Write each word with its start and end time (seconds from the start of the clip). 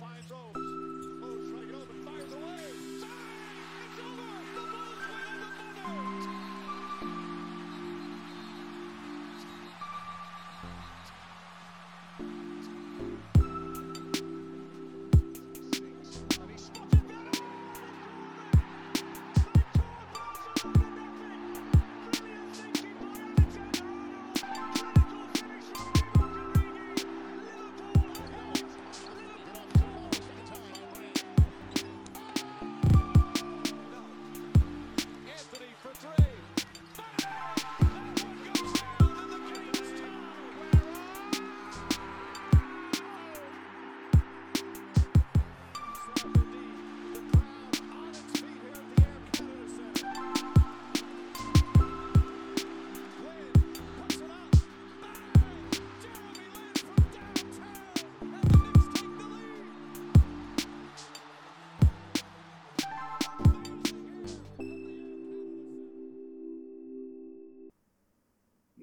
finds 0.00 0.26
those. 0.28 0.91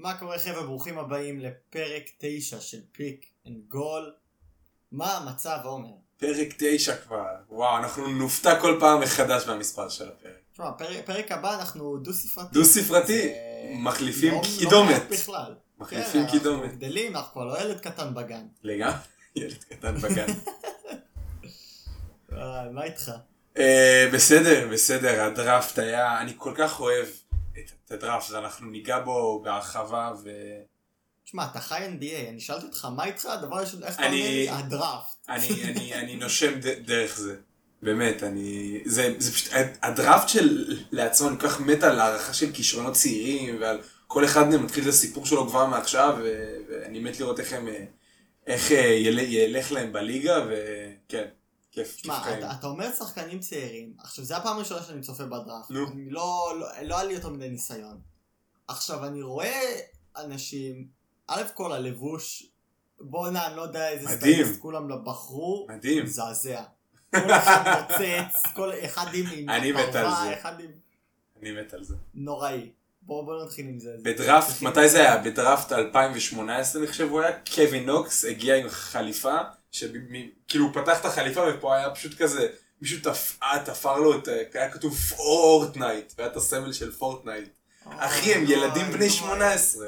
מה 0.10 0.18
קורה 0.18 0.40
חבר'ה? 0.40 0.64
ברוכים 0.64 0.98
הבאים 0.98 1.40
לפרק 1.40 2.04
9 2.18 2.62
של 2.62 2.78
Pick 2.92 3.26
and 3.48 3.58
Roll. 3.68 4.14
מה 4.92 5.18
המצב 5.18 5.58
עומר? 5.64 5.90
פרק 6.18 6.48
9 6.58 6.96
כבר, 6.96 7.26
וואו, 7.50 7.78
אנחנו 7.78 8.08
נופתע 8.08 8.62
כל 8.62 8.78
פעם 8.80 9.02
מחדש 9.02 9.48
מהמספר 9.48 9.90
של 9.90 10.08
הפרק. 10.08 10.34
תשמע, 10.54 10.72
פרק, 10.72 11.06
פרק 11.06 11.32
הבא 11.32 11.60
אנחנו 11.60 11.98
דו 11.98 12.14
ספרתי. 12.14 12.54
דו 12.54 12.66
ספרתי, 12.66 13.34
מחליפים 13.72 14.34
קידומת. 14.60 15.02
בכלל. 15.10 15.56
מחליפים 15.80 16.26
כן, 16.26 16.32
קידומת. 16.32 16.64
אנחנו 16.64 16.78
גדלים, 16.78 17.16
אנחנו 17.16 17.34
כבר 17.34 17.46
לא 17.46 17.62
ילד 17.62 17.80
קטן 17.80 18.14
בגן. 18.14 18.46
לגמרי, 18.64 18.98
ילד 19.36 19.64
קטן 19.64 19.98
בגן. 19.98 20.28
אה, 22.34 22.70
מה 22.72 22.84
איתך? 22.84 23.12
אה, 23.58 24.10
בסדר, 24.14 24.68
בסדר, 24.72 25.24
הדראפט 25.24 25.80
היה, 25.80 26.22
אני 26.22 26.34
כל 26.38 26.54
כך 26.56 26.80
אוהב 26.80 27.08
את 27.90 27.94
הדראפט, 27.94 28.32
ואנחנו 28.32 28.70
ניגע 28.70 29.00
בו 29.00 29.42
בהרחבה, 29.44 30.12
ו... 30.24 30.30
תשמע, 31.26 31.46
אתה 31.52 31.60
חי 31.60 31.86
NBA, 31.86 32.30
אני 32.30 32.40
שאלתי 32.40 32.66
אותך 32.66 32.88
מה 32.96 33.06
איתך, 33.06 33.26
הדבר 33.26 33.58
הראשון, 33.58 33.84
איך 33.84 33.96
אתה 33.96 34.06
אומר 34.06 34.16
לי? 34.16 34.50
הדראפט. 34.50 35.16
אני, 35.30 35.50
אני, 35.72 35.94
אני 35.94 36.16
נושם 36.16 36.60
ד, 36.60 36.68
דרך 36.68 37.18
זה. 37.18 37.36
באמת, 37.82 38.24
אני... 38.24 38.80
זה, 38.86 39.16
זה 39.18 39.32
פשוט... 39.32 39.54
הדראפט 39.82 40.30
של 40.30 40.78
לעצמו, 40.92 41.30
אני 41.30 41.40
כל 41.40 41.48
כך 41.48 41.62
מת 41.62 41.84
על 41.84 42.00
הערכה 42.00 42.34
של 42.34 42.52
כישרונות 42.52 42.94
צעירים, 42.94 43.58
ועל 43.62 43.82
כל 44.08 44.26
אחד 44.26 44.50
מהם 44.50 44.64
מתחיל 44.64 44.84
את 44.84 44.90
הסיפור 44.90 45.26
שלו 45.26 45.48
כבר 45.48 45.66
מעכשיו, 45.66 46.18
ו, 46.24 46.56
ואני 46.70 47.00
מת 47.00 47.20
לראות 47.20 47.40
איך 47.40 47.54
הם... 47.54 47.68
אה, 47.68 47.86
איך 48.48 48.72
אה, 48.72 48.78
יל, 48.78 49.20
ילך 49.20 49.72
להם 49.72 49.94
בליגה, 49.94 50.46
וכן, 50.48 51.26
כיף, 51.72 51.96
כיף 51.96 52.12
חיים. 52.12 52.40
אתה, 52.40 52.52
אתה 52.52 52.68
אומר 52.68 52.92
שחקנים 52.92 53.40
צעירים, 53.40 53.94
עכשיו 54.00 54.26
זה 54.26 54.38
הפעם 54.38 54.56
הראשונה 54.56 54.84
שאני 54.84 55.02
צופה 55.02 55.26
בדראפט, 55.26 55.72
נו. 55.72 55.86
לא, 56.10 56.54
לא, 56.60 56.68
לא 56.82 56.96
היה 56.96 57.04
לי 57.04 57.14
יותר 57.14 57.30
מדי 57.30 57.50
ניסיון. 57.50 58.02
עכשיו 58.68 59.06
אני 59.06 59.22
רואה 59.22 59.80
אנשים, 60.18 60.88
א' 61.28 61.44
כל 61.54 61.72
הלבוש, 61.72 62.50
בואנה 63.00 63.48
אני 63.48 63.56
לא 63.56 63.62
יודע 63.62 63.90
איזה. 63.90 64.10
סטייליסט 64.10 64.60
כולם 64.60 65.06
בחרו, 65.06 65.68
מדהים. 65.70 66.04
מזעזע. 66.04 66.64
כל 67.16 67.32
אחד 67.32 67.82
מוצץ, 67.82 68.54
כל 68.56 68.72
אחד 68.86 69.06
עם 69.14 69.50
אני 69.50 69.72
מת 69.72 69.96
על 69.96 70.12
זה. 70.12 70.50
אני 71.42 71.52
מת 71.52 71.74
על 71.74 71.84
זה. 71.84 71.96
נוראי. 72.14 72.72
בואו 73.02 73.26
בוא 73.26 73.44
נתחיל 73.44 73.68
עם 73.68 73.80
זה. 73.80 73.96
בדראפט, 74.04 74.62
מתי 74.62 74.90
זה 74.90 75.00
היה? 75.00 75.18
בדראפט 75.18 75.72
2018 75.72 76.82
אני 76.82 76.92
חושב 76.92 77.10
הוא 77.10 77.22
היה, 77.22 77.38
קווין 77.56 77.86
נוקס 77.86 78.26
הגיע 78.26 78.56
עם 78.56 78.70
חליפה, 78.70 79.38
שכאילו 79.72 80.66
הוא 80.66 80.74
פתח 80.74 81.00
את 81.00 81.06
החליפה 81.06 81.42
ופה 81.50 81.76
היה 81.76 81.90
פשוט 81.90 82.14
כזה, 82.18 82.48
מישהו 82.82 83.00
תפ- 83.04 83.44
אה, 83.44 83.64
תפר 83.66 83.98
לו 83.98 84.18
את, 84.20 84.28
ה- 84.28 84.32
היה 84.60 84.70
כתוב 84.72 84.96
פורטנייט, 84.98 86.14
והיה 86.18 86.32
את 86.32 86.36
הסמל 86.36 86.74
של 86.74 86.92
פורטנייט. 86.92 87.50
אחי 87.86 88.34
הם 88.34 88.44
ילדים 88.48 88.86
בני 88.92 89.00
אוי. 89.06 89.10
18. 89.10 89.88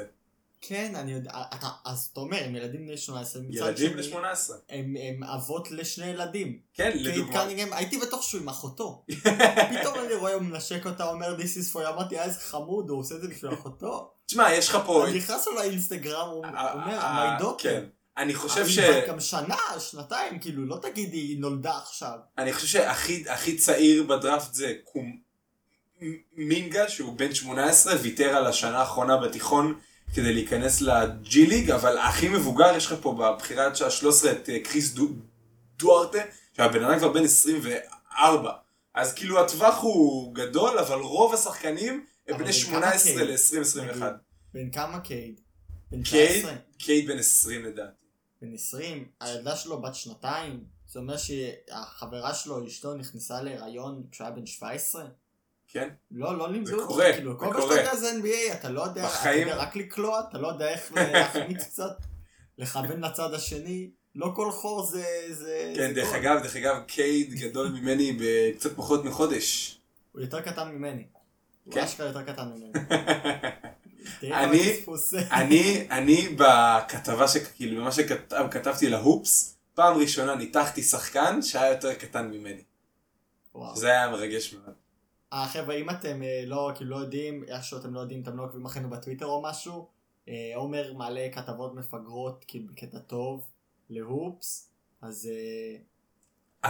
כן, 0.64 0.92
אני 0.96 1.12
יודע, 1.12 1.30
אתה, 1.54 1.68
אז 1.84 2.08
אתה 2.12 2.20
אומר, 2.20 2.36
הם 2.44 2.56
ילדים 2.56 2.86
בני 2.86 2.96
18, 2.96 3.42
מצד 3.42 3.54
ילדים 3.66 3.92
בני 3.92 4.02
18. 4.02 4.56
הם, 4.68 4.94
הם 5.08 5.24
אבות 5.24 5.70
לשני 5.70 6.06
ילדים. 6.06 6.58
כן, 6.74 6.90
לדוגמה. 6.94 7.32
קנינגהם, 7.44 7.72
הייתי 7.72 7.98
בטוח 7.98 8.22
שהוא 8.22 8.40
עם 8.40 8.48
אחותו. 8.48 9.04
פתאום 9.80 9.94
אני 10.06 10.14
רואה 10.14 10.34
הוא 10.34 10.42
מנשק 10.42 10.86
אותה, 10.86 11.04
אומר 11.10 11.36
This 11.36 11.40
is 11.40 11.74
for 11.74 11.86
you, 11.86 11.88
אמרתי, 11.88 12.18
אה, 12.18 12.24
איזה 12.24 12.40
חמוד, 12.40 12.88
הוא 12.90 12.98
עושה 12.98 13.14
את 13.14 13.20
זה 13.22 13.28
בשביל 13.28 13.54
אחותו. 13.54 14.10
תשמע, 14.26 14.52
יש 14.52 14.68
לך 14.68 14.78
פה... 14.86 15.06
אני 15.08 15.16
נכנס 15.18 15.46
לו 15.46 15.54
לאינסטגרם, 15.54 16.28
הוא 16.28 16.44
אה, 16.44 16.72
אומר, 16.72 16.98
אה, 16.98 17.38
my 17.38 17.42
daughter. 17.42 18.01
אני 18.16 18.34
חושב 18.34 18.68
ש... 18.68 18.78
גם 19.08 19.20
שנה, 19.20 19.56
שנתיים, 19.78 20.38
כאילו, 20.38 20.66
לא 20.66 20.78
תגידי, 20.82 21.16
היא 21.16 21.40
נולדה 21.40 21.78
עכשיו. 21.78 22.18
אני 22.38 22.52
חושב 22.52 22.66
שהכי 22.66 23.24
הכי 23.28 23.56
צעיר 23.56 24.02
בדראפט 24.02 24.54
זה 24.54 24.74
קום... 24.84 25.16
מינגה 26.36 26.88
שהוא 26.88 27.16
בן 27.18 27.34
18 27.34 27.94
ויתר 28.02 28.36
על 28.36 28.46
השנה 28.46 28.78
האחרונה 28.78 29.16
בתיכון 29.16 29.78
כדי 30.14 30.32
להיכנס 30.32 30.80
לג'י 30.80 31.46
ליג 31.46 31.70
אבל 31.70 31.98
הכי 31.98 32.28
מבוגר 32.28 32.76
יש 32.76 32.86
לך 32.86 32.94
פה 33.00 33.12
בבחירה 33.18 33.76
ה-13 33.76 34.32
את 34.32 34.48
אה, 34.48 34.58
קריס 34.64 34.90
דו... 34.90 35.08
דוארטה 35.78 36.18
שהבן 36.56 36.84
אדם 36.84 36.98
כבר 36.98 37.12
בן 37.12 37.24
24 37.24 38.52
אז 38.94 39.14
כאילו 39.14 39.40
הטווח 39.40 39.82
הוא 39.82 40.34
גדול 40.34 40.78
אבל 40.78 40.98
רוב 40.98 41.34
השחקנים 41.34 42.06
הם 42.28 42.38
בני 42.38 42.52
בן 42.52 42.52
כמה 42.52 42.98
18 42.98 43.12
קייד? 43.12 43.28
ל-2021 43.28 43.80
נגיד. 43.80 44.02
בן 44.54 44.70
כמה 44.70 45.00
קייד? 45.00 45.40
בן 45.90 46.02
קייד 46.02 46.30
19? 46.30 46.52
קייד 46.78 47.06
בן 47.06 47.18
20 47.18 47.64
לדעתי 47.64 48.01
בן 48.42 48.54
20? 48.54 49.04
הילדה 49.20 49.56
שלו 49.56 49.82
בת 49.82 49.94
שנתיים? 49.94 50.64
זה 50.88 50.98
אומר 51.00 51.16
שהחברה 51.16 52.34
שלו, 52.34 52.66
אשתו, 52.66 52.94
נכנסה 52.94 53.42
להיריון 53.42 54.02
כשהוא 54.10 54.26
היה 54.26 54.36
בן 54.36 54.46
17? 54.46 55.04
כן 55.68 55.88
לא, 56.10 56.38
לא 56.38 56.52
לימדו 56.52 56.66
זה 56.70 56.74
אותך, 56.74 56.86
קורה, 56.86 57.12
כאילו, 57.12 57.32
זה 57.32 57.38
כל 57.38 57.46
מה 57.46 57.52
קורה. 57.52 57.76
שאתה 57.76 57.80
יודע 57.80 57.96
זה 57.96 58.10
NBA, 58.22 58.54
אתה 58.54 58.68
לא 58.68 58.82
יודע, 58.82 59.06
בחיים- 59.06 59.42
אתה 59.48 59.56
יודע 59.56 59.62
רק 59.62 59.76
לקלוע, 59.76 60.20
אתה 60.30 60.38
לא 60.38 60.48
יודע 60.48 60.68
איך 60.68 60.92
להחמיץ 60.92 61.62
קצת, 61.70 61.96
לכוון 62.58 63.00
לצד 63.04 63.34
השני, 63.34 63.90
לא 64.14 64.32
כל 64.36 64.50
חור 64.52 64.86
זה... 64.86 65.04
זה 65.30 65.72
כן 65.76 65.88
זה 65.88 65.94
דרך 65.94 66.08
גול. 66.08 66.16
אגב 66.16 66.42
דרך 66.42 66.56
אגב 66.56 66.82
קייד 66.86 67.34
גדול 67.34 67.68
ממני 67.68 68.18
בקצת 68.20 68.76
פחות 68.76 69.04
מחודש 69.04 69.78
הוא 70.12 70.22
יותר 70.22 70.40
קטן 70.40 70.68
ממני. 70.68 71.04
הוא 71.64 71.74
כן. 71.74 71.80
אשכרה 71.80 72.06
יותר 72.06 72.22
קטן 72.22 72.48
ממני. 72.48 72.72
אני-. 74.22 74.84
אני, 75.32 75.86
אני 75.90 76.28
בכתבה 76.36 77.28
שכאילו 77.28 77.80
במה 77.80 77.92
שכתבתי 77.92 78.90
להופס, 78.90 79.56
פעם 79.74 79.98
ראשונה 79.98 80.34
ניתחתי 80.34 80.82
שחקן 80.82 81.42
שהיה 81.42 81.72
יותר 81.72 81.94
קטן 81.94 82.30
ממני. 82.30 82.62
וואו. 83.54 83.76
זה 83.76 83.86
היה 83.86 84.10
מרגש 84.10 84.54
מאוד. 84.54 84.74
אה 85.32 85.46
חבר'ה 85.46 85.74
אם 85.74 85.90
אתם 85.90 86.22
אה, 86.22 86.42
לא 86.46 86.70
כאילו 86.74 86.90
לא 86.90 86.96
יודעים, 86.96 87.44
איכשהו 87.48 87.78
אתם 87.78 87.94
לא 87.94 88.00
יודעים, 88.00 88.22
אתם 88.22 88.36
לא 88.36 88.44
עוקבים 88.44 88.66
אחרינו 88.66 88.90
בטוויטר 88.90 89.26
או 89.26 89.42
משהו, 89.42 89.86
אה, 90.28 90.52
עומר 90.54 90.92
מעלה 90.92 91.28
כתבות 91.32 91.74
מפגרות 91.74 92.44
כאילו 92.48 92.66
בקטע 92.72 92.98
טוב 92.98 93.44
להופס, 93.90 94.70
אז 95.02 95.30
אה, 95.32 95.76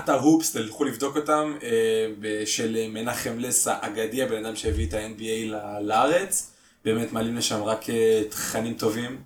אתר 0.00 0.18
הופס, 0.18 0.52
תלכו 0.52 0.84
לבדוק 0.84 1.16
אותם, 1.16 1.56
של 2.44 2.86
מנחם 2.88 3.38
לסה 3.38 3.78
אגדי, 3.80 4.22
הבן 4.22 4.44
אדם 4.44 4.56
שהביא 4.56 4.88
את 4.88 4.94
ה-NBA 4.94 5.56
לארץ. 5.80 6.51
באמת 6.84 7.12
מעלים 7.12 7.36
לשם 7.36 7.62
רק 7.62 7.90
אה, 7.90 8.22
תכנים 8.30 8.74
טובים. 8.78 9.22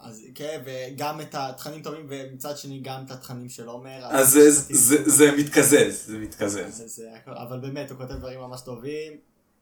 אז 0.00 0.24
כן, 0.34 0.62
וגם 0.64 1.20
את 1.20 1.34
התכנים 1.34 1.82
טובים 1.82 2.06
ומצד 2.08 2.56
שני 2.56 2.80
גם 2.80 3.04
את 3.06 3.10
התכנים 3.10 3.48
של 3.48 3.66
עומר. 3.68 4.06
אז 4.10 4.28
זה- 4.30 4.50
זה- 4.50 5.10
זה 5.10 5.32
מתקזז, 5.38 6.06
זה 6.06 6.18
מתקזז. 6.18 6.76
זה, 6.76 6.86
זה, 6.88 7.08
אבל 7.26 7.60
באמת 7.60 7.90
הוא 7.90 7.98
כותב 7.98 8.12
דברים 8.12 8.40
ממש 8.40 8.60
טובים, 8.60 9.12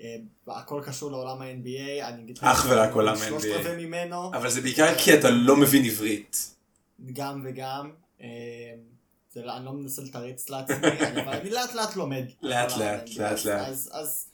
אה, 0.03 0.17
הכל 0.49 0.83
קשור 0.87 1.11
לעולם 1.11 1.43
ה-NBA, 1.43 2.05
אני 2.09 2.23
אגיד 2.23 2.39
לך, 2.39 2.45
אך 2.45 2.67
ורק 2.71 2.93
עולם 2.93 3.17
שלושת 3.17 3.49
ה-NBA. 3.49 3.59
רבעי 3.69 3.87
ממנו, 3.87 4.35
אבל 4.35 4.51
זה 4.51 4.61
בעיקר 4.61 4.95
כי 4.99 5.15
אתה 5.15 5.31
לא 5.31 5.57
מבין 5.57 5.85
עברית. 5.85 6.55
גם 7.13 7.43
וגם, 7.49 7.91
אה, 8.21 8.27
זה 9.33 9.43
לא, 9.43 9.57
אני 9.57 9.65
לא 9.65 9.73
מנסה 9.73 10.03
לתרץ 10.03 10.49
לעצמי, 10.51 10.77
אבל 11.25 11.29
אני 11.33 11.51
לאט 11.51 11.75
לאט 11.75 11.97
לומד. 11.97 12.25
לאט, 12.43 12.71
לאט. 12.77 13.09
לאט, 13.17 13.45
לאט. 13.45 13.69
אז, 13.69 13.91
אז 13.93 14.27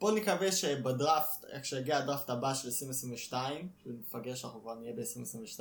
בוא 0.00 0.12
נקווה 0.12 0.52
שבדראפט, 0.52 1.44
כשיגיע 1.62 1.96
הדראפט 1.98 2.30
הבא 2.30 2.54
של 2.54 2.68
2022, 2.68 3.68
שנפגש 3.84 4.44
אנחנו 4.44 4.60
כבר 4.62 4.74
נהיה 4.74 4.92
ב-2022, 4.92 5.60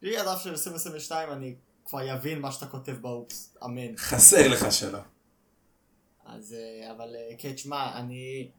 כשיגיע 0.00 0.20
הדראפט 0.20 0.44
של 0.44 0.50
2022 0.50 1.30
אני 1.30 1.54
כבר 1.84 2.02
יבין 2.02 2.40
מה 2.40 2.52
שאתה 2.52 2.66
כותב 2.66 2.96
באופס, 3.00 3.56
אמן. 3.64 3.96
חסר 3.96 4.48
לך 4.48 4.72
שלא. 4.72 4.98
אז 6.24 6.52
אה, 6.52 6.92
אבל 6.92 7.16
אה, 7.16 7.34
כן, 7.38 7.52
תשמע, 7.52 7.98
אני... 7.98 8.50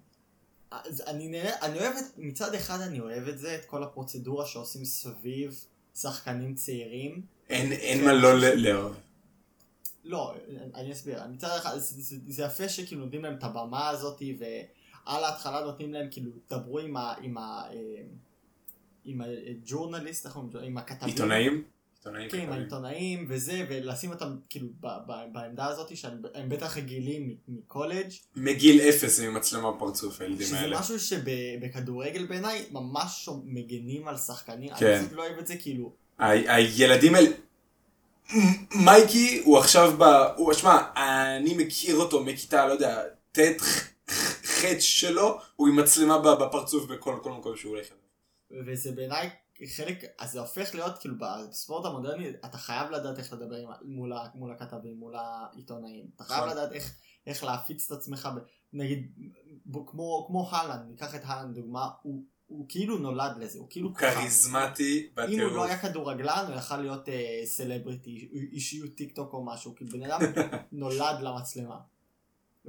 אז 0.71 1.03
אני, 1.07 1.41
אני 1.61 1.79
אוהב 1.79 1.95
את, 1.95 2.17
מצד 2.17 2.53
אחד 2.53 2.81
אני 2.81 2.99
אוהב 2.99 3.27
את 3.27 3.39
זה, 3.39 3.55
את 3.55 3.65
כל 3.65 3.83
הפרוצדורה 3.83 4.45
שעושים 4.45 4.85
סביב 4.85 5.65
שחקנים 5.95 6.55
צעירים. 6.55 7.21
אין, 7.49 7.71
אין 7.71 7.99
כן, 7.99 8.05
מה 8.05 8.13
לא 8.13 8.39
לאהוב. 8.39 8.95
לא, 10.03 10.33
אני 10.75 10.91
אסביר. 10.91 11.27
מצד 11.27 11.57
אחד, 11.57 11.77
זה, 11.77 12.01
זה, 12.01 12.15
זה 12.27 12.43
יפה 12.43 12.69
שכאילו 12.69 13.05
נותנים 13.05 13.23
להם 13.23 13.37
את 13.37 13.43
הבמה 13.43 13.89
הזאת, 13.89 14.21
ועל 15.09 15.23
ההתחלה 15.23 15.61
נותנים 15.61 15.93
להם 15.93 16.07
כאילו, 16.11 16.31
דברו 16.49 16.79
עם 16.79 16.97
ה... 16.97 17.13
עם 17.21 17.37
ה... 17.37 17.63
אה, 17.71 17.75
עם 19.05 19.21
הג'ורנליסט? 19.21 20.27
עם 20.63 20.77
הכתבים. 20.77 21.09
עיתונאים? 21.09 21.63
עיתונאים 21.97 22.29
כן, 22.29 22.39
עם. 22.39 22.51
העיתונאים 22.51 23.25
וזה, 23.29 23.65
ולשים 23.69 24.09
אותם 24.11 24.35
כאילו 24.49 24.67
ב- 24.79 24.87
ב- 25.07 25.33
בעמדה 25.33 25.65
הזאת, 25.65 25.97
שהם 25.97 26.21
הם 26.33 26.49
בטח 26.49 26.77
רגילים 26.77 27.35
מקולג', 27.47 28.09
מגיל 28.35 28.81
אפס 28.81 29.19
עם 29.19 29.33
מצלמה 29.33 29.71
בפרצוף 29.71 30.21
הילדים 30.21 30.47
שזה 30.47 30.59
האלה. 30.59 30.79
משהו 30.79 30.99
שבכדורגל 30.99 32.25
בעיניי 32.25 32.65
ממש 32.71 33.29
מגנים 33.45 34.07
על 34.07 34.17
שחקנים, 34.17 34.69
כן. 34.79 34.85
אני 34.93 34.99
פשוט 35.05 35.17
לא 35.17 35.23
אוהב 35.25 35.37
את 35.37 35.47
זה 35.47 35.55
כאילו, 35.57 35.93
ה- 36.19 36.55
הילדים 36.55 37.15
האלה... 37.15 37.29
מייקי 38.75 39.41
הוא 39.45 39.57
עכשיו 39.57 39.93
ב... 39.97 40.03
הוא, 40.37 40.53
שמע, 40.53 40.77
אני 40.95 41.53
מכיר 41.57 41.95
אותו 41.95 42.23
מכיתה, 42.23 42.65
לא 42.67 42.71
יודע, 42.71 43.03
ט' 43.31 43.39
ח' 44.61 44.79
שלו, 44.79 45.39
הוא 45.55 45.67
עם 45.67 45.79
מצלמה 45.79 46.35
בפרצוף 46.35 46.85
בכל 46.85 47.19
כל 47.23 47.31
מקום 47.31 47.55
שהוא 47.55 47.75
הולך. 47.75 47.87
וזה 48.65 48.91
בעיניי 48.91 49.29
חלק, 49.67 50.03
אז 50.19 50.31
זה 50.31 50.39
הופך 50.39 50.75
להיות 50.75 50.97
כאילו 50.97 51.15
בספורט 51.19 51.85
המודרני, 51.85 52.29
אתה 52.45 52.57
חייב 52.57 52.91
לדעת 52.91 53.17
איך 53.17 53.33
לדבר 53.33 53.55
עם, 53.55 53.69
מול, 53.81 54.13
מול 54.35 54.51
הכתבים, 54.51 54.97
מול 54.97 55.15
העיתונאים, 55.15 56.05
אתה 56.15 56.23
חייב 56.23 56.43
נכון. 56.43 56.57
לדעת 56.57 56.71
איך, 56.71 56.93
איך 57.27 57.43
להפיץ 57.43 57.91
את 57.91 57.97
עצמך, 57.97 58.29
ב, 58.35 58.39
נגיד, 58.73 59.11
ב, 59.65 59.77
כמו, 59.87 60.25
כמו 60.27 60.49
הלנד, 60.51 60.89
ניקח 60.89 61.15
את 61.15 61.21
הלנד 61.23 61.55
דוגמה, 61.55 61.89
הוא, 62.01 62.23
הוא 62.45 62.65
כאילו 62.69 62.97
נולד 62.97 63.37
לזה, 63.37 63.59
הוא 63.59 63.67
כאילו. 63.69 63.93
כריזמטי 63.93 65.09
אם 65.29 65.39
הוא. 65.39 65.51
לא 65.51 65.63
היה 65.65 65.77
כדורגלן, 65.77 66.45
הוא 66.47 66.55
יכל 66.55 66.77
להיות 66.77 67.09
אה, 67.09 67.41
סלבריטי, 67.45 68.29
אישיות 68.51 68.95
טיק 68.95 69.15
טוק 69.15 69.33
או 69.33 69.45
משהו, 69.45 69.75
כאילו 69.75 69.91
בן 69.91 70.03
אדם 70.03 70.21
נולד 70.71 71.21
למצלמה. 71.21 71.79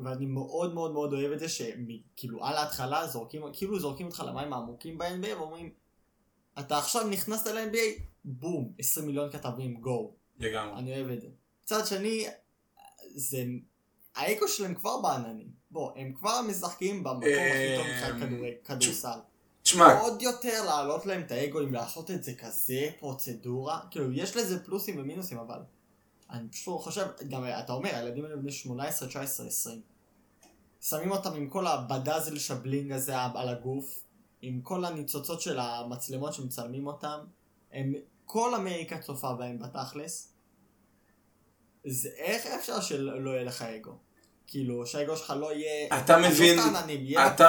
ואני 0.04 0.26
מאוד 0.26 0.74
מאוד 0.74 0.92
מאוד 0.92 1.12
אוהב 1.12 1.32
את 1.32 1.38
זה 1.38 1.48
שכאילו 1.48 2.44
על 2.44 2.56
ההתחלה 2.56 3.06
זורקים, 3.06 3.42
כאילו 3.52 3.78
זורקים 3.80 4.06
אותך 4.06 4.22
למים 4.26 4.52
העמוקים 4.52 4.98
ב-NBA 4.98 5.36
ואומרים, 5.36 5.70
אתה 6.58 6.78
עכשיו 6.78 7.06
נכנסת 7.08 7.46
ל-NBA, 7.46 8.02
בום, 8.24 8.72
20 8.78 9.06
מיליון 9.06 9.30
כתבים, 9.30 9.74
גו. 9.80 10.12
לגמרי. 10.38 10.78
אני 10.78 10.96
אוהב 10.96 11.10
את 11.10 11.20
זה. 11.20 11.28
מצד 11.64 11.86
שני, 11.86 12.26
זה... 13.14 13.44
האגו 14.16 14.48
שלהם 14.48 14.74
כבר 14.74 15.00
בעננים. 15.02 15.48
בוא, 15.70 15.92
הם 15.96 16.12
כבר 16.12 16.40
משחקים 16.48 17.02
במקום 17.04 17.22
הכי 17.22 17.76
טוב 17.76 17.86
מבחינת 17.86 18.14
אמ, 18.14 18.20
כדורי- 18.20 18.54
כדורסל. 18.64 19.18
תשמע, 19.62 20.00
עוד 20.00 20.22
יותר 20.22 20.62
להעלות 20.64 21.06
להם 21.06 21.20
את 21.22 21.30
האגו 21.32 21.60
אם 21.60 21.74
לעשות 21.74 22.10
את 22.10 22.24
זה 22.24 22.34
כזה 22.34 22.90
פרוצדורה, 22.98 23.80
כאילו 23.90 24.12
יש 24.12 24.36
לזה 24.36 24.64
פלוסים 24.64 24.98
ומינוסים 24.98 25.38
אבל 25.38 25.58
אני 26.30 26.48
פשוט 26.48 26.80
חושב, 26.80 27.06
גם 27.28 27.44
אתה 27.64 27.72
אומר, 27.72 27.94
הילדים 27.94 28.24
האלה 28.24 28.36
בני 28.36 28.52
18, 28.52 29.08
19, 29.08 29.46
20 29.46 29.80
שמים 30.80 31.10
אותם 31.10 31.34
עם 31.34 31.48
כל 31.48 31.66
הבדאזל 31.66 32.38
שבלינג 32.38 32.92
הזה 32.92 33.14
על 33.34 33.48
הגוף, 33.48 34.00
עם 34.42 34.60
כל 34.60 34.84
הניצוצות 34.84 35.40
של 35.40 35.58
המצלמות 35.58 36.34
שמצלמים 36.34 36.86
אותם, 36.86 37.18
הם, 37.72 37.94
כל 38.24 38.54
אמריקה 38.54 38.98
צופה 38.98 39.32
בהם 39.32 39.58
בתכלס, 39.58 40.32
זה 41.86 42.08
איך 42.16 42.46
אפשר 42.46 42.80
שלא 42.80 43.30
יהיה 43.30 43.44
לך 43.44 43.62
אגו? 43.62 43.92
כאילו, 44.46 44.86
שהאגו 44.86 45.16
שלך 45.16 45.34
לא 45.40 45.52
יהיה... 45.52 45.86
אתה 45.98 46.18
מבין- 46.18 46.58
לא 46.58 46.62
יהיה 46.88 47.26
אתה-. 47.34 47.48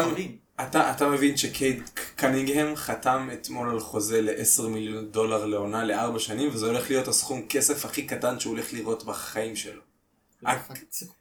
אתה, 0.64 0.92
אתה 0.92 1.08
מבין 1.10 1.38
שקייד 1.38 1.90
קנינגהם 2.16 2.76
חתם 2.76 3.30
אתמול 3.34 3.70
על 3.70 3.80
חוזה 3.80 4.22
ל-10 4.22 4.62
מיליון 4.68 5.12
דולר 5.12 5.46
לעונה 5.46 5.84
לארבע 5.84 6.20
שנים, 6.20 6.50
וזה 6.54 6.66
הולך 6.68 6.90
להיות 6.90 7.08
הסכום 7.08 7.46
כסף 7.50 7.86
הכי 7.86 8.08
קטן 8.08 8.40
שהוא 8.40 8.52
הולך 8.54 8.74
לראות 8.74 9.04
בחיים 9.04 9.56
שלו. 9.56 9.82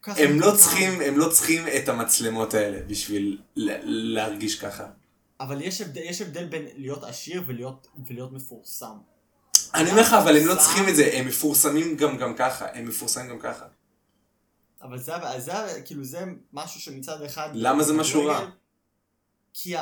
הם 0.06 0.40
לא. 0.40 0.56
צריכים, 0.56 1.00
הם 1.00 1.18
לא 1.18 1.28
צריכים 1.28 1.62
את 1.76 1.88
המצלמות 1.88 2.54
האלה 2.54 2.80
בשביל 2.86 3.38
להרגיש 3.56 4.60
ככה. 4.60 4.86
אבל 5.40 5.62
יש 5.62 5.80
הבדל, 5.80 6.00
יש 6.00 6.20
הבדל 6.22 6.46
בין 6.46 6.66
להיות 6.76 7.04
עשיר 7.04 7.42
ולהיות, 7.46 7.86
ולהיות 8.06 8.32
מפורסם. 8.32 8.96
אני 9.74 9.90
אומר 9.90 10.02
לך, 10.02 10.12
אבל 10.12 10.36
הם 10.36 10.46
לא. 10.46 10.54
צריכים 10.54 10.88
את 10.88 10.96
זה, 10.96 11.10
הם 11.12 11.26
מפורסמים 11.26 11.96
גם 11.96 12.16
גם 12.16 12.34
ככה, 12.36 12.66
הם 12.72 12.88
מפורסמים 12.88 13.28
גם 13.28 13.38
ככה. 13.38 13.66
אבל 14.82 14.98
זה, 14.98 15.12
זה 15.38 15.82
כאילו 15.84 16.04
זה 16.04 16.24
משהו 16.52 16.80
שמצד 16.80 17.22
אחד... 17.22 17.50
למה 17.54 17.82
זה 17.82 17.92
משהו 17.92 18.24
רע? 18.24 18.50
כי 19.54 19.74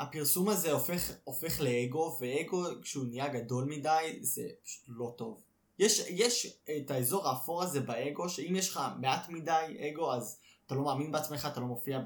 הפרסום 0.00 0.48
הזה 0.48 0.72
הופך, 0.72 1.10
הופך 1.24 1.60
לאגו, 1.60 2.18
ואגו 2.20 2.64
כשהוא 2.82 3.04
נהיה 3.06 3.28
גדול 3.28 3.64
מדי 3.64 4.18
זה 4.20 4.42
פשוט 4.64 4.84
לא 4.88 5.14
טוב. 5.18 5.42
יש, 5.78 6.02
יש 6.08 6.46
את 6.76 6.90
האזור 6.90 7.28
האפור 7.28 7.62
הזה 7.62 7.80
באגו, 7.80 8.28
שאם 8.28 8.56
יש 8.56 8.68
לך 8.70 8.80
מעט 9.00 9.28
מדי 9.28 9.52
אגו 9.92 10.12
אז 10.12 10.38
אתה 10.66 10.74
לא 10.74 10.84
מאמין 10.84 11.12
בעצמך, 11.12 11.48
אתה 11.52 11.60
לא 11.60 11.66
מופיע 11.66 11.98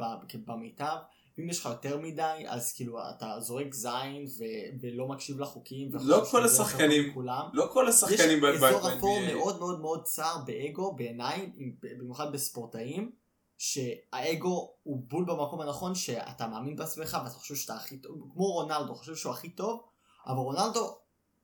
במיטב. 0.46 0.96
ואם 1.38 1.50
יש 1.50 1.60
לך 1.60 1.66
יותר 1.66 1.98
מדי, 1.98 2.44
אז 2.46 2.72
כאילו 2.72 2.98
אתה 3.10 3.34
זורק 3.40 3.74
זין 3.74 4.24
ו- 4.38 4.44
ולא 4.80 5.08
מקשיב 5.08 5.40
לחוקים. 5.40 5.90
לא 6.00 6.24
כל 6.30 6.44
השחקנים- 6.44 7.02
טוב 7.02 7.10
מכולם. 7.10 7.48
לא 7.52 7.68
כל 7.72 7.88
השחקנים 7.88 8.40
ב- 8.40 8.44
יש 8.44 8.62
אזור 8.62 8.92
אפור. 8.98 9.18
מאוד 9.34 9.58
מאוד 9.58 9.80
מאוד 9.80 10.02
צר 10.04 10.36
באגו 10.46 10.92
בעיניי, 10.96 11.50
אם- 11.58 11.72
במיוחד 11.82 12.32
בספורטאים, 12.32 13.12
שהאגו 13.58 14.72
הוא 14.82 15.02
בול 15.08 15.24
במקום 15.24 15.60
הנכון, 15.60 15.94
שאתה 15.94 16.46
מאמין 16.46 16.76
בעצמך 16.76 17.18
ואתה 17.24 17.34
חושב 17.34 17.54
שאתה 17.54 17.74
הכי 17.74 17.96
טוב, 17.98 18.12
כמו 18.32 18.46
רונלדו, 18.52 18.94
חושב 18.94 19.14
שהוא 19.16 19.32
הכי 19.32 19.48
טוב, 19.50 19.82
אבל 20.26 20.36
רונלדו 20.38 20.96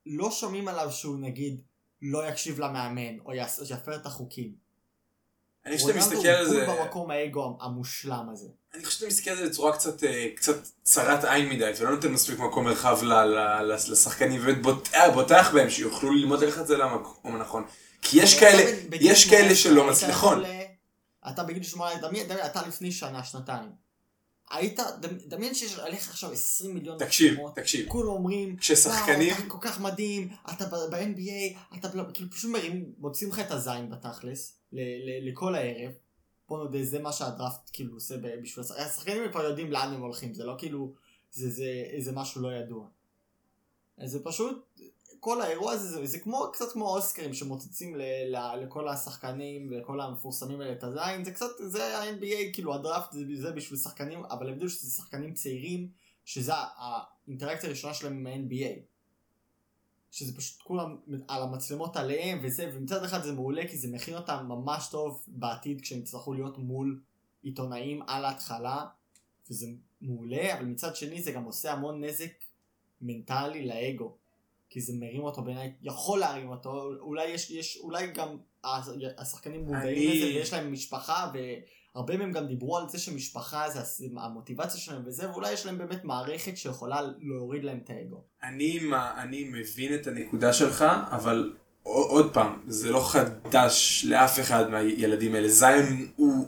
לא 0.07 0.31
שומעים 0.31 0.69
עליו 0.69 0.93
שהוא 0.93 1.19
נגיד 1.19 1.61
לא 2.07 2.29
יקשיב 2.29 2.61
למאמן, 2.61 3.19
או 3.27 3.33
יפר 3.71 3.97
את 3.97 4.07
החוקים. 4.07 4.65
אני 5.67 5.77
חושב 5.79 5.89
שאתה 5.89 5.99
מסתכל 5.99 6.29
על 6.29 6.37
רונלדו 6.47 6.51
זה, 6.55 6.67
הוא 6.67 6.75
בול 6.75 6.85
במקום 6.85 7.11
האגו 7.11 7.59
המושלם 7.61 8.29
הזה. 8.33 8.49
אני 8.75 8.85
חושב 8.85 8.97
שאתה 8.99 9.07
מסתכל 9.09 9.31
על 9.31 9.37
זה 9.37 9.49
בצורה 9.49 9.73
קצת, 9.73 10.05
אה, 10.05 10.29
קצת 10.37 10.55
צרת 10.83 11.25
עין 11.25 11.49
מדי, 11.49 11.71
ולא 11.81 11.91
נותן 11.91 12.13
מספיק 12.13 12.39
מקום 12.39 12.65
מרחב 12.65 12.99
ל- 13.03 13.13
ל- 13.13 13.63
ל- 13.63 13.73
לשחקנים, 13.73 14.41
ובאמת 14.43 14.63
בוטח- 14.63 15.11
בוטח 15.15 15.51
בהם 15.55 15.71
שיוכלו 15.71 16.13
ללמוד 16.13 16.43
איך 16.43 16.59
את 16.59 16.67
זה 16.67 16.77
למקום 16.77 17.37
הנכון. 17.37 17.65
כי 18.03 18.23
יש 18.23 18.41
כאלה, 18.41 18.63
אתה 18.89 18.97
יש 19.01 19.31
כאלה 19.31 19.55
18, 19.55 20.09
שלא 20.09 20.45
אה, 20.47 20.65
אתה 21.31 21.45
בגיל 21.45 21.63
18, 21.63 22.09
דמיין, 22.09 22.29
דמיין, 22.29 22.47
אתה 22.47 22.67
לפני 22.69 22.93
שנה, 22.93 23.25
שנתיים. 23.25 23.84
היית, 24.51 24.81
דמ- 25.01 25.29
דמיין 25.29 25.55
שיש 25.55 25.79
עליך 25.79 26.09
עכשיו 26.11 26.33
20 26.33 26.75
מיליון 26.75 26.99
תקשיב, 26.99 27.33
מצלמות, 27.33 27.55
תקשיב, 27.55 27.89
כולם 27.89 28.09
אומרים, 28.09 28.57
כששחקנים, 28.57 29.29
וואו, 29.33 29.39
אתה 29.41 29.49
כל 29.51 29.59
כך 29.61 29.81
מדהים, 29.81 30.29
אתה 30.53 30.65
ב-NBA, 30.67 31.77
אתה 31.79 31.89
כאילו 32.15 32.31
פשוט 32.31 32.51
מרים, 32.51 32.93
מוצאים 32.99 33.31
לך 33.31 33.39
את 33.41 33.51
הזין 33.51 33.91
בתכלס, 33.91 34.55
ל- 34.73 34.81
ל- 34.81 35.29
לכל 35.31 35.55
הערב. 35.55 35.91
בוא 36.49 36.59
נודה, 36.59 36.85
זה 36.85 36.99
מה 36.99 37.13
שהדראפט 37.13 37.71
כאילו 37.73 37.95
עושה 37.95 38.15
בשביל 38.43 38.65
השחקנים, 38.65 38.87
השחקנים 38.87 39.31
כבר 39.31 39.45
יודעים 39.45 39.73
לאן 39.73 39.95
הם 39.95 40.01
הולכים, 40.01 40.35
זה 40.35 40.45
לא 40.45 40.55
כאילו, 40.59 40.93
זה, 41.33 41.51
זה, 41.51 41.65
זה 41.99 42.13
משהו 42.13 42.41
לא 42.43 42.53
ידוע. 42.53 42.87
אז 43.99 44.11
זה 44.11 44.25
פשוט, 44.25 44.81
כל 45.25 45.41
האירוע 45.41 45.73
הזה, 45.73 45.89
זה, 45.89 46.07
זה 46.07 46.19
כמו, 46.19 46.47
קצת 46.53 46.73
כמו 46.73 46.89
אוסקרים 46.89 47.35
שמוצצים 47.35 47.97
ל, 47.97 48.03
ל, 48.37 48.65
לכל 48.65 48.89
השחקנים 48.89 49.69
ולכל 49.71 50.01
המפורסמים 50.01 50.61
האלה 50.61 50.73
את 50.73 50.85
הזין, 50.85 51.25
זה 51.25 51.31
קצת, 51.31 51.47
זה 51.59 51.99
ה-NBA, 51.99 52.53
כאילו 52.53 52.75
הדראפט 52.75 53.13
זה, 53.13 53.25
זה 53.35 53.53
בשביל 53.53 53.79
שחקנים, 53.79 54.25
אבל 54.25 54.49
ההבדל 54.49 54.69
שזה 54.69 54.91
שחקנים 54.91 55.35
צעירים, 55.35 55.89
שזה 56.25 56.53
האינטראקציה 56.55 57.69
הראשונה 57.69 57.95
שלהם 57.95 58.13
עם 58.13 58.27
ה-NBA. 58.27 58.81
שזה 60.11 60.37
פשוט 60.37 60.63
כולם 60.63 60.97
על 61.29 61.43
המצלמות 61.43 61.97
עליהם 61.97 62.39
וזה, 62.43 62.71
ומצד 62.75 63.05
אחד 63.05 63.23
זה 63.23 63.33
מעולה 63.33 63.69
כי 63.69 63.77
זה 63.77 63.89
מכין 63.89 64.15
אותם 64.15 64.47
ממש 64.49 64.89
טוב 64.91 65.25
בעתיד 65.29 65.81
כשהם 65.81 65.99
יצטרכו 65.99 66.35
להיות 66.35 66.59
מול 66.59 67.01
עיתונאים 67.43 68.03
על 68.07 68.25
ההתחלה, 68.25 68.87
וזה 69.51 69.67
מעולה, 70.01 70.55
אבל 70.59 70.65
מצד 70.65 70.97
שני 70.97 71.23
זה 71.23 71.33
גם 71.33 71.45
עושה 71.45 71.73
המון 71.73 72.05
נזק 72.05 72.33
מנטלי 73.01 73.67
לאגו. 73.67 74.24
כי 74.75 74.81
זה 74.81 74.93
מרים 75.01 75.23
אותו 75.23 75.43
בעיניי, 75.43 75.73
יכול 75.83 76.19
להרים 76.19 76.49
אותו, 76.49 76.91
אולי 77.01 77.25
יש, 77.29 77.51
יש 77.51 77.79
אולי 77.83 78.07
גם 78.07 78.29
השחקנים 79.19 79.65
מודעים 79.65 79.83
אני- 80.11 80.23
לזה 80.23 80.39
ויש 80.39 80.53
להם 80.53 80.73
משפחה 80.73 81.31
והרבה 81.95 82.17
מהם 82.17 82.33
גם 82.33 82.47
דיברו 82.47 82.79
על 82.79 82.89
זה 82.89 82.99
שמשפחה 82.99 83.71
זה 83.71 83.81
המוטיבציה 84.17 84.81
שלהם 84.81 85.03
וזה, 85.07 85.31
ואולי 85.31 85.53
יש 85.53 85.67
להם 85.67 85.79
באמת 85.79 86.05
מערכת 86.05 86.57
שיכולה 86.57 87.01
להוריד 87.21 87.65
להם 87.65 87.81
את 87.85 87.91
האגו. 87.91 88.23
אני, 88.43 88.81
אני 89.19 89.45
מבין 89.45 89.95
את 89.95 90.07
הנקודה 90.07 90.53
שלך, 90.53 90.85
אבל 91.11 91.53
עוד 91.83 92.35
פעם, 92.35 92.63
זה 92.69 92.91
לא 92.91 93.09
חדש 93.13 94.05
לאף 94.09 94.41
אחד 94.41 94.71
מהילדים 94.71 95.35
האלה. 95.35 95.49
זיון 95.49 96.09
הוא 96.17 96.47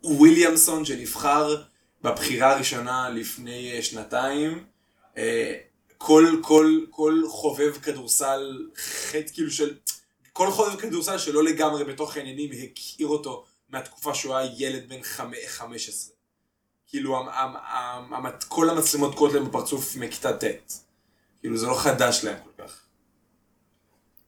הוא 0.00 0.16
וויליאמסון 0.16 0.84
שנבחר 0.84 1.62
בבחירה 2.02 2.52
הראשונה 2.54 3.08
לפני 3.10 3.72
אה, 3.72 3.82
שנתיים. 3.82 4.64
אה, 6.00 6.06
כל, 6.06 6.40
כל, 6.42 6.80
כל 6.90 7.22
חובב 7.28 7.76
כדורסל, 7.82 8.68
חטא 8.76 9.32
כאילו 9.32 9.50
של... 9.50 9.76
כל 10.32 10.50
חובב 10.50 10.80
כדורסל 10.80 11.18
שלא 11.18 11.44
לגמרי 11.44 11.84
בתוך 11.84 12.16
העניינים 12.16 12.50
הכיר 12.64 13.06
אותו 13.06 13.44
מהתקופה 13.68 14.14
שהוא 14.14 14.34
היה 14.34 14.50
ילד 14.56 14.88
בן 14.88 15.00
חמ- 15.02 15.46
15. 15.48 16.14
כאילו 16.86 17.16
המ- 17.18 17.28
המ- 17.28 18.14
המ- 18.14 18.32
כל 18.48 18.70
המצלמות 18.70 19.14
קוראות 19.14 19.34
להם 19.34 19.48
בפרצוף 19.48 19.96
מכיתה 19.96 20.38
ט'. 20.38 20.44
כאילו 21.40 21.56
זה 21.56 21.66
לא 21.66 21.74
חדש 21.78 22.24
להם 22.24 22.36
כל 22.44 22.62
כך. 22.62 22.82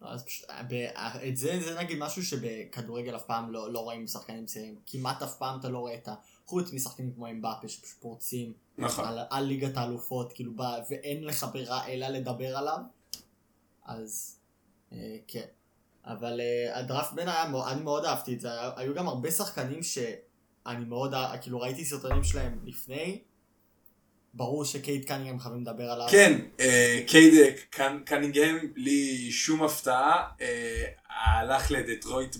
אז 0.00 0.25
פשוט, 0.25 0.46
ב- 0.68 0.88
את 1.28 1.37
זה, 1.37 1.60
זה 1.64 1.78
נגיד 1.78 1.98
משהו 1.98 2.22
שבכדורגל 2.22 3.16
אף 3.16 3.22
פעם 3.26 3.52
לא, 3.52 3.72
לא 3.72 3.78
רואים 3.78 4.06
שחקנים 4.06 4.46
צעירים. 4.46 4.76
כמעט 4.87 5.22
אף 5.22 5.38
פעם 5.38 5.60
אתה 5.60 5.68
לא 5.68 5.78
רואה 5.78 5.94
את 5.94 6.08
ה... 6.08 6.14
חוץ 6.48 6.72
משחקנים 6.72 7.12
כמו 7.14 7.26
אמבפה 7.30 7.68
שפשוט 7.68 7.98
פורצים 8.00 8.52
נכון. 8.78 9.04
על, 9.04 9.18
על 9.30 9.44
ליגת 9.44 9.76
האלופות, 9.76 10.32
כאילו, 10.32 10.52
בא, 10.54 10.78
ואין 10.90 11.24
לך 11.24 11.46
ברירה 11.52 11.86
אלא 11.88 12.08
לדבר 12.08 12.56
עליו, 12.56 12.78
אז 13.84 14.38
אה, 14.92 15.16
כן. 15.28 15.44
אבל 16.04 16.40
אה, 16.40 16.78
הדראפט 16.78 17.12
בין 17.12 17.28
היה, 17.28 17.42
אני 17.72 17.82
מאוד 17.82 18.04
אהבתי 18.04 18.34
את 18.34 18.40
זה, 18.40 18.48
היו 18.76 18.94
גם 18.94 19.08
הרבה 19.08 19.30
שחקנים 19.30 19.82
שאני 19.82 20.84
מאוד, 20.84 21.14
אה- 21.14 21.38
כאילו 21.38 21.60
ראיתי 21.60 21.84
סרטונים 21.84 22.24
שלהם 22.24 22.60
לפני, 22.64 23.22
ברור 24.34 24.64
שקייט 24.64 25.08
קנינגהם 25.08 25.38
חייבים 25.40 25.60
לדבר 25.62 25.90
עליו. 25.90 26.06
כן, 26.10 26.40
אה, 26.60 27.00
קייד 27.06 27.34
אה, 27.34 27.54
קנ- 27.76 28.04
קנינגהם, 28.04 28.58
בלי 28.74 29.30
שום 29.30 29.62
הפתעה, 29.62 30.28
אה, 30.40 30.84
הלך 31.24 31.70
לדטרויט 31.70 32.36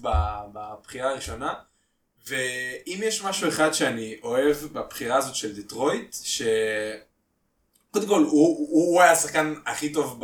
בבחירה 0.53 1.11
הראשונה. 1.11 1.55
ואם 2.29 3.01
יש 3.03 3.23
משהו 3.23 3.49
אחד 3.49 3.73
שאני 3.73 4.17
אוהב 4.23 4.57
בבחירה 4.73 5.17
הזאת 5.17 5.35
של 5.35 5.57
דטרויט, 5.63 6.17
ש... 6.23 6.43
קודם 7.91 8.07
כל, 8.09 8.23
הוא, 8.23 8.69
הוא, 8.71 9.03
היה 9.03 9.13
השחקן 9.13 9.55
הכי 9.67 9.93
טוב 9.93 10.21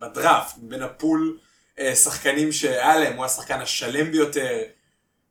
בדראפט, 0.00 0.58
בין 0.58 0.82
הפול 0.82 1.38
אה, 1.78 1.96
שחקנים 1.96 2.52
שהיה 2.52 2.96
להם, 2.96 3.16
הוא 3.16 3.24
השחקן 3.24 3.60
השלם 3.60 4.10
ביותר. 4.10 4.62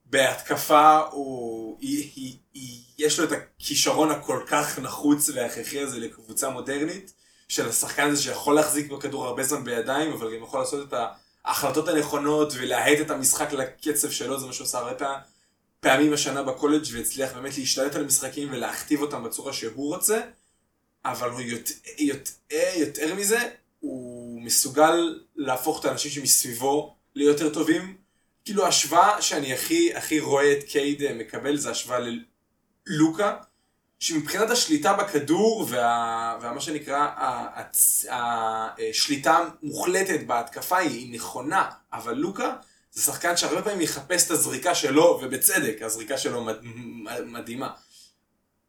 בהתקפה 0.05 0.97
הוא, 1.11 1.77
היא, 1.81 2.11
היא, 2.15 2.37
היא, 2.53 2.81
יש 2.97 3.19
לו 3.19 3.25
את 3.25 3.31
הכישרון 3.31 4.11
הכל 4.11 4.43
כך 4.47 4.79
נחוץ 4.79 5.29
והכרחי 5.29 5.79
הזה 5.79 5.99
לקבוצה 5.99 6.49
מודרנית, 6.49 7.13
של 7.47 7.69
השחקן 7.69 8.07
הזה 8.07 8.21
שיכול 8.21 8.55
להחזיק 8.55 8.91
בכדור 8.91 9.25
הרבה 9.25 9.43
זמן 9.43 9.63
בידיים, 9.63 10.13
אבל 10.13 10.35
גם 10.35 10.43
יכול 10.43 10.59
לעשות 10.59 10.87
את 10.87 10.93
ההחלטות 11.45 11.87
הנכונות 11.87 12.53
ולהאט 12.55 12.97
את 13.01 13.11
המשחק 13.11 13.53
לקצב 13.53 14.11
שלו, 14.11 14.39
זה 14.39 14.45
מה 14.45 14.53
שהוא 14.53 14.65
עושה 14.65 14.77
הרבה 14.77 14.93
פעמים. 14.93 15.36
פעמים 15.87 16.13
השנה 16.13 16.43
בקולג' 16.43 16.83
והצליח 16.91 17.33
באמת 17.33 17.57
להשתלט 17.57 17.95
על 17.95 18.01
המשחקים 18.03 18.47
ולהכתיב 18.51 19.01
אותם 19.01 19.23
בצורה 19.23 19.53
שהוא 19.53 19.95
רוצה, 19.95 20.21
אבל 21.05 21.29
הוא 21.29 21.41
יותר, 21.41 21.73
יותר, 21.97 22.69
יותר 22.75 23.15
מזה, 23.15 23.49
הוא 23.79 24.41
מסוגל 24.41 25.19
להפוך 25.35 25.79
את 25.79 25.85
האנשים 25.85 26.11
שמסביבו 26.11 26.95
ליותר 27.15 27.49
טובים. 27.49 27.97
כאילו 28.45 28.65
ההשוואה 28.65 29.21
שאני 29.21 29.53
הכי 29.53 29.95
הכי 29.95 30.19
רואה 30.19 30.51
את 30.53 30.63
קייד 30.63 31.01
אה, 31.03 31.13
מקבל 31.13 31.57
זה 31.57 31.71
השוואה 31.71 31.99
ללוקה, 32.87 33.37
שמבחינת 33.99 34.49
השליטה 34.49 34.93
בכדור 34.93 35.65
וה, 35.69 36.37
ומה 36.41 36.61
שנקרא 36.61 37.07
הצ- 37.55 38.07
השליטה 38.09 39.49
המוחלטת 39.61 40.19
בהתקפה 40.27 40.77
היא 40.77 41.13
נכונה, 41.15 41.69
אבל 41.93 42.13
לוקה 42.13 42.55
זה 42.97 43.03
שחקן 43.03 43.37
שהרבה 43.37 43.61
פעמים 43.61 43.81
יחפש 43.81 44.25
את 44.25 44.31
הזריקה 44.31 44.75
שלו, 44.75 45.19
ובצדק, 45.23 45.81
הזריקה 45.81 46.17
שלו 46.17 46.43
מד, 46.43 46.55
מדהימה. 47.25 47.69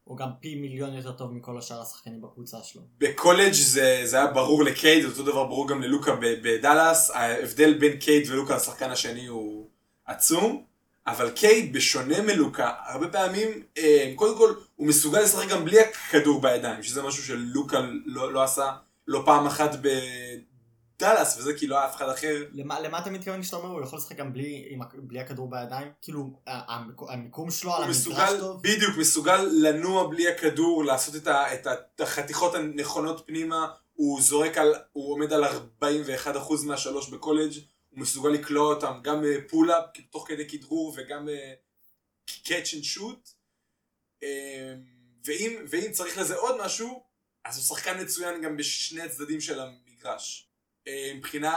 הוא 0.05 0.17
גם 0.17 0.29
פי 0.41 0.55
מיליון 0.55 0.95
יותר 0.95 1.13
טוב 1.13 1.33
מכל 1.33 1.59
השאר 1.59 1.83
השחקנים 1.83 2.21
בקבוצה 2.21 2.57
שלו. 2.63 2.83
בקולג' 2.99 3.53
זה, 3.53 4.01
זה 4.05 4.17
היה 4.17 4.27
ברור 4.27 4.65
לקייד, 4.65 5.05
אותו 5.05 5.23
דבר 5.23 5.45
ברור 5.45 5.69
גם 5.69 5.83
ללוקה 5.83 6.17
בדאלאס, 6.21 7.11
ההבדל 7.11 7.75
בין 7.75 7.97
קייד 7.97 8.31
ולוקה 8.31 8.57
לשחקן 8.57 8.91
השני 8.91 9.27
הוא 9.27 9.69
עצום, 10.07 10.65
אבל 11.07 11.31
קייד 11.31 11.73
בשונה 11.73 12.23
מלוקה, 12.23 12.73
הרבה 12.87 13.09
פעמים, 13.09 13.63
אה, 13.79 14.13
קודם 14.17 14.39
כל 14.39 14.55
הוא 14.77 14.87
מסוגל 14.87 15.21
לשחק 15.21 15.49
גם 15.49 15.65
בלי 15.65 15.81
הכדור 15.81 16.41
בידיים, 16.41 16.83
שזה 16.83 17.03
משהו 17.03 17.23
שלוקה 17.23 17.81
לא, 18.05 18.33
לא 18.33 18.43
עשה 18.43 18.73
לא 19.07 19.23
פעם 19.25 19.47
אחת 19.47 19.77
בדאלאס, 20.99 21.39
וזה 21.39 21.55
כי 21.59 21.67
לא 21.67 21.79
היה 21.79 21.87
אף 21.87 21.97
אחד 21.97 22.09
אחר. 22.09 22.45
למה, 22.53 22.81
למה 22.81 22.99
אתה 22.99 23.11
מתכוון 23.11 23.43
כשאתה 23.43 23.57
אומר 23.57 23.69
הוא 23.69 23.83
יכול 23.83 23.99
לשחק 23.99 24.17
גם 24.17 24.33
בלי, 24.33 24.67
עם, 24.71 24.81
בלי 24.95 25.21
הכדור 25.21 25.51
בידיים? 25.51 25.93
כאילו, 26.03 26.41
המיקום 27.09 27.51
שלו 27.51 27.75
על 27.75 27.83
המגרש 27.83 27.97
מסוגל, 27.97 28.41
טוב? 28.41 28.63
בדיוק, 28.63 28.97
מסוגל 28.99 29.49
לנוע 29.53 30.09
בלי 30.09 30.29
הכדור, 30.29 30.85
לעשות 30.85 31.17
את, 31.17 31.27
ה, 31.27 31.55
את, 31.55 31.67
ה, 31.67 31.73
את 31.73 32.01
החתיכות 32.01 32.55
הנכונות 32.55 33.27
פנימה, 33.27 33.67
הוא 33.93 34.23
זורק 34.23 34.59
על, 34.59 34.75
הוא 34.93 35.13
עומד 35.13 35.33
על 35.33 35.45
41% 35.45 36.67
מהשלוש 36.67 37.09
בקולג', 37.09 37.53
הוא 37.91 38.01
מסוגל 38.01 38.31
לקלוע 38.31 38.75
אותם 38.75 39.01
גם 39.03 39.23
pull 39.49 39.69
up, 39.69 39.85
תוך 40.11 40.29
כדי 40.29 40.49
כדרור 40.49 40.95
וגם 40.97 41.29
shoot. 42.83 43.31
אה, 44.23 44.75
ואם, 45.25 45.65
ואם 45.69 45.93
צריך 45.93 46.19
לזה 46.19 46.37
עוד 46.37 46.65
משהו, 46.65 47.03
אז 47.45 47.57
הוא 47.57 47.65
שחקן 47.65 48.03
מצוין 48.03 48.43
גם 48.43 48.57
בשני 48.57 49.03
הצדדים 49.03 49.41
של 49.41 49.61
המגרש. 49.61 50.48
אה, 50.89 51.13
מבחינה 51.15 51.55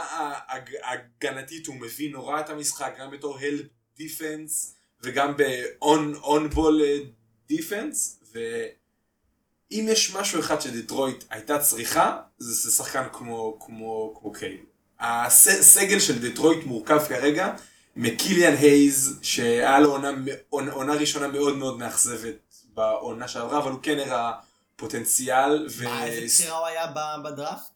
הג- 0.48 0.76
הגנתית 0.82 1.66
הוא 1.66 1.76
מבין 1.76 2.12
נורא 2.12 2.40
את 2.40 2.50
המשחק, 2.50 2.94
גם 3.00 3.10
בתור 3.10 3.38
help 3.38 3.66
defense 3.96 4.74
וגם 5.00 5.36
ב-on 5.36 6.24
ball 6.54 6.82
defense, 7.48 8.20
ואם 8.32 9.86
יש 9.90 10.14
משהו 10.14 10.40
אחד 10.40 10.60
שדטרויט 10.60 11.24
הייתה 11.30 11.58
צריכה, 11.58 12.20
זה 12.38 12.70
שחקן 12.72 13.04
כמו, 13.12 13.58
כמו, 13.60 14.14
כמו 14.20 14.32
קייד. 14.32 14.56
הסגל 15.00 16.00
של 16.00 16.28
דטרויט 16.30 16.64
מורכב 16.64 17.00
כרגע 17.08 17.54
מקיליאן 17.96 18.54
הייז, 18.54 19.18
שהיה 19.22 19.80
לו 19.80 19.90
עונה, 19.90 20.10
עונה, 20.48 20.72
עונה 20.72 20.92
ראשונה 20.94 21.28
מאוד 21.28 21.56
מאוד 21.56 21.78
מאכזבת 21.78 22.54
בעונה 22.74 23.28
שעברה, 23.28 23.58
אבל 23.58 23.70
הוא 23.70 23.80
כן 23.82 23.98
הראה 23.98 24.32
פוטנציאל. 24.76 25.66
ו... 25.70 25.84
מה, 25.84 26.06
איזה 26.06 26.26
בחירה 26.42 26.58
הוא 26.58 26.66
היה 26.66 26.86
בדראפט? 27.24 27.71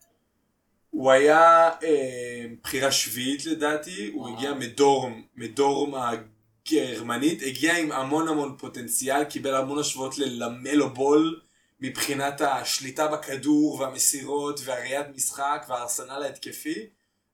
הוא 0.96 1.10
היה 1.10 1.70
אה, 1.82 2.44
בחירה 2.62 2.92
שביעית 2.92 3.46
לדעתי, 3.46 4.10
הוא. 4.14 4.28
הגיע 4.28 4.54
מדורם, 4.54 5.22
מדורם 5.34 5.94
הגרמנית, 5.94 7.42
הגיע 7.42 7.78
עם 7.78 7.92
המון 7.92 8.28
המון 8.28 8.56
פוטנציאל, 8.58 9.24
קיבל 9.24 9.54
המון 9.54 9.78
השוואות 9.78 10.18
ללמלו 10.18 10.94
בול 10.94 11.40
מבחינת 11.80 12.40
השליטה 12.40 13.06
בכדור 13.08 13.80
והמסירות 13.80 14.60
והראיית 14.64 15.06
משחק 15.14 15.66
והארסנל 15.68 16.22
ההתקפי, 16.22 16.86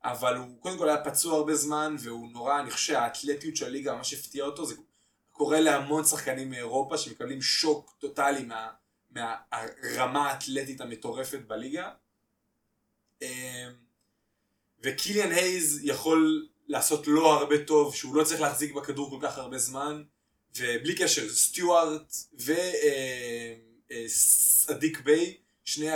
אבל 0.04 0.36
הוא 0.36 0.60
קודם 0.60 0.78
כל 0.78 0.88
היה 0.88 1.04
פצוע 1.04 1.36
הרבה 1.36 1.54
זמן 1.54 1.96
והוא 1.98 2.32
נורא, 2.32 2.60
אני 2.60 2.70
חושב 2.70 2.92
שהאתלטיות 2.92 3.56
של 3.56 3.64
הליגה 3.64 3.94
ממש 3.94 4.14
הפתיעה 4.14 4.46
אותו, 4.46 4.66
זה 4.66 4.74
קורה 5.32 5.60
להמון 5.60 6.04
שחקנים 6.04 6.50
מאירופה 6.50 6.98
שמקבלים 6.98 7.42
שוק 7.42 7.96
טוטאלי 7.98 8.44
מה, 8.44 8.68
מהרמה 9.10 10.30
האתלטית 10.30 10.80
המטורפת 10.80 11.40
בליגה. 11.46 11.90
אמ, 13.22 13.72
וקיליאן 14.82 15.32
הייז 15.32 15.80
יכול 15.82 16.48
לעשות 16.68 17.06
לו 17.06 17.26
הרבה 17.26 17.64
טוב, 17.64 17.94
שהוא 17.94 18.14
לא 18.14 18.24
צריך 18.24 18.40
להחזיק 18.40 18.72
בכדור 18.74 19.10
כל 19.10 19.18
כך 19.26 19.38
הרבה 19.38 19.58
זמן, 19.58 20.02
ובלי 20.56 20.94
קשר, 20.94 21.28
סטיוארט 21.28 22.16
וסדיק 23.90 25.00
ביי, 25.00 25.36
שני 25.64 25.88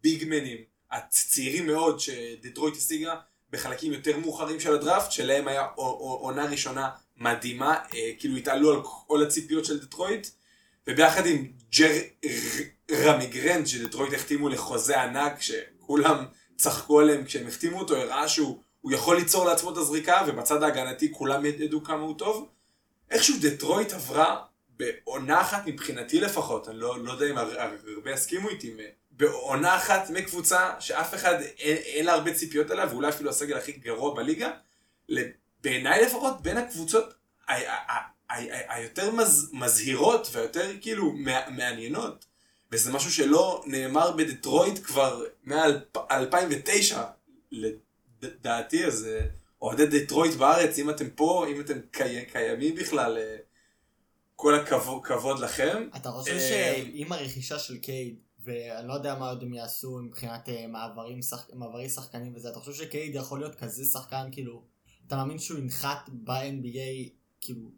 הביגמנים 0.00 0.58
הצעירים 0.90 1.66
מאוד 1.66 2.00
שדטרויט 2.00 2.76
השיגה 2.76 3.14
בחלקים 3.50 3.92
יותר 3.92 4.18
מאוחרים 4.18 4.60
של 4.60 4.74
הדראפט, 4.74 5.12
שלהם 5.12 5.48
היה 5.48 5.66
עונה 5.76 6.44
ראשונה 6.46 6.90
מדהימה, 7.16 7.78
אה, 7.94 8.12
כאילו 8.18 8.36
התעלו 8.36 8.70
על 8.70 8.82
כל 8.82 9.22
הציפיות 9.22 9.64
של 9.64 9.80
דטרויט, 9.80 10.28
וביחד 10.86 11.26
עם 11.26 11.52
ג'רמי 11.70 13.26
גרנט 13.26 13.66
שדטרויט 13.66 14.12
החתימו 14.14 14.48
לחוזה 14.48 15.02
ענק 15.02 15.42
שכולם 15.86 16.24
צחקו 16.56 17.00
עליהם 17.00 17.24
כשהם 17.24 17.46
החתימו 17.46 17.78
אותו, 17.78 17.96
הראה 17.96 18.28
שהוא 18.28 18.60
הוא 18.80 18.92
יכול 18.92 19.16
ליצור 19.16 19.44
לעצמו 19.46 19.72
את 19.72 19.76
הזריקה 19.76 20.22
ובצד 20.26 20.62
ההגנתי 20.62 21.12
כולם 21.12 21.44
ידעו 21.46 21.84
כמה 21.84 22.02
הוא 22.02 22.18
טוב. 22.18 22.48
איכשהו 23.10 23.34
דטרויט 23.40 23.92
עברה 23.92 24.42
בעונה 24.76 25.40
אחת 25.40 25.62
מבחינתי 25.66 26.20
לפחות, 26.20 26.68
אני 26.68 26.78
לא, 26.78 27.04
לא 27.04 27.12
יודע 27.12 27.26
אם 27.30 27.38
הר- 27.38 27.60
הרבה 27.96 28.10
יסכימו 28.12 28.48
איתי, 28.48 28.76
בעונה 29.10 29.76
אחת 29.76 30.10
מקבוצה 30.10 30.70
שאף 30.80 31.14
אחד 31.14 31.34
אין, 31.58 31.76
אין 31.76 32.06
לה 32.06 32.12
הרבה 32.12 32.34
ציפיות 32.34 32.70
עליה 32.70 32.86
ואולי 32.90 33.08
אפילו 33.08 33.30
הסגל 33.30 33.56
הכי 33.56 33.72
גרוע 33.72 34.14
בליגה, 34.14 34.50
בעיניי 35.62 36.02
לפחות 36.04 36.42
בין 36.42 36.56
הקבוצות 36.56 37.14
היותר 38.28 39.10
מז- 39.10 39.50
מזהירות 39.52 40.28
והיותר 40.32 40.70
כאילו 40.80 41.12
מע- 41.12 41.48
מעניינות. 41.50 42.26
וזה 42.72 42.92
משהו 42.92 43.12
שלא 43.12 43.64
נאמר 43.66 44.10
בדטרויט 44.16 44.78
כבר 44.84 45.24
מ-2009 45.44 46.96
לדעתי, 48.22 48.86
אז 48.86 49.06
אה, 49.06 49.26
אוהדי 49.62 49.86
דטרויט 49.86 50.34
בארץ, 50.34 50.78
אם 50.78 50.90
אתם 50.90 51.10
פה, 51.10 51.46
אם 51.48 51.60
אתם 51.60 51.78
קי- 51.90 52.24
קיימים 52.32 52.74
בכלל, 52.74 53.18
אה, 53.18 53.36
כל 54.36 54.54
הכבוד 54.54 55.04
כבוד 55.04 55.38
לכם. 55.38 55.88
אתה 55.96 56.10
חושב 56.10 56.32
אה, 56.32 56.82
שעם 56.98 57.12
הרכישה 57.12 57.58
של 57.58 57.76
קייד 57.78 58.16
ואני 58.44 58.88
לא 58.88 58.94
יודע 58.94 59.14
מה 59.14 59.28
עוד 59.30 59.42
הם 59.42 59.54
יעשו 59.54 59.98
מבחינת 59.98 60.48
מעברים, 60.68 61.22
שח... 61.22 61.50
מעברי 61.54 61.88
שחקנים 61.88 62.32
וזה, 62.36 62.48
אתה 62.50 62.58
חושב 62.58 62.84
שקייד 62.84 63.14
יכול 63.14 63.38
להיות 63.40 63.54
כזה 63.54 63.84
שחקן, 63.84 64.28
כאילו, 64.32 64.62
אתה 65.06 65.16
מאמין 65.16 65.38
שהוא 65.38 65.58
ינחת 65.58 66.08
ב-NBA, 66.24 67.10
כאילו, 67.40 67.70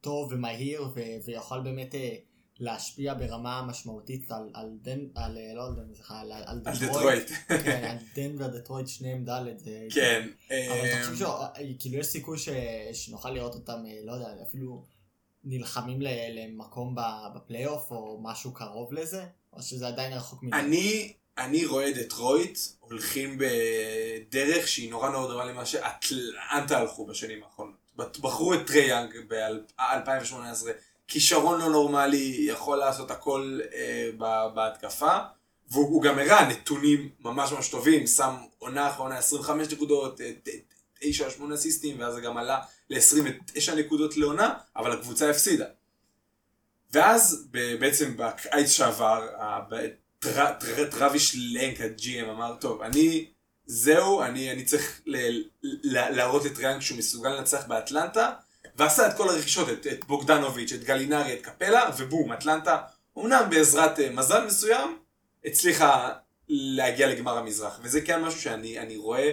טוב 0.00 0.32
ומהיר, 0.32 0.82
ו... 0.94 1.00
ויכול 1.24 1.60
באמת 1.60 1.94
אה, 1.94 2.16
להשפיע 2.60 3.14
ברמה 3.14 3.62
משמעותית 3.62 4.30
על, 4.30 4.50
על 4.54 4.68
דן, 4.82 4.98
על, 5.14 5.38
אה, 5.38 5.54
לא 5.54 5.66
על 5.66 5.74
דן, 5.74 5.94
סליחה, 5.94 6.20
על, 6.20 6.32
על 6.46 6.58
דטרויט. 6.58 7.30
כן, 7.48 7.84
על 7.90 7.96
דנבר, 8.14 8.46
דטרויט, 8.46 8.88
שניהם 8.88 9.24
ד'. 9.24 9.44
כן. 9.90 10.28
אבל 10.48 10.86
אתה 10.86 11.10
חושב 11.10 11.24
אמ, 11.24 11.74
שכאילו 11.78 11.98
יש 11.98 12.06
סיכוי 12.06 12.38
ש... 12.38 12.48
שנוכל 12.92 13.30
לראות 13.30 13.54
אותם, 13.54 13.82
אה, 13.86 13.98
לא 14.04 14.12
יודע, 14.12 14.26
אפילו 14.48 14.84
נלחמים. 15.44 15.98
למקום 16.34 16.96
בפלייאוף 17.34 17.90
או 17.90 18.20
משהו 18.22 18.54
קרוב 18.54 18.92
לזה? 18.92 19.24
או 19.52 19.62
שזה 19.62 19.88
עדיין 19.88 20.12
רחוק 20.12 20.42
מדי? 20.42 20.56
אני, 20.56 21.12
אני 21.38 21.66
רואה 21.66 21.92
דטרויט 21.92 22.58
הולכים 22.80 23.38
בדרך 23.38 24.68
שהיא 24.68 24.90
נורא 24.90 25.10
נורא 25.10 25.28
דומה 25.28 25.44
למה 25.44 25.66
שאטלנטה 25.66 26.78
הלכו 26.78 27.06
בשנים 27.06 27.42
האחרונות. 27.42 27.80
בחרו 27.96 28.54
את 28.54 28.66
טריי 28.66 28.88
יאנג 28.88 29.10
ב-2018, 29.28 30.34
כישרון 31.10 31.60
לא 31.60 31.70
נורמלי, 31.70 32.36
יכול 32.40 32.78
לעשות 32.78 33.10
הכל 33.10 33.60
אה, 33.74 34.10
בהתקפה, 34.54 35.18
והוא 35.70 35.88
הוא 35.88 36.02
גם 36.02 36.18
הראה 36.18 36.48
נתונים 36.48 37.08
ממש 37.20 37.52
ממש 37.52 37.68
טובים, 37.68 38.06
שם 38.06 38.34
עונה 38.58 38.88
אחרי 38.88 39.02
עונה 39.02 39.18
25 39.18 39.68
נקודות, 39.72 40.20
9-8 41.00 41.04
אסיסטים, 41.54 42.00
ואז 42.00 42.14
זה 42.14 42.20
גם 42.20 42.36
עלה 42.36 42.58
ל-29 42.90 43.74
נקודות 43.76 44.16
לעונה, 44.16 44.54
אבל 44.76 44.92
הקבוצה 44.92 45.30
הפסידה. 45.30 45.64
ואז 46.92 47.48
בעצם 47.80 48.14
בקיץ 48.16 48.70
שעבר, 48.70 49.28
טרוויש 50.90 51.36
לנק, 51.36 51.80
ה-GM, 51.80 52.30
אמר, 52.30 52.54
טוב, 52.60 52.82
אני, 52.82 53.26
זהו, 53.66 54.22
אני, 54.22 54.52
אני 54.52 54.64
צריך 54.64 55.00
ל- 55.06 55.42
ל- 55.62 56.16
להראות 56.16 56.44
לטריאנג 56.44 56.80
שהוא 56.80 56.98
מסוגל 56.98 57.28
לנצח 57.30 57.66
באטלנטה, 57.66 58.32
ועשה 58.80 59.06
את 59.08 59.16
כל 59.16 59.28
הרכישות, 59.28 59.68
את, 59.68 59.86
את 59.86 60.04
בוגדנוביץ', 60.04 60.72
את 60.72 60.84
גלינרי, 60.84 61.32
את 61.32 61.42
קפלה, 61.42 61.90
ובום, 61.98 62.32
אטלנטה, 62.32 62.78
אמנם 63.18 63.42
בעזרת 63.50 64.00
אה, 64.00 64.10
מזל 64.10 64.46
מסוים, 64.46 64.98
הצליחה 65.44 66.12
להגיע 66.48 67.08
לגמר 67.08 67.38
המזרח. 67.38 67.80
וזה 67.82 68.00
כן 68.00 68.22
משהו 68.22 68.40
שאני 68.40 68.78
אני 68.78 68.96
רואה 68.96 69.32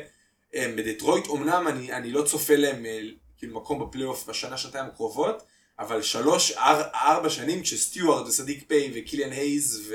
אה, 0.56 0.74
בדטרויט, 0.78 1.28
אמנם 1.28 1.68
אני, 1.68 1.94
אני 1.94 2.12
לא 2.12 2.22
צופה 2.22 2.56
להם 2.56 2.86
אה, 2.86 3.00
כאילו 3.38 3.56
מקום 3.56 3.80
בפלייאוף 3.80 4.30
בשנה, 4.30 4.58
שנתיים 4.58 4.86
הקרובות, 4.86 5.44
אבל 5.80 6.02
שלוש, 6.02 6.52
אר, 6.52 6.82
ארבע 6.94 7.30
שנים 7.30 7.62
כשסטיוארד 7.62 8.28
וסדיק 8.28 8.64
פיי 8.68 8.92
וקיליאן 8.96 9.32
הייז 9.32 9.94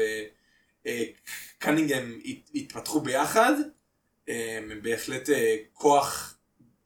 וקנינגהם 1.58 2.20
התפתחו 2.54 3.00
ביחד, 3.00 3.52
הם 4.28 4.82
בהחלט 4.82 5.28
כוח 5.72 6.31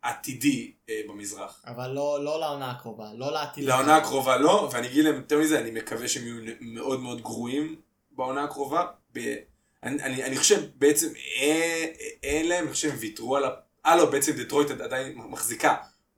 עתידי 0.06 0.72
אה, 0.88 1.00
במזרח. 1.08 1.62
אבל 1.66 1.90
לא, 1.90 2.24
לא 2.24 2.40
לעונה 2.40 2.70
הקרובה, 2.70 3.10
לא 3.14 3.32
לעתיד. 3.32 3.64
לעונה 3.64 3.96
הקרובה 3.96 4.36
לא, 4.36 4.68
ואני 4.72 4.86
אגיד 4.86 5.04
להם 5.04 5.14
יותר 5.14 5.38
מזה, 5.38 5.60
אני 5.60 5.70
מקווה 5.70 6.08
שהם 6.08 6.26
יהיו 6.26 6.54
מאוד 6.60 7.00
מאוד 7.00 7.20
גרועים 7.20 7.80
בעונה 8.10 8.44
הקרובה. 8.44 8.86
ב... 9.14 9.36
אני, 9.82 10.02
אני, 10.02 10.24
אני 10.24 10.36
חושב 10.36 10.62
בעצם 10.74 11.08
אה, 11.40 11.86
אין 12.22 12.48
להם, 12.48 12.64
אני 12.64 12.72
חושב 12.72 12.88
שהם 12.88 12.98
ויתרו 13.00 13.36
על 13.36 13.44
ה... 13.44 13.50
אה 13.86 13.96
לא, 13.96 14.10
בעצם 14.10 14.32
דטרויט 14.32 14.70
עדיין 14.70 15.18
מחזיקה 15.18 15.76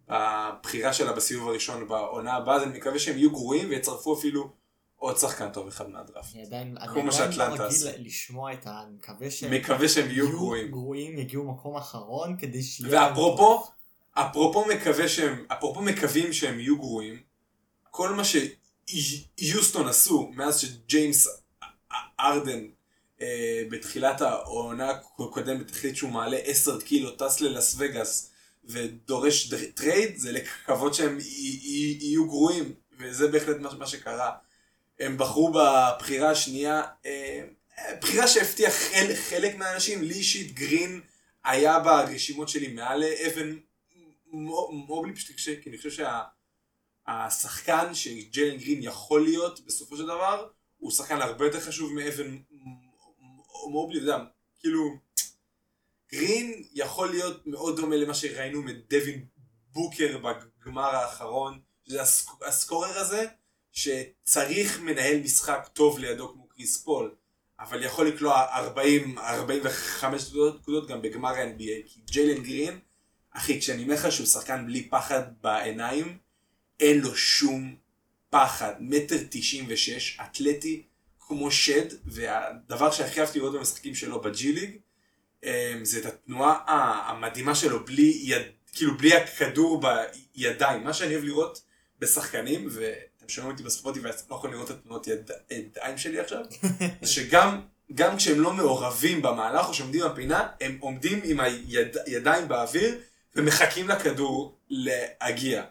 בבחירה 0.09 0.92
שלה 0.92 1.12
בסיבוב 1.12 1.49
הראשון 1.49 1.88
בעונה 1.88 2.35
הבאה, 2.35 2.57
אז 2.57 2.62
אני 2.62 2.78
מקווה 2.78 2.99
שהם 2.99 3.18
יהיו 3.18 3.30
גרועים 3.30 3.68
ויצרפו 3.68 4.14
אפילו 4.14 4.50
עוד 4.97 5.16
שחקן 5.16 5.50
טוב 5.52 5.68
אחד 5.68 5.90
מהדראפט. 5.90 6.35
אני 6.35 6.47
עדיין, 6.47 6.76
אני 6.78 7.00
עדיין 7.00 7.30
לא 7.38 7.45
רגיל. 7.45 7.88
לשמוע 7.99 8.52
את 8.52 8.66
ה... 8.66 8.83
מקווה 8.97 9.30
שהם 9.30 9.50
מקווה 9.50 9.88
שהם 9.88 10.11
יהיו 10.11 10.30
גרועים. 10.30 10.71
גרועים, 10.71 11.18
יגיעו 11.18 11.45
מקום 11.45 11.76
אחרון 11.76 12.37
כדי 12.38 12.62
שיהיה... 12.62 13.09
ואפרופו, 13.09 13.66
אפרופו 14.20 14.64
מקווה 14.64 15.08
שהם, 15.08 15.44
אפרופו 15.52 15.82
מקווים 15.82 16.32
שהם 16.32 16.60
יהיו 16.60 16.78
גרועים, 16.78 17.22
כל 17.90 18.11
מה 18.11 18.22
שיוסטון 18.24 19.88
עשו 19.88 20.31
מאז 20.35 20.61
שג'יימס 20.61 21.28
הארדן 22.20 22.66
אה, 23.20 23.62
בתחילת 23.70 24.20
העונה 24.20 24.90
הקודמת 24.90 25.70
החליט 25.70 25.96
שהוא 25.96 26.11
מעלה 26.11 26.37
10 26.37 26.81
קילו, 26.81 27.11
טס 27.11 27.40
ללאס 27.40 27.74
וגאס 27.78 28.31
ודורש 28.64 29.54
טרייד, 29.74 30.16
זה 30.16 30.33
לקוות 30.33 30.94
שהם 30.94 31.18
י- 31.20 31.61
י- 31.62 31.98
יהיו 32.00 32.26
גרועים, 32.26 32.74
וזה 32.98 33.28
בהחלט 33.28 33.57
מה 33.78 33.87
שקרה. 33.87 34.31
הם 35.00 35.18
בחרו 35.18 35.52
בבחירה 35.52 36.31
השנייה, 36.31 36.83
אה, 37.07 37.44
בחירה 38.00 38.28
שהפתיעה 38.28 38.72
חלק, 38.72 39.16
חלק 39.16 39.57
מהאנשים, 39.57 40.02
לי 40.02 40.14
אישית 40.14 40.54
גרין 40.54 41.00
היה 41.44 41.78
ברשימות 41.78 42.48
שלי 42.48 42.68
מעל 42.68 43.04
אבן 43.04 43.57
מו- 44.30 44.72
מובלי, 44.72 45.14
פשוט 45.14 45.36
קשה, 45.36 45.60
כי 45.62 45.70
אני 45.70 45.76
חושב 45.78 46.04
שהשחקן 47.08 47.94
שג'לן 47.94 48.56
גרין 48.56 48.82
יכול 48.82 49.22
להיות 49.24 49.60
בסופו 49.66 49.96
של 49.96 50.04
דבר, 50.06 50.48
הוא 50.78 50.90
שחקן 50.90 51.20
הרבה 51.22 51.44
יותר 51.46 51.60
חשוב 51.60 51.92
מאבן 51.92 52.38
מובלי, 53.70 53.98
אתה 53.98 54.04
יודע, 54.04 54.18
כאילו, 54.60 54.90
גרין 56.12 56.62
יכול 56.72 57.10
להיות 57.10 57.46
מאוד 57.46 57.76
דומה 57.76 57.96
למה 57.96 58.14
שראינו 58.14 58.62
מדווין 58.62 59.26
בוקר 59.72 60.18
בגמר 60.18 60.94
האחרון, 60.94 61.60
שזה 61.88 62.02
הסק- 62.02 62.42
ה 62.46 62.54
scorer 62.54 62.98
הזה, 62.98 63.26
שצריך 63.72 64.80
מנהל 64.80 65.20
משחק 65.20 65.68
טוב 65.72 65.98
לידו 65.98 66.32
כמו 66.32 66.48
קריס 66.48 66.82
פול, 66.82 67.14
אבל 67.60 67.82
יכול 67.84 68.08
לקלוע 68.08 68.46
40-45 69.16 70.04
נקודות 70.60 70.88
גם 70.88 71.02
בגמר 71.02 71.28
ה-NBA, 71.34 71.88
כי 71.88 72.00
ג'יילן 72.04 72.42
גרין, 72.42 72.78
אחי, 73.38 73.61
כשאני 73.61 73.83
אומר 73.83 73.94
לך 73.94 74.12
שהוא 74.12 74.27
שחקן 74.27 74.66
בלי 74.66 74.88
פחד 74.88 75.22
בעיניים, 75.40 76.18
אין 76.81 77.01
לו 77.01 77.16
שום 77.16 77.77
פחד, 78.31 78.72
מטר 78.81 79.16
תשעים 79.31 79.64
ושש, 79.68 80.18
אתלטי 80.20 80.83
כמו 81.20 81.51
שד, 81.51 81.87
והדבר 82.05 82.90
שהכי 82.90 83.20
אהבתי 83.20 83.38
לראות 83.38 83.55
במשחקים 83.55 83.94
שלו 83.94 84.20
בג'י 84.20 84.53
ליג, 84.53 84.77
אמ, 85.44 85.51
זה 85.83 85.98
את 85.98 86.07
התנועה 86.07 87.11
המדהימה 87.11 87.55
שלו 87.55 87.85
בלי 87.85 88.18
יד, 88.22 88.42
כאילו 88.72 88.98
בלי 88.98 89.14
הכדור 89.14 89.83
בידיים. 89.83 90.85
מה 90.85 90.92
שאני 90.92 91.14
אוהב 91.14 91.24
לראות 91.24 91.62
בשחקנים, 91.98 92.68
ואתם 92.70 93.29
שומעים 93.29 93.53
אותי 93.53 93.62
בספוטיפיי, 93.62 94.11
אז 94.11 94.20
אתם 94.20 94.31
לא 94.31 94.37
יכולים 94.37 94.55
לראות 94.55 94.70
את 94.70 94.77
התנועות 94.77 95.07
יד, 95.07 95.31
ידיים 95.51 95.98
שלי 95.98 96.20
עכשיו, 96.20 96.44
זה 97.03 97.12
שגם 97.12 97.61
גם 97.94 98.16
כשהם 98.16 98.40
לא 98.40 98.53
מעורבים 98.53 99.22
במהלך 99.22 99.68
או 99.68 99.74
שעומדים 99.74 100.05
בפינה, 100.05 100.48
הם 100.61 100.77
עומדים 100.81 101.20
עם 101.24 101.40
הידיים 101.40 102.48
באוויר 102.48 102.98
ומחכים 103.36 103.88
לכדור 103.88 104.58
להגיע. 104.68 105.64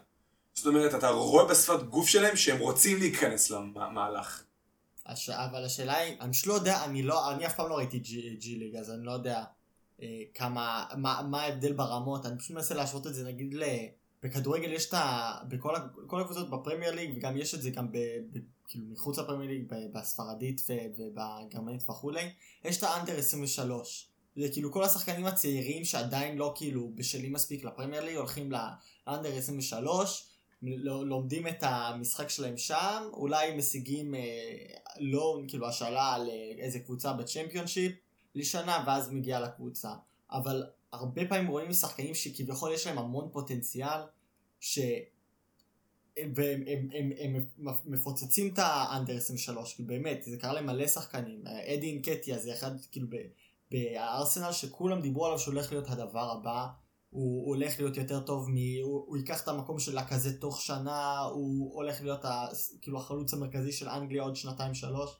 זאת 0.54 0.66
אומרת, 0.66 0.94
אתה 0.94 1.08
רואה 1.08 1.44
בשפת 1.44 1.82
גוף 1.82 2.08
שלהם 2.08 2.36
שהם 2.36 2.58
רוצים 2.58 2.98
להיכנס 2.98 3.50
למהלך. 3.50 4.42
הש... 5.06 5.30
אבל 5.30 5.64
השאלה 5.64 5.96
היא, 5.96 6.16
אני 6.20 6.32
פשוט 6.32 6.46
לא 6.46 6.54
יודע, 6.54 6.84
אני 6.84 7.02
לא, 7.02 7.32
אני 7.32 7.46
אף 7.46 7.56
פעם 7.56 7.68
לא 7.68 7.74
ראיתי 7.74 7.98
ג'י, 7.98 8.36
ג'י 8.36 8.56
ליג, 8.56 8.76
אז 8.76 8.90
אני 8.90 9.04
לא 9.04 9.12
יודע 9.12 9.44
אה, 10.02 10.22
כמה, 10.34 10.84
מה, 10.96 11.22
מה 11.30 11.42
ההבדל 11.42 11.72
ברמות, 11.72 12.26
אני 12.26 12.38
פשוט 12.38 12.56
מנסה 12.56 12.74
להשוות 12.74 13.06
את 13.06 13.14
זה 13.14 13.24
נגיד 13.24 13.54
ל... 13.54 13.64
בכדורגל 14.22 14.72
יש 14.72 14.88
את 14.88 14.94
ה... 14.94 15.32
בכל 15.48 16.20
הקבוצות 16.20 16.50
בפרמייר 16.50 16.94
ליג, 16.94 17.12
וגם 17.16 17.36
יש 17.36 17.54
את 17.54 17.62
זה 17.62 17.70
גם 17.70 17.92
ב... 17.92 17.98
ב 18.32 18.38
כאילו 18.68 18.84
מחוץ 18.86 19.18
לפרמייר 19.18 19.50
ליג, 19.50 19.64
בספרדית 19.92 20.62
ובגרמנית 20.98 21.90
וכולי, 21.90 22.30
יש 22.64 22.78
את 22.78 22.82
האנדר 22.82 23.18
23. 23.18 24.07
זה 24.38 24.48
כאילו 24.52 24.72
כל 24.72 24.84
השחקנים 24.84 25.26
הצעירים 25.26 25.84
שעדיין 25.84 26.38
לא 26.38 26.52
כאילו 26.56 26.90
בשלים 26.94 27.32
מספיק 27.32 27.64
לפרמייר 27.64 28.04
ליג, 28.04 28.16
הולכים 28.16 28.52
לאנדר 28.52 29.36
23, 29.36 30.28
ל- 30.62 30.88
לומדים 30.88 31.48
את 31.48 31.62
המשחק 31.62 32.30
שלהם 32.30 32.56
שם, 32.56 33.02
אולי 33.12 33.56
משיגים 33.56 34.14
אה, 34.14 34.20
לא, 35.00 35.40
כאילו 35.48 35.68
השאלה 35.68 36.14
על 36.14 36.30
אה, 36.30 36.64
איזה 36.64 36.78
קבוצה 36.78 37.12
בצ'מפיונשיפ 37.12 37.92
לשנה, 38.34 38.84
ואז 38.86 39.10
מגיע 39.10 39.40
לקבוצה. 39.40 39.92
אבל 40.30 40.66
הרבה 40.92 41.26
פעמים 41.28 41.46
רואים 41.46 41.72
שחקנים 41.72 42.14
שכביכול 42.14 42.72
יש 42.72 42.86
להם 42.86 42.98
המון 42.98 43.28
פוטנציאל, 43.32 44.00
ש... 44.60 44.78
והם 46.34 46.64
הם, 46.66 46.88
הם, 46.94 47.12
הם, 47.18 47.46
מפוצצים 47.84 48.52
את 48.52 48.58
האנדר 48.58 49.16
23, 49.16 49.74
כי 49.74 49.82
באמת, 49.82 50.22
זה 50.22 50.36
קרה 50.36 50.52
למלא 50.52 50.86
שחקנים. 50.86 51.44
אדי 51.46 51.86
אינקטיה 51.86 52.38
זה 52.38 52.54
אחד, 52.54 52.70
כאילו, 52.92 53.06
בארסנל 53.70 54.52
שכולם 54.52 55.00
דיברו 55.00 55.26
עליו 55.26 55.38
שהולך 55.38 55.72
להיות 55.72 55.90
הדבר 55.90 56.30
הבא. 56.30 56.66
הוא, 57.10 57.44
הוא 57.44 57.54
הולך 57.54 57.80
להיות 57.80 57.96
יותר 57.96 58.20
טוב, 58.20 58.48
מ, 58.50 58.56
הוא, 58.82 59.04
הוא 59.06 59.16
ייקח 59.16 59.42
את 59.42 59.48
המקום 59.48 59.78
שלה 59.78 60.08
כזה 60.08 60.40
תוך 60.40 60.60
שנה, 60.60 61.18
הוא 61.18 61.74
הולך 61.74 62.00
להיות 62.00 62.24
ה, 62.24 62.46
כאילו 62.80 62.98
החלוץ 62.98 63.34
המרכזי 63.34 63.72
של 63.72 63.88
אנגליה 63.88 64.22
עוד 64.22 64.36
שנתיים 64.36 64.74
שלוש. 64.74 65.10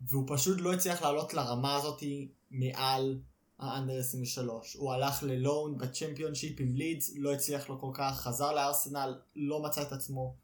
והוא 0.00 0.24
פשוט 0.28 0.60
לא 0.60 0.72
הצליח 0.72 1.02
לעלות 1.02 1.34
לרמה 1.34 1.76
הזאתי 1.76 2.28
מעל 2.50 3.20
האנדר 3.58 3.98
23. 3.98 4.74
הוא 4.74 4.92
הלך 4.92 5.22
ללון 5.22 5.78
בצ'מפיונשיפ 5.78 6.60
עם 6.60 6.74
לידס, 6.74 7.12
לא 7.16 7.32
הצליח 7.32 7.68
לו 7.68 7.80
כל 7.80 7.90
כך, 7.94 8.20
חזר 8.20 8.52
לארסנל, 8.52 9.20
לא 9.36 9.62
מצא 9.62 9.82
את 9.82 9.92
עצמו. 9.92 10.36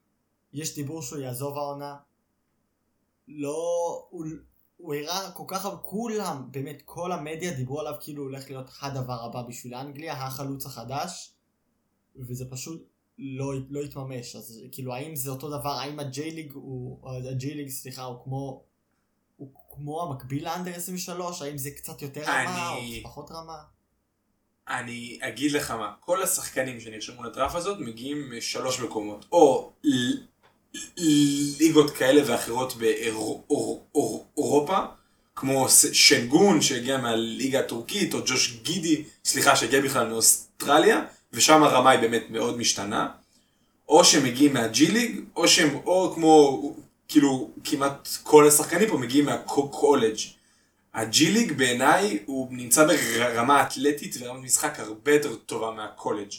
יש 0.53 0.75
דיבור 0.75 1.03
שהוא 1.03 1.19
יעזוב 1.19 1.59
העונה. 1.59 1.97
לא, 3.29 3.57
הוא, 4.11 4.25
הוא 4.77 4.95
הראה 4.95 5.31
כל 5.31 5.45
כך 5.47 5.65
הרבה, 5.65 5.83
כולם, 5.83 6.49
באמת 6.51 6.83
כל 6.85 7.13
המדיה 7.13 7.55
דיברו 7.55 7.81
עליו 7.81 7.95
כאילו 8.01 8.23
הוא 8.23 8.31
הולך 8.31 8.51
להיות 8.51 8.71
הדבר 8.83 9.25
הבא 9.25 9.43
בשביל 9.43 9.75
אנגליה, 9.75 10.13
החלוץ 10.13 10.67
החדש, 10.67 11.33
וזה 12.17 12.45
פשוט 12.51 12.83
לא, 13.19 13.53
לא 13.69 13.81
התממש, 13.81 14.37
אז 14.37 14.61
כאילו 14.73 14.95
האם 14.95 15.17
זה 15.17 15.31
אותו 15.31 15.49
דבר, 15.59 15.71
האם 15.71 16.01
הג'יי 16.01 16.31
ליג 16.31 16.53
הוא, 16.53 16.99
הג'יי 17.31 17.55
ליג 17.55 17.69
סליחה, 17.69 18.03
הוא 18.03 18.25
כמו, 18.25 18.63
הוא 19.37 19.53
כמו 19.75 20.03
המקביל 20.03 20.45
לאנדר 20.45 20.75
23, 20.75 21.43
האם 21.43 21.59
זה 21.59 21.71
קצת 21.71 22.03
יותר 22.03 22.21
רמה 22.23 22.69
או 22.71 22.79
אני- 22.79 23.01
פחות 23.05 23.31
רמה? 23.31 23.63
אני 24.69 25.19
אגיד 25.23 25.53
לך 25.53 25.71
מה, 25.71 25.95
כל 26.01 26.23
השחקנים 26.23 26.81
שנרשמו 26.81 27.23
לדראפ 27.25 27.55
הזאת 27.55 27.79
מגיעים 27.81 28.33
משלוש 28.39 28.81
מקומות, 28.81 29.25
או 29.33 29.73
ליגות 31.61 31.91
כאלה 31.91 32.23
ואחרות 32.27 32.77
באירופה, 32.77 34.79
כמו 35.37 35.67
שנגון 35.93 36.63
שהגיע 36.63 36.99
מהליגה 36.99 37.61
הטורקית, 37.61 38.15
או 38.15 38.19
ג'וש 38.27 38.59
גידי, 38.63 39.05
סליחה, 39.25 39.57
שהגיע 39.57 39.81
בכלל 39.81 40.09
מאוסטרליה, 40.09 41.05
ושם 41.33 41.63
הרמה 41.63 41.91
היא 41.91 42.01
באמת 42.01 42.25
מאוד 42.31 42.59
משתנה, 42.59 43.09
או 43.89 44.05
שהם 44.05 44.25
מגיעים 44.25 44.53
מהג'י 44.53 44.87
ליג, 44.87 45.21
או 45.37 45.49
שהם, 45.49 45.75
או 45.75 46.13
כמו, 46.15 46.75
כאילו, 47.09 47.51
כמעט 47.65 48.09
כל 48.23 48.49
השחקנים 48.49 48.89
פה 48.89 48.99
מגיעים 48.99 49.25
מהקולג'. 49.25 50.17
הג'י 50.95 51.31
ליג 51.31 51.53
בעיניי 51.53 52.19
הוא 52.27 52.49
נמצא 52.51 52.87
ברמה 52.87 53.63
אתלטית 53.63 54.17
ורמת 54.21 54.45
משחק 54.45 54.81
הרבה 54.81 55.15
יותר 55.15 55.35
טובה 55.35 55.71
מהקולג'. 55.71 56.33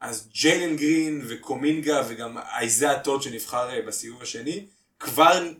אז 0.00 0.28
ג'יילן 0.32 0.76
גרין 0.76 1.22
וקומינגה 1.28 2.02
וגם 2.08 2.38
אייזאה 2.38 3.00
טוד 3.00 3.22
שנבחר 3.22 3.70
אה, 3.70 3.82
בסיבוב 3.86 4.22
השני 4.22 4.66
כבר 5.00 5.52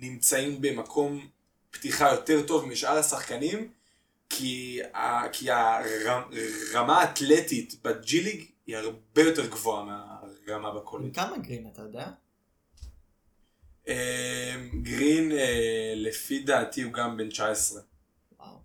נמצאים 0.00 0.60
במקום 0.60 1.28
פתיחה 1.70 2.10
יותר 2.10 2.46
טוב 2.46 2.64
משאר 2.64 2.98
השחקנים 2.98 3.68
כי, 4.30 4.80
ה- 4.94 5.28
כי 5.32 5.50
הרמה 5.50 7.00
האתלטית 7.00 7.74
בג'י 7.82 8.20
ליג 8.20 8.44
היא 8.66 8.76
הרבה 8.76 9.22
יותר 9.22 9.46
גבוהה 9.46 9.84
מהרמה 9.84 10.70
בקולג'. 10.74 11.14
כמה 11.14 11.38
גרין 11.38 11.66
אתה 11.72 11.82
יודע? 11.82 12.08
אה, 13.88 14.54
גרין 14.82 15.32
אה, 15.32 15.92
לפי 15.96 16.42
דעתי 16.42 16.82
הוא 16.82 16.92
גם 16.92 17.16
בן 17.16 17.28
19. 17.28 17.80
וואו. 18.38 18.56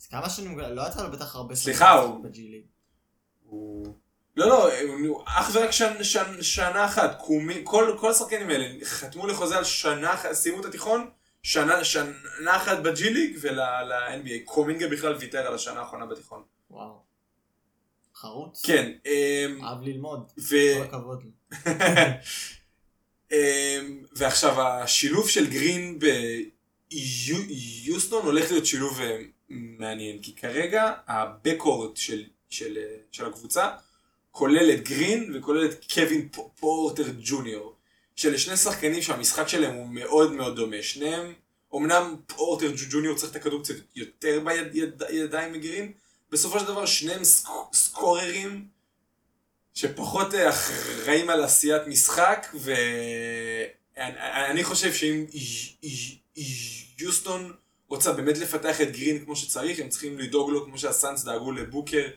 אז 0.00 0.06
כמה 0.06 0.30
שנים, 0.30 0.58
לא 0.58 0.82
יצא 0.88 1.02
לו 1.06 1.12
בטח 1.12 1.34
הרבה 1.36 1.54
סליחה, 1.54 1.94
לשחק 1.94 2.06
הוא- 2.08 2.24
בג'י 2.24 2.48
ליג. 2.48 2.62
הוא... 3.44 3.86
לא, 4.40 4.48
לא, 4.48 5.22
אך 5.26 5.50
ורק 5.52 5.70
שנ, 5.70 6.04
שנ, 6.04 6.42
שנה 6.42 6.84
אחת. 6.84 7.18
קומי, 7.20 7.60
כל, 7.64 7.96
כל 8.00 8.10
השחקנים 8.10 8.50
האלה 8.50 8.84
חתמו 8.84 9.26
לחוזה 9.26 9.58
על 9.58 9.64
שנה 9.64 10.14
אחת, 10.14 10.32
סיימו 10.32 10.60
את 10.60 10.64
התיכון, 10.64 11.10
שנה, 11.42 11.84
שנה 11.84 12.56
אחת 12.56 12.78
בג'י 12.78 13.10
ליג 13.10 13.38
ול-NBA. 13.40 14.44
קומינגה 14.44 14.88
בכלל 14.88 15.16
ויתר 15.20 15.46
על 15.46 15.54
השנה 15.54 15.80
האחרונה 15.80 16.06
בתיכון. 16.06 16.42
וואו. 16.70 17.02
חרוץ? 18.14 18.62
כן, 18.66 18.92
אמ, 19.06 19.64
אהב 19.64 19.82
ללמוד. 19.82 20.32
ו... 20.38 20.56
כל 20.78 20.82
הכבוד. 20.82 21.24
אמ, 23.32 24.02
ועכשיו 24.12 24.62
השילוב 24.62 25.28
של 25.28 25.50
גרין 25.50 25.98
ביוסטון 26.88 28.26
הולך 28.26 28.50
להיות 28.50 28.66
שילוב 28.66 29.00
אה, 29.00 29.18
מעניין, 29.48 30.22
כי 30.22 30.36
כרגע 30.36 30.92
הבקורד 31.06 31.96
של, 31.96 32.24
של, 32.48 32.78
של 33.12 33.26
הקבוצה 33.26 33.70
כולל 34.30 34.70
את 34.70 34.88
גרין 34.88 35.32
וכולל 35.34 35.64
את 35.64 35.84
קווין 35.94 36.28
פורטר 36.60 37.04
ג'וניור, 37.22 37.74
שאלה 38.16 38.38
שני 38.38 38.56
שחקנים 38.56 39.02
שהמשחק 39.02 39.48
שלהם 39.48 39.74
הוא 39.74 39.86
מאוד 39.90 40.32
מאוד 40.32 40.56
דומה, 40.56 40.82
שניהם, 40.82 41.32
אמנם 41.74 42.16
פורטר 42.26 42.72
ג'וניור 42.90 43.16
צריך 43.16 43.30
את 43.30 43.36
הכדור 43.36 43.62
קצת 43.62 43.74
יותר 43.96 44.40
בידיים 44.98 45.52
מגרין, 45.52 45.92
בסופו 46.30 46.60
של 46.60 46.66
דבר 46.66 46.86
שניהם 46.86 47.24
סק, 47.24 47.48
סקוררים 47.72 48.68
שפחות 49.74 50.34
אה, 50.34 50.48
אחראים 50.48 51.30
על 51.30 51.44
עשיית 51.44 51.86
משחק, 51.86 52.46
ואני 53.96 54.64
חושב 54.64 54.92
שאם 54.92 55.24
יוסטון 56.98 57.52
רוצה 57.88 58.12
באמת 58.12 58.38
לפתח 58.38 58.80
את 58.80 58.92
גרין 58.92 59.24
כמו 59.24 59.36
שצריך, 59.36 59.78
הם 59.78 59.88
צריכים 59.88 60.18
לדאוג 60.18 60.50
לו 60.50 60.64
כמו 60.64 60.78
שהסאנס 60.78 61.24
דאגו 61.24 61.52
לבוקר 61.52 62.08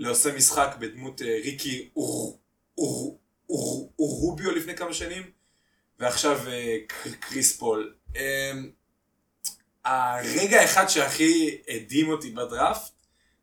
לעושה 0.00 0.32
משחק 0.36 0.76
בדמות 0.78 1.22
אה, 1.22 1.38
ריקי 1.44 1.88
אורוביו 3.98 4.50
לפני 4.50 4.76
כמה 4.76 4.94
שנים, 4.94 5.22
ועכשיו 5.98 6.38
אה, 6.48 6.76
קר- 6.86 7.10
קריס 7.20 7.56
פול. 7.56 7.94
אה, 8.16 8.52
הרגע 9.84 10.60
האחד 10.60 10.86
שהכי 10.88 11.58
הדהים 11.68 12.08
אותי 12.08 12.30
בדראפט, 12.30 12.90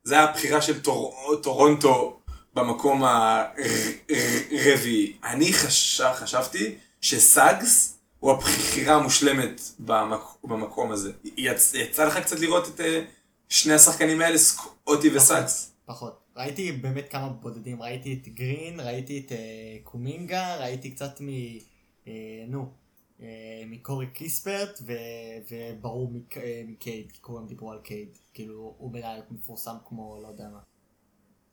זה 0.04 0.13
היה 0.13 0.24
הבחירה 0.24 0.62
של 0.62 0.82
טור, 0.82 1.36
טורונטו 1.43 2.20
במקום 2.54 3.04
הרביעי. 4.52 5.17
אני 5.24 5.54
חש, 5.54 6.02
חשבתי 6.02 6.76
שסאגס 7.02 7.98
הוא 8.20 8.32
הבחירה 8.32 8.96
המושלמת 8.96 9.62
במק, 9.80 10.22
במקום 10.43 10.91
הזה. 10.91 11.12
יצ, 11.24 11.74
יצא 11.74 12.06
לך 12.06 12.17
קצת 12.17 12.39
לראות 12.39 12.67
את 12.67 12.82
אה, 12.82 13.04
שני 13.50 13.74
השחקנים 13.74 14.22
האלה, 14.22 14.38
סקוטי 14.38 15.10
וסאגס? 15.15 15.72
פחות. 15.86 16.16
ראיתי 16.38 16.71
באמת 16.71 17.06
כמה 17.10 17.30
בודדים, 17.30 17.82
ראיתי 17.82 18.13
את 18.13 18.28
גרין, 18.28 18.80
ראיתי 18.80 19.23
את 19.26 19.32
אה, 19.32 19.78
קומינגה, 19.84 20.56
ראיתי 20.56 20.91
קצת 20.91 21.21
מ... 21.21 21.30
אה, 22.08 22.45
נו, 22.47 22.69
אה, 23.21 23.63
מקורי 23.67 24.08
קיספרט, 24.08 24.80
ו, 24.86 24.93
וברור 25.52 26.12
מק, 26.12 26.38
אה, 26.38 26.63
מקייד, 26.67 27.12
כי 27.12 27.21
כולם 27.21 27.47
דיברו 27.47 27.71
על 27.71 27.80
קייד. 27.84 28.17
כאילו, 28.34 28.76
הוא 28.78 28.91
בעיניי 28.91 29.21
מפורסם 29.32 29.76
כמו 29.86 30.19
לא 30.21 30.28
יודע 30.28 30.43
מה. 30.54 30.60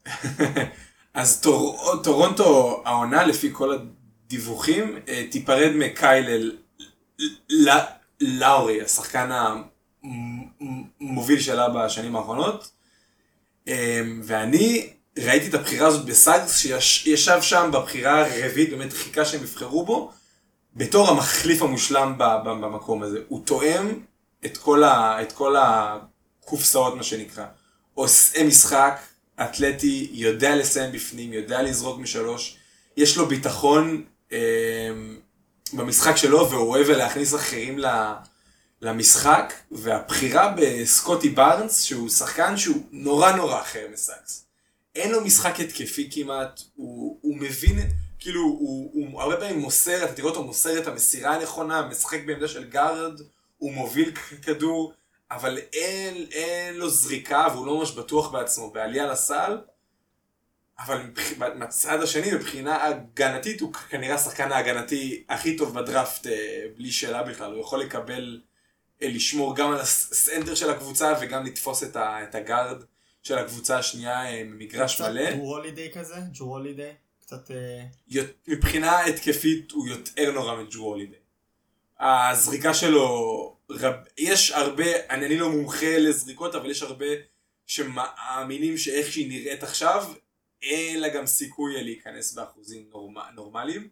אז 1.14 1.40
טור, 1.40 1.78
טורונטו 2.04 2.82
העונה 2.84 3.24
לפי 3.26 3.50
כל 3.52 3.78
הדיווחים 3.78 4.98
תיפרד 5.30 5.72
מקייל 5.74 6.30
ל- 6.30 6.58
ל- 7.50 7.86
לאורי, 8.20 8.82
השחקן 8.82 9.30
המוביל 11.00 11.40
שלה 11.40 11.68
בשנים 11.68 12.16
האחרונות. 12.16 12.73
אה, 13.68 14.00
ואני 14.22 14.90
ראיתי 15.18 15.48
את 15.48 15.54
הבחירה 15.54 15.86
הזאת 15.86 16.06
בסאגס 16.06 16.58
שישב 16.80 17.42
שם 17.42 17.70
בבחירה 17.72 18.26
הרביעית, 18.26 18.70
באמת 18.70 18.92
חיכה 18.92 19.24
שהם 19.24 19.42
יבחרו 19.42 19.84
בו, 19.84 20.12
בתור 20.76 21.08
המחליף 21.08 21.62
המושלם 21.62 22.14
במקום 22.18 23.02
הזה. 23.02 23.18
הוא 23.28 23.46
תואם 23.46 24.00
את 24.44 24.56
כל, 25.32 25.54
הקופסאות 25.58 26.96
מה 26.96 27.02
שנקרא. 27.02 27.44
עושה 27.94 28.44
משחק 28.44 29.00
אתלטי, 29.42 30.10
יודע 30.12 30.56
לסיים 30.56 30.92
בפנים, 30.92 31.32
יודע 31.32 31.62
לזרוק 31.62 31.98
משלוש, 31.98 32.56
יש 32.96 33.16
לו 33.16 33.26
ביטחון 33.26 34.04
אה, 34.32 34.38
במשחק 35.72 36.16
שלו 36.16 36.50
והוא 36.50 36.68
אוהב 36.68 36.90
להכניס 36.90 37.34
אחרים 37.34 37.78
ל- 37.78 38.12
למשחק, 38.84 39.52
והבחירה 39.70 40.54
בסקוטי 40.56 41.28
בארנס, 41.28 41.82
שהוא 41.82 42.08
שחקן 42.08 42.56
שהוא 42.56 42.82
נורא 42.90 43.32
נורא 43.32 43.60
אחר 43.60 43.86
מסאקס. 43.92 44.46
אין 44.94 45.10
לו 45.10 45.20
משחק 45.20 45.60
התקפי 45.60 46.10
כמעט, 46.12 46.60
הוא, 46.74 47.18
הוא 47.20 47.36
מבין, 47.36 47.78
כאילו, 48.18 48.40
הוא, 48.42 48.90
הוא 48.92 49.22
הרבה 49.22 49.36
פעמים 49.36 49.58
מוסר, 49.58 50.04
אתה 50.04 50.12
תראה 50.12 50.28
אותו 50.28 50.44
מוסר 50.44 50.78
את 50.78 50.86
המסירה 50.86 51.34
הנכונה, 51.34 51.82
משחק 51.82 52.18
בעמדה 52.26 52.48
של 52.48 52.64
גארד, 52.64 53.20
הוא 53.58 53.72
מוביל 53.72 54.12
כדור, 54.42 54.92
אבל 55.30 55.58
אין, 55.72 56.26
אין 56.32 56.74
לו 56.74 56.90
זריקה 56.90 57.46
והוא 57.52 57.66
לא 57.66 57.78
ממש 57.78 57.92
בטוח 57.92 58.30
בעצמו, 58.30 58.70
בעלייה 58.70 59.06
לסל, 59.06 59.58
אבל 60.78 61.00
מהצד 61.54 62.02
השני, 62.02 62.32
מבחינה 62.32 62.84
הגנתית, 62.84 63.60
הוא 63.60 63.72
כנראה 63.72 64.14
השחקן 64.14 64.52
ההגנתי 64.52 65.24
הכי 65.28 65.56
טוב 65.56 65.74
בדראפט, 65.74 66.26
אה, 66.26 66.64
בלי 66.76 66.92
שאלה 66.92 67.22
בכלל, 67.22 67.52
הוא 67.52 67.60
יכול 67.60 67.80
לקבל, 67.80 68.40
לשמור 69.00 69.56
גם 69.56 69.72
על 69.72 69.80
הסנטר 69.80 70.54
של 70.54 70.70
הקבוצה 70.70 71.14
וגם 71.20 71.46
לתפוס 71.46 71.82
את, 71.82 71.96
ה, 71.96 72.22
את 72.22 72.34
הגארד 72.34 72.82
של 73.22 73.38
הקבוצה 73.38 73.78
השנייה 73.78 74.30
אה, 74.30 74.42
במגרש 74.44 74.94
קצת 74.94 75.08
מלא. 75.08 75.30
ג'רו 75.30 75.56
הולידיי 75.56 75.92
כזה, 75.94 76.14
ג'רו 76.38 76.56
הולידיי, 76.56 76.94
קצת... 77.20 77.50
אה, 77.50 78.22
מבחינה 78.48 79.00
התקפית 79.00 79.70
הוא 79.70 79.88
יותר 79.88 80.32
נורא 80.32 80.62
מג'רו 80.62 80.86
הולידיי. 80.86 81.18
הזריקה 82.00 82.74
שלו, 82.74 83.56
רב, 83.70 83.94
יש 84.18 84.50
הרבה, 84.50 84.84
אני, 85.10 85.26
אני 85.26 85.38
לא 85.38 85.50
מומחה 85.50 85.98
לזריקות, 85.98 86.54
אבל 86.54 86.70
יש 86.70 86.82
הרבה 86.82 87.06
שמאמינים 87.66 88.78
שאיך 88.78 89.12
שהיא 89.12 89.28
נראית 89.28 89.62
עכשיו, 89.62 90.12
אין 90.62 91.00
לה 91.00 91.08
גם 91.08 91.26
סיכוי 91.26 91.84
להיכנס 91.84 92.32
באחוזים 92.32 92.86
נורמ, 92.90 93.14
נורמליים. 93.34 93.88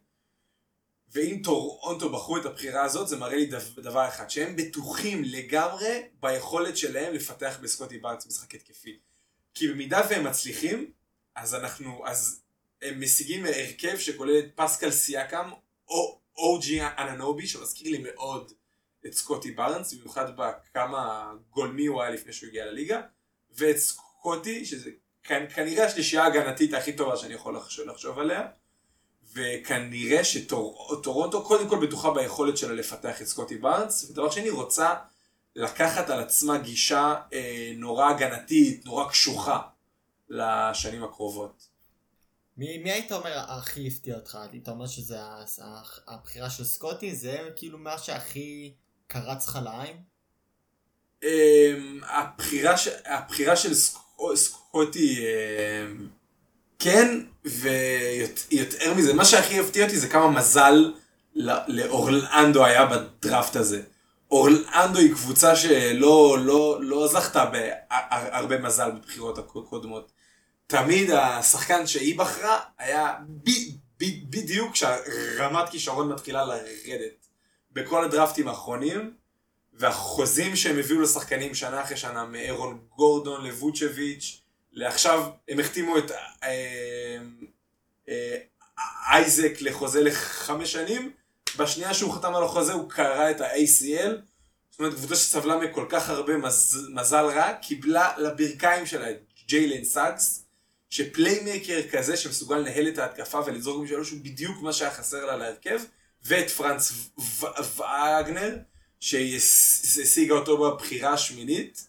ואם 1.15 1.41
טורונטו 1.45 2.13
בחרו 2.13 2.37
את 2.37 2.47
הבחירה 2.47 2.85
הזאת, 2.85 3.09
זה 3.09 3.17
מראה 3.17 3.37
לי 3.37 3.51
דבר 3.77 4.09
אחד, 4.09 4.31
שהם 4.31 4.57
בטוחים 4.57 5.23
לגמרי 5.25 6.03
ביכולת 6.21 6.77
שלהם 6.77 7.15
לפתח 7.15 7.59
בסקוטי 7.63 7.99
בארץ 7.99 8.27
משחק 8.27 8.55
התקפי. 8.55 8.99
כי 9.55 9.69
במידה 9.69 10.01
והם 10.11 10.25
מצליחים, 10.25 10.91
אז 11.35 11.55
אנחנו, 11.55 12.03
אז 12.07 12.43
הם 12.83 13.01
משיגים 13.01 13.47
הרכב 13.47 13.99
שכולל 13.99 14.39
את 14.39 14.45
פסקל 14.55 14.91
סיאקם, 14.91 15.51
או 15.89 16.21
אוג'י 16.37 16.81
אננובי, 16.83 17.47
שמזכיר 17.47 17.93
לי 17.93 18.05
מאוד 18.13 18.53
את 19.07 19.15
סקוטי 19.15 19.51
בארנס, 19.51 19.95
במיוחד 19.95 20.37
בכמה 20.37 21.33
גולמי 21.51 21.87
הוא 21.87 22.03
היה 22.03 22.11
לפני 22.11 22.33
שהוא 22.33 22.49
הגיע 22.49 22.67
לליגה, 22.67 23.01
ואת 23.51 23.77
סקוטי, 23.77 24.65
שזה 24.65 24.91
כנראה 25.55 25.85
השלישייה 25.85 26.23
ההגנתית 26.23 26.75
הכי 26.75 26.93
טובה 26.93 27.17
שאני 27.17 27.35
יכול 27.35 27.57
לחשוב 27.87 28.19
עליה, 28.19 28.49
וכנראה 29.35 30.25
שטורונטו 30.25 31.45
קודם 31.45 31.69
כל 31.69 31.87
בטוחה 31.87 32.11
ביכולת 32.11 32.57
שלה 32.57 32.73
לפתח 32.73 33.23
את 33.23 33.27
סקוטי 33.27 33.57
בארנס, 33.57 34.11
ודבר 34.11 34.31
שני 34.31 34.51
רוצה 34.51 34.95
לקחת 35.57 36.11
על 36.11 36.21
עצמה 36.21 36.59
גישה 36.59 37.15
אה, 37.33 37.73
נורא 37.77 38.11
הגנתית, 38.11 38.85
נורא 38.85 39.09
קשוחה 39.09 39.61
לשנים 40.29 41.05
הקרובות. 41.05 41.69
מי, 42.57 42.79
מי 42.79 42.93
היית 42.93 43.13
אומר 43.13 43.39
הכי 43.39 43.87
הפתיע 43.87 44.17
אותך? 44.17 44.39
היית 44.53 44.69
אומר 44.69 44.87
שזה 44.87 45.17
הבחירה 46.07 46.51
של 46.51 46.65
סקוטי? 46.65 47.15
זה 47.15 47.39
כאילו 47.57 47.79
מה 47.79 47.99
שהכי 47.99 48.75
קרץ 49.07 49.49
לך 49.49 49.59
לעין? 49.65 49.97
אמ, 51.23 52.01
הבחירה. 52.05 52.75
הבחירה 53.05 53.57
של 53.57 53.75
סקו... 53.75 54.37
סקוטי 54.37 55.19
אמ, 55.21 56.09
כן, 56.83 57.21
ויותר 57.45 58.95
מזה, 58.95 59.15
מה 59.15 59.25
שהכי 59.25 59.61
הפתיע 59.61 59.85
אותי 59.85 59.99
זה 59.99 60.09
כמה 60.09 60.31
מזל 60.31 60.93
ל- 61.35 61.59
לאורלנדו 61.69 62.65
היה 62.65 62.87
בדראפט 62.87 63.57
הזה. 63.57 63.83
אורלנדו 64.31 64.99
היא 64.99 65.13
קבוצה 65.13 65.57
שלא 65.57 66.39
לא, 66.41 66.79
לא 66.83 67.09
זכתה 67.09 67.45
בהרבה 67.45 68.59
מזל 68.59 68.91
בבחירות 68.91 69.39
הקודמות. 69.39 70.13
תמיד 70.67 71.11
השחקן 71.11 71.87
שהיא 71.87 72.19
בחרה 72.19 72.61
היה 72.79 73.15
ב, 73.29 73.51
ב, 74.01 74.05
בדיוק 74.31 74.73
כשהרמת 74.73 75.69
כישרון 75.69 76.13
מתחילה 76.13 76.45
לרדת. 76.45 77.27
בכל 77.73 78.05
הדראפטים 78.05 78.49
האחרונים, 78.49 79.15
והחוזים 79.73 80.57
שהם 80.57 80.79
הביאו 80.79 81.01
לשחקנים 81.01 81.55
שנה 81.55 81.83
אחרי 81.83 81.97
שנה, 81.97 82.25
מאירון 82.25 82.79
גורדון 82.97 83.45
לבוצ'ביץ', 83.45 84.42
לעכשיו 84.73 85.31
הם 85.49 85.61
החתימו 85.61 85.99
את 85.99 86.11
אה, 86.43 87.19
אה, 88.09 88.37
אייזק 89.13 89.53
לחוזה 89.61 90.03
לחמש 90.03 90.73
שנים, 90.73 91.13
בשנייה 91.57 91.95
שהוא 91.95 92.13
חתם 92.13 92.35
על 92.35 92.45
החוזה 92.45 92.73
הוא 92.73 92.91
קרא 92.91 93.31
את 93.31 93.41
ה-ACL, 93.41 94.11
זאת 94.71 94.79
אומרת 94.79 94.95
קבוצה 94.95 95.17
שסבלה 95.17 95.57
מכל 95.57 95.87
כך 95.89 96.09
הרבה 96.09 96.37
מז, 96.37 96.89
מזל 96.91 97.25
רע, 97.25 97.53
קיבלה 97.53 98.19
לברכיים 98.19 98.87
שלה 98.87 99.11
את 99.11 99.23
ג'יילן 99.47 99.85
סאקס, 99.85 100.45
ש 100.91 101.09
playmaker 101.09 101.89
כזה 101.91 102.17
שמסוגל 102.17 102.57
לנהל 102.57 102.89
את 102.89 102.99
ההתקפה 102.99 103.41
ולזרוק 103.47 103.85
משלוש 103.85 104.11
הוא 104.11 104.21
בדיוק 104.23 104.63
מה 104.63 104.73
שהיה 104.73 104.91
חסר 104.91 105.27
לה 105.27 105.37
להרכב, 105.37 105.81
ואת 106.25 106.51
פרנץ 106.51 106.93
וגנר, 107.77 108.57
שהשיגה 109.01 110.35
אותו 110.35 110.57
בבחירה 110.59 111.13
השמינית. 111.13 111.87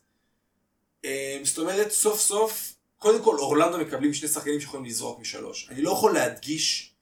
אה, 1.05 1.39
זאת 1.43 1.57
אומרת, 1.57 1.91
סוף 1.91 2.21
סוף, 2.21 2.72
קודם 3.03 3.23
כל 3.23 3.35
אורלנדו 3.39 3.77
מקבלים 3.77 4.13
שני 4.13 4.27
שחקנים 4.29 4.59
שיכולים 4.59 4.85
לזרוק 4.85 5.19
משלוש. 5.19 5.67
אני 5.71 5.81
לא 5.81 5.91
יכול 5.91 6.13
להדגיש 6.13 6.93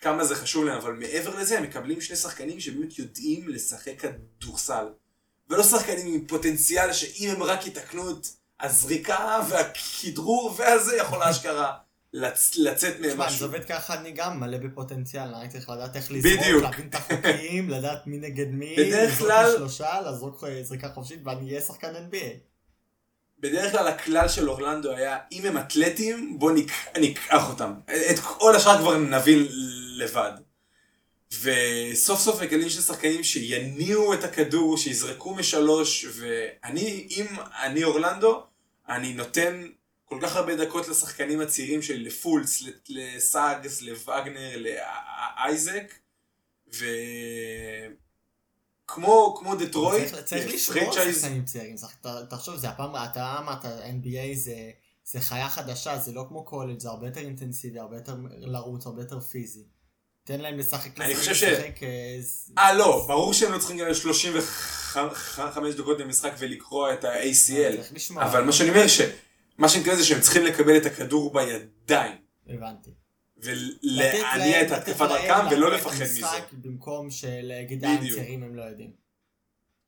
כמה 0.00 0.24
זה 0.24 0.34
חשוב 0.36 0.64
להם, 0.64 0.76
אבל 0.78 0.92
מעבר 0.92 1.38
לזה 1.40 1.58
הם 1.58 1.62
מקבלים 1.64 2.00
שני 2.00 2.16
שחקנים 2.16 2.60
שבאמת 2.60 2.98
יודעים 2.98 3.48
לשחק 3.48 3.92
כדורסל. 4.00 4.84
ולא 5.50 5.62
שחקנים 5.62 6.14
עם 6.14 6.26
פוטנציאל 6.26 6.92
שאם 6.92 7.30
הם 7.30 7.42
רק 7.42 7.66
יתקנו 7.66 8.10
את 8.10 8.26
הזריקה 8.60 9.40
והכדרור 9.48 10.54
והזה 10.58 10.96
יכול 10.96 11.22
אשכרה 11.22 11.72
לצ- 12.16 12.54
לצאת 12.56 13.00
מהם 13.00 13.10
תשמע, 13.10 13.28
זה 13.28 13.34
משהו. 13.34 13.46
עובד 13.46 13.64
ככה, 13.64 13.94
אני 14.00 14.10
גם 14.12 14.40
מלא 14.40 14.58
בפוטנציאל, 14.58 15.34
אני 15.34 15.48
צריך 15.48 15.68
לדעת 15.68 15.96
איך 15.96 16.12
לזרוק. 16.12 16.62
להבין 16.62 16.88
את 16.88 16.94
החוקים, 16.94 17.70
לדעת 17.70 18.06
מי 18.06 18.18
נגד 18.18 18.46
מי, 18.50 18.76
לזרוק 18.76 19.18
כלל- 19.28 19.54
משלושה, 19.54 20.00
לזרוק 20.00 20.44
אה, 20.44 20.62
זריקה 20.62 20.88
חופשית, 20.94 21.20
ואני 21.24 21.48
אהיה 21.50 21.60
שחקן 21.60 21.92
NBA. 22.10 22.51
בדרך 23.42 23.72
כלל 23.72 23.88
הכלל 23.88 24.28
של 24.28 24.50
אורלנדו 24.50 24.92
היה, 24.92 25.18
אם 25.32 25.46
הם 25.46 25.58
אתלטים, 25.58 26.38
בוא 26.38 26.52
נק- 26.52 26.96
ניקח 26.98 27.48
אותם. 27.50 27.72
את 28.10 28.18
כל 28.18 28.56
השאר 28.56 28.78
כבר 28.78 28.96
נבין 28.96 29.46
לבד. 29.96 30.32
וסוף 31.42 32.20
סוף 32.20 32.42
מגלים 32.42 32.68
שני 32.68 32.82
שחקנים 32.82 33.24
שיניעו 33.24 34.14
את 34.14 34.24
הכדור, 34.24 34.78
שיזרקו 34.78 35.34
משלוש, 35.34 36.06
ואני, 36.12 37.06
אם 37.10 37.26
אני 37.62 37.84
אורלנדו, 37.84 38.46
אני 38.88 39.12
נותן 39.14 39.66
כל 40.04 40.18
כך 40.22 40.36
הרבה 40.36 40.56
דקות 40.56 40.88
לשחקנים 40.88 41.40
הצעירים 41.40 41.82
שלי, 41.82 41.98
לפולס, 42.04 42.62
לסאגס, 42.88 43.82
לווגנר, 43.82 44.56
לאייזק, 44.58 45.92
וכמו 46.68 46.82
כמו 49.38 49.54
דטרויט, 49.56 50.08
צריך- 50.10 50.24
צריך 50.24 50.54
לשמור 50.54 50.98
על 50.98 51.12
franchise- 51.12 51.86
תחשוב, 52.30 52.56
זה 52.56 52.68
הפעם, 52.68 52.96
אתה 52.96 53.36
אמרת, 53.38 53.64
NBA 53.64 54.34
זה... 54.34 54.54
זה 55.04 55.20
חיה 55.20 55.48
חדשה, 55.48 55.98
זה 55.98 56.12
לא 56.12 56.24
כמו 56.28 56.44
קולג', 56.44 56.78
זה 56.80 56.88
הרבה 56.88 57.06
יותר 57.06 57.20
אינטנסיבי, 57.20 57.78
הרבה 57.78 57.96
יותר 57.96 58.14
לרוץ, 58.40 58.86
הרבה 58.86 59.02
יותר 59.02 59.20
פיזי. 59.20 59.64
תן 60.24 60.40
להם 60.40 60.58
לשחק, 60.58 61.00
אני 61.00 61.12
לשחק, 61.12 61.18
חושב 61.20 61.34
ש- 61.34 61.42
אה, 61.44 62.18
אה 62.58 62.72
לא, 62.74 63.04
ברור 63.08 63.32
שהם 63.34 63.52
לא 63.52 63.58
צריכים 63.58 63.78
גם 63.78 63.94
35 63.94 65.74
דקות 65.74 65.98
במשחק 65.98 66.32
ולקרוע 66.38 66.94
את 66.94 67.04
ה-ACL. 67.04 67.80
אבל 68.22 68.44
מה 68.44 68.52
שאני 68.52 68.70
אומר, 68.70 68.86
מה 69.58 69.68
שאני 69.68 69.80
מתכוון 69.80 69.98
זה 69.98 70.04
שהם 70.04 70.20
צריכים 70.20 70.44
לקבל 70.44 70.76
את 70.76 70.86
הכדור 70.86 71.32
בידיים, 71.32 72.12
הבנתי. 72.48 72.90
ולהניע 73.42 74.62
את 74.62 74.70
ההתקפה 74.70 75.08
דרכם 75.08 75.46
ולא 75.50 75.70
לפחד 75.70 76.02
מזה. 76.04 76.26
במקום 76.52 77.10
שלהגיד 77.10 77.84
אה, 77.84 77.90
הם. 77.90 78.08
צעירים 78.14 78.42
הם 78.42 78.54
לא 78.56 78.62
יודעים. 78.62 78.90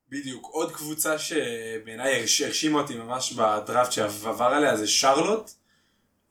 בדיוק. 0.08 0.46
עוד 0.46 0.72
קבוצה 0.72 1.18
שבעיניי 1.18 2.20
הרש- 2.20 2.40
הרשימה 2.42 2.80
אותי 2.80 2.94
ממש 2.96 3.32
בדראפט 3.32 3.92
שעבר 3.92 4.44
עליה 4.44 4.76
זה 4.76 4.86
שרלוט. 4.86 5.50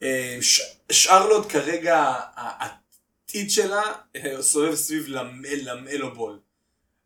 אה, 0.04 0.38
ש- 0.42 0.62
שרלוט 0.92 1.52
כרגע 1.52 2.04
העתיד 2.36 3.52
שלה 3.52 3.82
אה, 4.16 4.42
סובב 4.42 4.76
סביב 4.76 5.08
למל, 5.08 5.50
למלו 5.64 6.14
בול. 6.16 6.40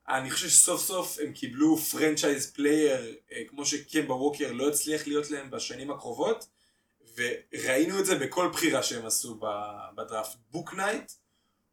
אני 0.10 0.32
חושב 0.32 0.50
שסוף 0.50 0.82
סוף 0.86 1.18
הם 1.24 1.32
קיבלו 1.34 1.78
franchise 1.78 2.52
player 2.52 3.16
כמו 3.50 3.66
שקמבה 3.66 4.14
ווקר 4.14 4.52
לא 4.52 4.70
הצליח 4.70 5.08
להיות 5.08 5.32
להם 5.32 5.52
בשנים 5.52 5.92
הקרובות 5.92 6.48
וראינו 7.18 8.00
את 8.00 8.06
זה 8.06 8.16
בכל 8.16 8.50
בחירה 8.54 8.84
שהם 8.84 9.06
עשו 9.06 9.40
בדראפט. 9.96 10.38
בוק 10.52 10.74
נייט 10.74 11.12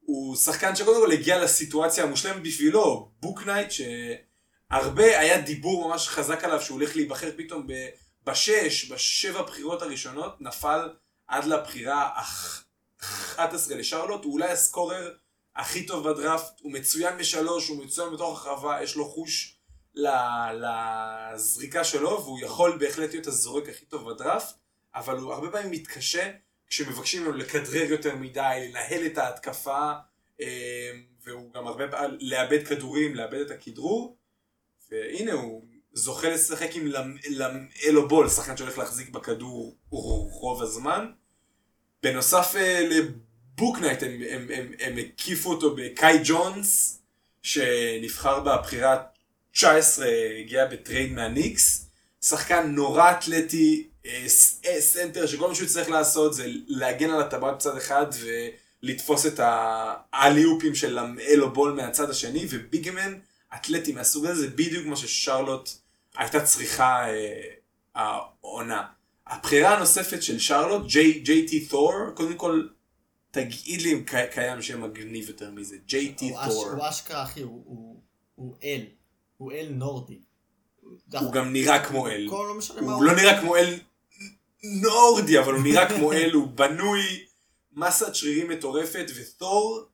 הוא 0.01 0.37
שחקן 0.37 0.77
שקודם 0.77 1.01
כל 1.01 1.13
הגיע 1.13 1.45
לסיטואציה 1.45 2.05
המושלמת 2.05 2.43
בשבילו, 2.43 3.11
בוק 3.21 3.47
נייט 3.47 3.69
שהרבה 3.71 5.19
היה 5.21 5.41
דיבור 5.41 5.89
ממש 5.89 6.09
חזק 6.09 6.45
עליו 6.45 6.61
שהוא 6.61 6.79
הולך 6.81 6.97
להיבחר 6.97 7.31
פתאום 7.37 7.67
ב- 7.67 7.89
בשש, 8.25 8.91
בשבע 8.93 9.43
בחירות 9.43 9.83
הראשונות, 9.83 10.41
נפל 10.41 10.89
עד 11.29 11.45
לבחירה 11.45 12.11
הח- 12.17 12.65
11 13.01 13.77
לשרלוט, 13.77 14.25
הוא 14.25 14.33
אולי 14.33 14.51
ה 14.51 14.60
scorer 14.60 15.15
הכי 15.57 15.87
טוב 15.87 16.09
בדראפט, 16.09 16.61
הוא 16.61 16.73
מצוין 16.73 17.19
בשלוש, 17.19 17.69
הוא 17.69 17.85
מצוין 17.85 18.13
בתוך 18.15 18.47
הרחבה, 18.47 18.83
יש 18.83 18.97
לו 18.97 19.09
חוש 19.09 19.59
לזריקה 21.35 21.85
שלו, 21.85 22.25
והוא 22.25 22.41
יכול 22.41 22.77
בהחלט 22.81 23.11
להיות 23.13 23.27
הזורק 23.27 23.69
הכי 23.69 23.85
טוב 23.85 24.11
בדראפט, 24.11 24.57
אבל 24.95 25.19
הוא 25.19 25.33
הרבה 25.33 25.51
פעמים 25.51 25.71
מתקשה 25.71 26.31
כשמבקשים 26.67 27.23
ממנו 27.23 27.37
לכדרר 27.37 27.91
יותר 27.91 28.17
מדי, 28.17 28.69
לנהל 28.69 29.07
את 29.07 29.19
ההתקפה, 29.19 29.93
אה, 30.41 30.91
והוא 31.25 31.53
גם 31.53 31.67
הרבה 31.67 31.89
פעמים 31.89 32.19
לאבד 32.21 32.67
כדורים, 32.67 33.15
לאבד 33.15 33.41
את 33.41 33.51
הכדרור, 33.51 34.17
והנה 34.91 35.33
הוא 35.33 35.65
זוכה 35.93 36.29
לשחק 36.29 36.71
עם 36.75 36.93
למאלו 37.31 38.09
בול, 38.09 38.29
שחקן 38.29 38.57
שהולך 38.57 38.79
להחזיק 38.79 39.09
בכדור 39.09 39.77
רוב 39.91 40.63
הזמן. 40.63 41.11
בנוסף 42.03 42.55
אה, 42.57 42.89
לבוקנייט 42.91 44.03
הם, 44.03 44.11
הם, 44.31 44.49
הם, 44.55 44.73
הם 44.81 44.97
הקיפו 44.99 45.51
אותו 45.51 45.77
בקאי 45.77 46.19
ג'ונס, 46.25 47.03
שנבחר 47.43 48.41
בבחירה 48.41 49.03
19, 49.53 50.07
הגיע 50.41 50.67
ב 50.67 50.74
trade 50.74 51.13
מהניקס. 51.13 51.91
שחקן 52.21 52.71
נורא 52.71 53.11
אתלטי, 53.11 53.89
סנטר, 54.81 55.27
שכל 55.27 55.49
מה 55.49 55.55
שהוא 55.55 55.69
צריך 55.69 55.91
לעשות 55.91 56.35
זה 56.35 56.47
להגן 56.67 57.11
על 57.11 57.21
הטבעת 57.21 57.55
בצד 57.55 57.77
אחד 57.77 58.07
ולתפוס 58.83 59.27
את 59.27 59.41
האליופים 60.13 60.75
של 60.75 60.99
למלו 60.99 61.53
בול 61.53 61.73
מהצד 61.73 62.11
השני, 62.11 62.47
ו 62.51 62.60
big 62.60 62.87
man 62.87 63.15
אתלטי 63.55 63.93
מהסוג 63.93 64.27
הזה, 64.27 64.41
זה 64.41 64.49
בדיוק 64.49 64.87
מה 64.87 64.97
ששרלוט 64.97 65.71
הייתה 66.17 66.41
צריכה 66.45 67.09
אה, 67.09 67.41
העונה. 67.95 68.83
הבחירה 69.27 69.77
הנוספת 69.77 70.23
של 70.23 70.39
שרלוט, 70.39 70.87
ג'יי 71.23 71.47
טי 71.47 71.67
תור, 71.67 71.93
קודם 72.15 72.35
כל, 72.35 72.67
תגיד 73.31 73.83
לי 73.83 73.93
אם 73.93 74.05
קי- 74.05 74.17
קיים 74.35 74.63
שם 74.63 74.83
מגניב 74.83 75.29
יותר 75.29 75.51
מזה, 75.51 75.77
ג'יי 75.87 76.13
טי 76.13 76.31
תור. 76.31 76.71
הוא 76.71 76.89
אשכרה 76.89 77.23
אחי, 77.23 77.41
הוא- 77.43 78.57
אל. 78.65 78.85
הוא 79.37 79.53
אל 79.53 79.67
נורדי. 79.71 80.19
הוא 81.21 81.33
גם 81.33 81.53
נראה 81.53 81.85
כמו 81.87 82.09
אל. 82.09 82.27
לא 82.77 82.93
הוא. 82.95 83.05
לא 83.05 83.17
נראה 83.17 83.41
כמו 83.41 83.57
אל 83.57 83.75
נורדי, 84.65 85.39
אבל 85.39 85.53
הוא 85.55 85.63
נראה 85.63 85.89
כמו 85.89 86.13
אל, 86.13 86.31
הוא 86.33 86.47
בנוי, 86.49 87.25
מסת 87.73 88.15
שרירים 88.15 88.49
מטורפת, 88.49 89.07
ותור 89.17 89.89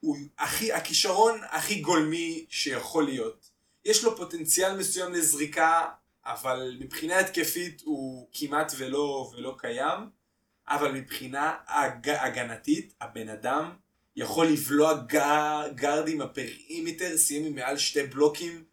הוא 0.00 0.16
הכי, 0.38 0.72
הכישרון 0.72 1.40
הכי 1.50 1.80
גולמי 1.80 2.46
שיכול 2.48 3.04
להיות. 3.04 3.50
יש 3.84 4.04
לו 4.04 4.16
פוטנציאל 4.16 4.76
מסוים 4.76 5.12
לזריקה, 5.12 5.82
אבל 6.26 6.76
מבחינה 6.80 7.18
התקפית 7.18 7.82
הוא 7.84 8.28
כמעט 8.32 8.72
ולא, 8.76 9.32
ולא 9.36 9.54
קיים, 9.58 10.00
אבל 10.68 10.92
מבחינה 10.92 11.54
הג, 11.66 12.08
הגנתית, 12.08 12.94
הבן 13.00 13.28
אדם 13.28 13.70
יכול 14.16 14.46
לבלוע 14.46 14.94
ג- 15.06 15.74
גארדים 15.74 16.20
ה 16.20 16.29
perimeter, 16.29 17.16
סיים 17.16 17.44
עם 17.44 17.54
מעל 17.54 17.78
שתי 17.78 18.02
בלוקים 18.02 18.64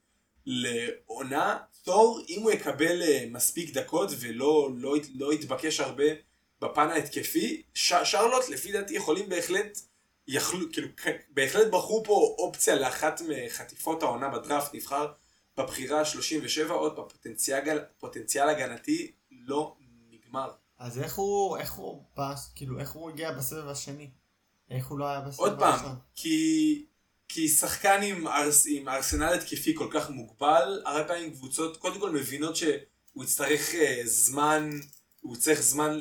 לעונה. 0.46 1.58
תור, 1.82 2.22
אם 2.30 2.42
הוא 2.42 2.52
יקבל 2.52 3.02
אה, 3.02 3.26
מספיק 3.32 3.74
דקות 3.74 4.10
ולא 4.20 4.70
לא, 4.76 4.96
לא 5.16 5.34
יתבקש 5.34 5.80
הרבה 5.80 6.04
בפן 6.62 6.90
ההתקפי, 6.90 7.64
ש- 7.74 7.94
שרלוט 8.04 8.50
לפי 8.50 8.72
דעתי 8.72 8.94
יכולים 8.94 9.30
בהחלט, 9.30 9.80
יכלו, 10.28 10.72
כאילו, 10.74 10.88
בהחלט 11.30 11.68
בחרו 11.68 12.04
פה 12.04 12.36
אופציה 12.38 12.76
לאחת 12.76 13.22
מחטיפות 13.30 14.04
העונה 14.04 14.30
בדראפט, 14.30 14.76
נבחר 14.76 15.12
בבחירה 15.58 16.00
ה-37, 16.00 16.72
עוד 16.72 16.96
פעם, 16.96 17.06
פוטנציאל, 17.10 17.80
פוטנציאל 18.00 18.50
הגנתי 18.50 19.12
לא 19.32 19.76
נגמר. 20.12 20.52
אז 20.80 21.00
איך 21.00 21.16
הוא, 21.16 21.58
איך 21.58 21.74
הוא, 21.74 22.04
כאילו, 22.56 22.80
איך 22.80 22.92
הוא 22.92 23.10
הגיע 23.10 23.32
בסבב 23.32 23.68
השני? 23.68 24.10
איך 24.70 24.88
הוא 24.88 25.00
לא 25.00 25.06
היה 25.06 25.22
בסבב 25.22 25.40
עוד 25.40 25.64
הראשון? 25.64 25.86
פעם, 25.86 25.96
כי, 26.16 26.86
כי 27.34 27.50
שחקן 27.50 28.02
עם, 28.04 28.28
ארס, 28.28 28.68
עם 28.70 28.90
ארסנל 28.90 29.34
התקפי 29.34 29.76
כל 29.76 29.88
כך 29.92 30.10
מוגבל, 30.10 30.82
הרבה 30.86 31.04
פעמים 31.04 31.32
קבוצות 31.32 31.78
קודם 31.78 32.00
כל 32.00 32.12
מבינות 32.12 32.56
שהוא 32.56 33.24
יצטרך 33.24 33.76
אה, 33.76 34.02
זמן, 34.06 34.70
הוא 35.22 35.36
צריך 35.36 35.62
זמן 35.62 36.00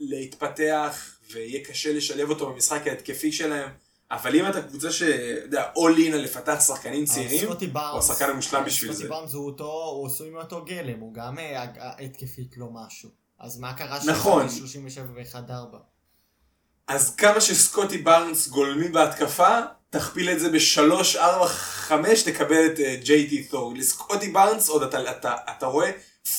להתפתח, 0.00 1.18
ויהיה 1.32 1.64
קשה 1.64 1.92
לשלב 1.92 2.30
אותו 2.30 2.52
במשחק 2.52 2.86
ההתקפי 2.86 3.32
שלהם. 3.32 3.70
אבל 4.10 4.36
אם 4.36 4.46
אתה 4.46 4.62
קבוצה 4.62 4.92
ש... 4.92 5.02
אתה 5.02 5.44
יודע, 5.44 5.70
all 5.76 5.98
in 5.98 6.14
על 6.14 6.20
לפתח 6.20 6.60
שחקנים 6.66 7.04
אבל 7.04 7.14
צעירים, 7.14 7.48
הוא 7.72 7.98
השחקן 7.98 8.30
המושלם 8.30 8.64
בשביל 8.64 8.90
סקוטי 8.90 9.02
זה. 9.02 9.08
בארנס 9.08 9.32
הוא 9.32 9.46
אותו, 9.46 9.84
הוא 9.84 10.06
עשוי 10.06 10.30
מאותו 10.30 10.64
גלם, 10.64 11.00
הוא 11.00 11.14
גם 11.14 11.38
אה, 11.38 11.64
התקפית 12.04 12.56
לא 12.56 12.66
משהו. 12.72 13.10
אז 13.38 13.58
מה 13.58 13.74
קרה 13.74 13.98
נכון. 14.06 14.48
37 14.48 15.06
ו-1-4? 15.14 15.76
אז 16.86 17.14
כמה 17.16 17.40
שסקוטי 17.40 17.98
בארנס 17.98 18.48
גולמים 18.48 18.92
בהתקפה, 18.92 19.58
תכפיל 19.90 20.30
את 20.30 20.40
זה 20.40 20.48
בשלוש, 20.50 21.16
ארבע, 21.16 21.46
חמש, 21.48 22.22
תקבל 22.22 22.66
את 22.66 22.80
אה, 22.80 22.96
ג'יי 23.04 23.28
טי 23.28 23.44
תור. 23.44 23.74
לסקוטי 23.76 24.28
בארנס 24.28 24.68
עוד 24.68 24.82
אתה, 24.82 25.10
אתה, 25.10 25.34
אתה 25.58 25.66
רואה 25.66 25.90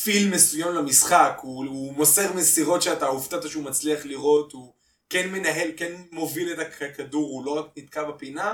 פיל 0.04 0.30
מסוים 0.30 0.76
למשחק, 0.76 1.40
הוא, 1.42 1.66
הוא 1.66 1.94
מוסר 1.94 2.34
מסירות 2.34 2.82
שאתה 2.82 3.06
הופתעת 3.06 3.50
שהוא 3.50 3.64
מצליח 3.64 4.06
לראות, 4.06 4.52
הוא 4.52 4.74
כן 5.10 5.30
מנהל, 5.30 5.72
כן 5.78 5.92
מוביל 6.12 6.54
את 6.54 6.60
הכדור, 6.82 7.30
הוא 7.30 7.46
לא 7.46 7.52
רק 7.60 7.66
נתקע 7.78 8.04
בפינה, 8.04 8.54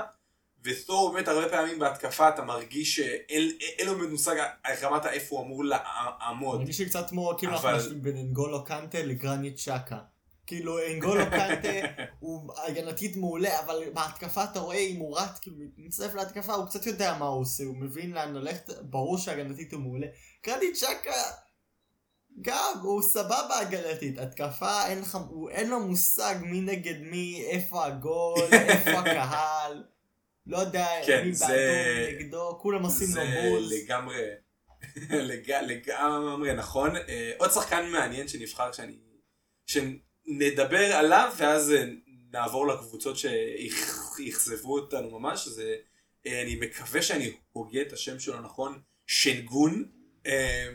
ותור 0.64 1.12
באמת 1.12 1.28
הרבה 1.28 1.48
פעמים 1.48 1.78
בהתקפה 1.78 2.28
אתה 2.28 2.42
מרגיש 2.42 2.96
שאין 2.96 3.50
אין 3.78 3.86
לו 3.86 4.08
מושג 4.08 4.34
על 4.62 4.76
רמת 4.82 5.06
איפה 5.06 5.36
הוא 5.36 5.44
אמור 5.44 5.64
לעמוד. 5.64 6.58
מרגיש 6.58 6.78
לי 6.78 6.86
קצת 6.86 7.08
כמו, 7.08 7.34
כאילו 7.38 7.52
אנחנו 7.52 7.68
אבל- 7.68 7.78
משווים 7.78 8.02
בין 8.02 8.16
אנגולו 8.16 8.64
קנטה 8.64 9.02
לגרנית 9.02 9.58
שקה. 9.58 9.98
כאילו 10.48 10.78
אנגולו 10.86 11.24
קנטה 11.30 11.68
הוא 12.20 12.52
הגנתית 12.66 13.16
מעולה, 13.16 13.60
אבל 13.60 13.82
בהתקפה 13.94 14.44
אתה 14.44 14.60
רואה 14.60 14.76
אם 14.78 14.96
הוא 14.96 15.18
רץ, 15.18 15.38
כאילו 15.40 15.56
מצטרף 15.76 16.14
להתקפה, 16.14 16.54
הוא 16.54 16.66
קצת 16.66 16.86
יודע 16.86 17.16
מה 17.18 17.26
הוא 17.26 17.40
עושה, 17.40 17.64
הוא 17.64 17.76
מבין 17.76 18.10
לאן 18.10 18.34
ללכת, 18.34 18.70
ברור 18.82 19.18
שהגנתית 19.18 19.72
הוא 19.72 19.80
מעולה. 19.80 20.06
גרנית 20.46 20.76
שקה, 20.76 21.22
גם, 22.40 22.74
הוא 22.82 23.02
סבבה 23.02 23.58
הגנתית, 23.60 24.18
התקפה, 24.18 24.86
אין, 24.86 25.00
לך, 25.00 25.18
הוא, 25.28 25.50
אין 25.50 25.70
לו 25.70 25.80
מושג 25.80 26.34
מי 26.42 26.60
נגד 26.60 27.00
מי, 27.00 27.44
איפה 27.46 27.86
הגול, 27.86 28.48
איפה 28.68 28.90
הקהל, 28.90 29.84
לא 30.46 30.58
יודע 30.58 30.86
כן, 31.06 31.24
מי 31.26 31.34
זה- 31.34 31.46
בעדו, 31.46 32.24
נגדו, 32.24 32.58
כולם 32.60 32.82
עושים 32.82 33.06
לו 33.08 33.12
זה 33.14 33.48
בוז. 33.50 33.72
לגמרי, 33.72 34.20
לג, 35.10 35.50
לגמרי 35.50 36.54
נכון. 36.54 36.96
אה, 36.96 37.32
עוד 37.38 37.50
שחקן 37.50 37.90
מעניין 37.90 38.28
שנבחר 38.28 38.72
שאני, 38.72 38.98
שנדבר 40.28 40.92
עליו 40.96 41.32
ואז 41.36 41.72
אה, 41.72 41.84
נעבור 42.32 42.66
לקבוצות 42.66 43.16
שאכזבו 43.18 44.74
אותנו 44.78 45.18
ממש, 45.18 45.48
זה, 45.48 45.76
אה, 46.26 46.42
אני 46.42 46.56
מקווה 46.56 47.02
שאני 47.02 47.32
הוגה 47.52 47.80
את 47.82 47.92
השם 47.92 48.20
שלו 48.20 48.40
נכון, 48.40 48.80
שנגון. 49.06 49.84
אה, 50.26 50.68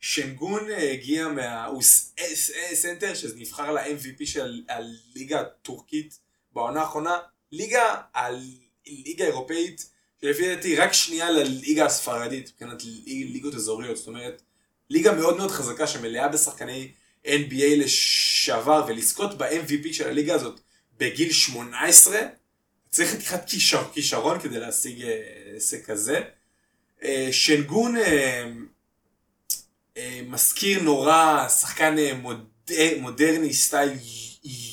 שנגון 0.00 0.70
הגיע 0.70 1.28
מה... 1.28 1.64
הוא 1.64 1.82
סנטר 2.74 3.14
שנבחר 3.14 3.72
ל-MVP 3.72 4.26
של 4.26 4.62
הליגה 4.68 5.40
הטורקית 5.40 6.18
בעונה 6.52 6.80
האחרונה. 6.80 7.18
ליגה, 7.52 8.00
הליגה 8.14 9.24
האירופאית, 9.24 9.90
שלפי 10.20 10.54
דעתי 10.54 10.76
רק 10.76 10.92
שנייה 10.92 11.30
לליגה 11.30 11.86
הספרדית 11.86 12.50
מבחינת 12.52 12.84
ליג- 12.84 13.32
ליגות 13.32 13.54
אזוריות. 13.54 13.96
זאת 13.96 14.06
אומרת, 14.06 14.42
ליגה 14.90 15.12
מאוד 15.12 15.36
מאוד 15.36 15.50
חזקה 15.50 15.86
שמלאה 15.86 16.28
בשחקני 16.28 16.92
NBA 17.26 17.76
לשעבר, 17.76 18.84
ולזכות 18.88 19.38
ב-MVP 19.38 19.92
של 19.92 20.08
הליגה 20.08 20.34
הזאת 20.34 20.60
בגיל 20.98 21.32
18, 21.32 22.18
צריך 22.90 23.10
חתיכת 23.10 23.44
כישר, 23.46 23.82
כישרון 23.92 24.40
כדי 24.40 24.60
להשיג 24.60 25.02
אה, 25.02 25.20
הישג 25.52 25.82
כזה. 25.84 26.20
אה, 27.02 27.28
שנגון 27.32 27.96
אה, 27.96 28.44
אה, 29.96 30.20
מזכיר 30.26 30.82
נורא 30.82 31.48
שחקן 31.48 31.98
אה, 31.98 32.14
מוד... 32.14 32.48
מודרני 33.00 33.54
סטייל 33.54 33.98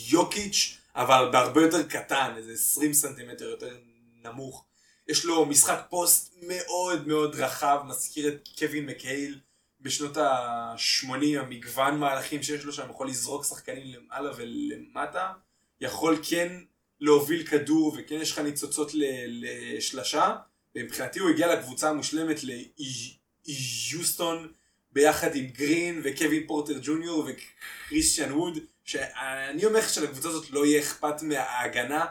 יוקיץ', 0.08 0.78
אבל 0.96 1.30
בהרבה 1.32 1.62
יותר 1.62 1.84
קטן, 1.84 2.34
איזה 2.38 2.54
20 2.54 2.94
סנטימטר 2.94 3.46
יותר 3.46 3.78
נמוך. 4.24 4.66
יש 5.08 5.26
לו 5.26 5.46
משחק 5.46 5.86
פוסט 5.90 6.36
מאוד 6.42 7.08
מאוד 7.08 7.36
רחב, 7.36 7.80
מזכיר 7.88 8.28
את 8.28 8.50
קווין 8.60 8.86
מקהיל 8.86 9.40
בשנות 9.82 10.17
ה-80, 10.17 11.39
המגוון 11.39 12.00
מהלכים 12.00 12.44
שיש 12.44 12.65
לו 12.65 12.74
שם, 12.74 12.89
יכול 12.89 13.08
לזרוק 13.10 13.46
שחקנים 13.46 13.84
למעלה 13.88 14.32
ולמטה, 14.38 15.32
יכול 15.82 16.17
כן 16.30 16.58
להוביל 17.00 17.48
כדור 17.48 17.98
וכן 17.98 18.15
יש 18.15 18.32
לך 18.32 18.39
ניצוצות 18.39 18.91
לשלשה, 18.94 20.36
ומבחינתי 20.76 21.20
הוא 21.20 21.30
הגיע 21.30 21.56
לקבוצה 21.56 21.89
המושלמת 21.89 22.39
ליוסטון 23.48 24.52
ביחד 24.91 25.36
עם 25.36 25.46
גרין 25.46 26.02
וקווין 26.04 26.48
פורטר 26.48 26.80
ג'וניור 26.82 27.28
וכריסטיאן 27.28 28.32
ווד, 28.32 28.58
שאני 28.86 29.65
אומר 29.65 29.80
לך 29.80 29.89
שלקבוצה 29.89 30.30
הזאת 30.30 30.50
לא 30.50 30.65
יהיה 30.65 30.82
אכפת 30.82 31.22
מההגנה, 31.22 32.06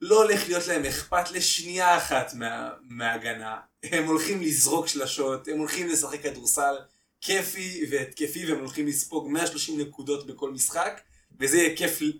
לא 0.00 0.22
הולך 0.22 0.48
להיות 0.48 0.66
להם 0.66 0.84
אכפת 0.84 1.30
לשנייה 1.30 1.96
אחת 1.96 2.34
מה, 2.34 2.70
מההגנה. 2.82 3.56
הם 3.82 4.06
הולכים 4.06 4.42
לזרוק 4.42 4.88
שלשות, 4.88 5.48
הם 5.48 5.58
הולכים 5.58 5.88
לשחק 5.88 6.22
כדורסל 6.22 6.74
כיפי 7.20 7.86
והתקפי, 7.90 8.46
והם 8.46 8.58
הולכים 8.58 8.86
לספוג 8.86 9.30
130 9.30 9.80
נקודות 9.80 10.26
בכל 10.26 10.50
משחק, 10.50 11.00
וזה 11.40 11.58
יהיה 11.58 11.76
כיף 11.76 12.02
ל- 12.02 12.12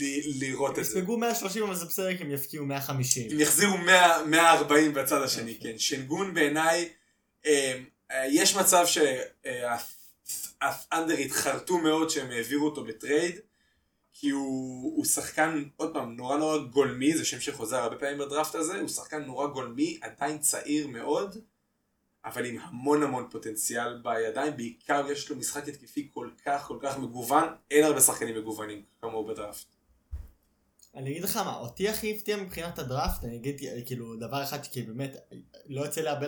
ל- 0.00 0.44
לראות 0.44 0.78
את 0.78 0.84
זה. 0.84 0.98
יספגו 0.98 1.18
130 1.18 1.62
אבל 1.62 1.74
זה 1.74 1.84
בסדר 1.84 2.16
כי 2.16 2.22
הם 2.22 2.30
יפקיעו 2.30 2.66
150. 2.66 3.30
הם 3.30 3.40
יחזירו 3.40 3.78
100, 3.78 4.24
140 4.26 4.94
בצד 4.94 5.22
השני, 5.22 5.58
כן. 5.62 5.78
שנגון 5.78 6.34
בעיניי, 6.34 6.88
אה, 7.46 7.78
אה, 8.10 8.26
יש 8.30 8.56
מצב 8.56 8.86
שה 8.86 9.14
Thunder 9.14 9.78
התחרטו 11.18 11.78
מאוד 11.78 12.10
שהם 12.10 12.30
העבירו 12.30 12.66
אותו 12.66 12.84
ב 12.84 12.91
trade, 12.91 13.34
כי 14.12 14.30
הוא, 14.30 14.96
הוא 14.96 15.04
שחקן, 15.04 15.64
עוד 15.76 15.92
פעם, 15.92 16.16
נורא 16.16 16.36
נורא 16.36 16.58
גולמי, 16.58 17.16
זה 17.16 17.24
שם 17.24 17.40
שחוזר 17.40 17.76
הרבה 17.76 17.96
פעמים 17.96 18.18
בדראפט 18.18 18.54
הזה, 18.54 18.80
הוא 18.80 18.88
שחקן 18.88 19.22
נורא 19.24 19.46
גולמי, 19.46 19.98
עדיין 20.02 20.38
צעיר 20.38 20.88
מאוד, 20.88 21.36
אבל 22.24 22.46
עם 22.46 22.58
המון 22.58 23.02
המון 23.02 23.28
פוטנציאל 23.30 24.02
בידיים, 24.02 24.56
בעיקר 24.56 25.06
יש 25.10 25.30
לו 25.30 25.36
משחק 25.36 25.68
התקפי 25.68 26.08
כל 26.14 26.30
כך 26.44 26.62
כל 26.62 26.78
כך 26.80 26.98
מגוון, 26.98 27.48
אין 27.70 27.84
הרבה 27.84 28.00
שחקנים 28.00 28.36
מגוונים 28.38 28.82
כמוהו 29.00 29.26
בדראפט. 29.26 29.66
אני 30.94 31.10
אגיד 31.10 31.22
לך 31.22 31.36
מה, 31.36 31.56
אותי 31.56 31.88
הכי 31.88 32.14
הפתיע 32.16 32.36
מבחינת 32.36 32.78
הדראפט, 32.78 33.24
אני 33.24 33.36
אגיד 33.36 33.60
כאילו 33.86 34.16
דבר 34.16 34.42
אחד 34.42 34.62
כי 34.66 34.82
באמת 34.82 35.16
לא 35.66 35.80
יוצא 35.80 36.00
לי 36.00 36.08
הרבה 36.08 36.26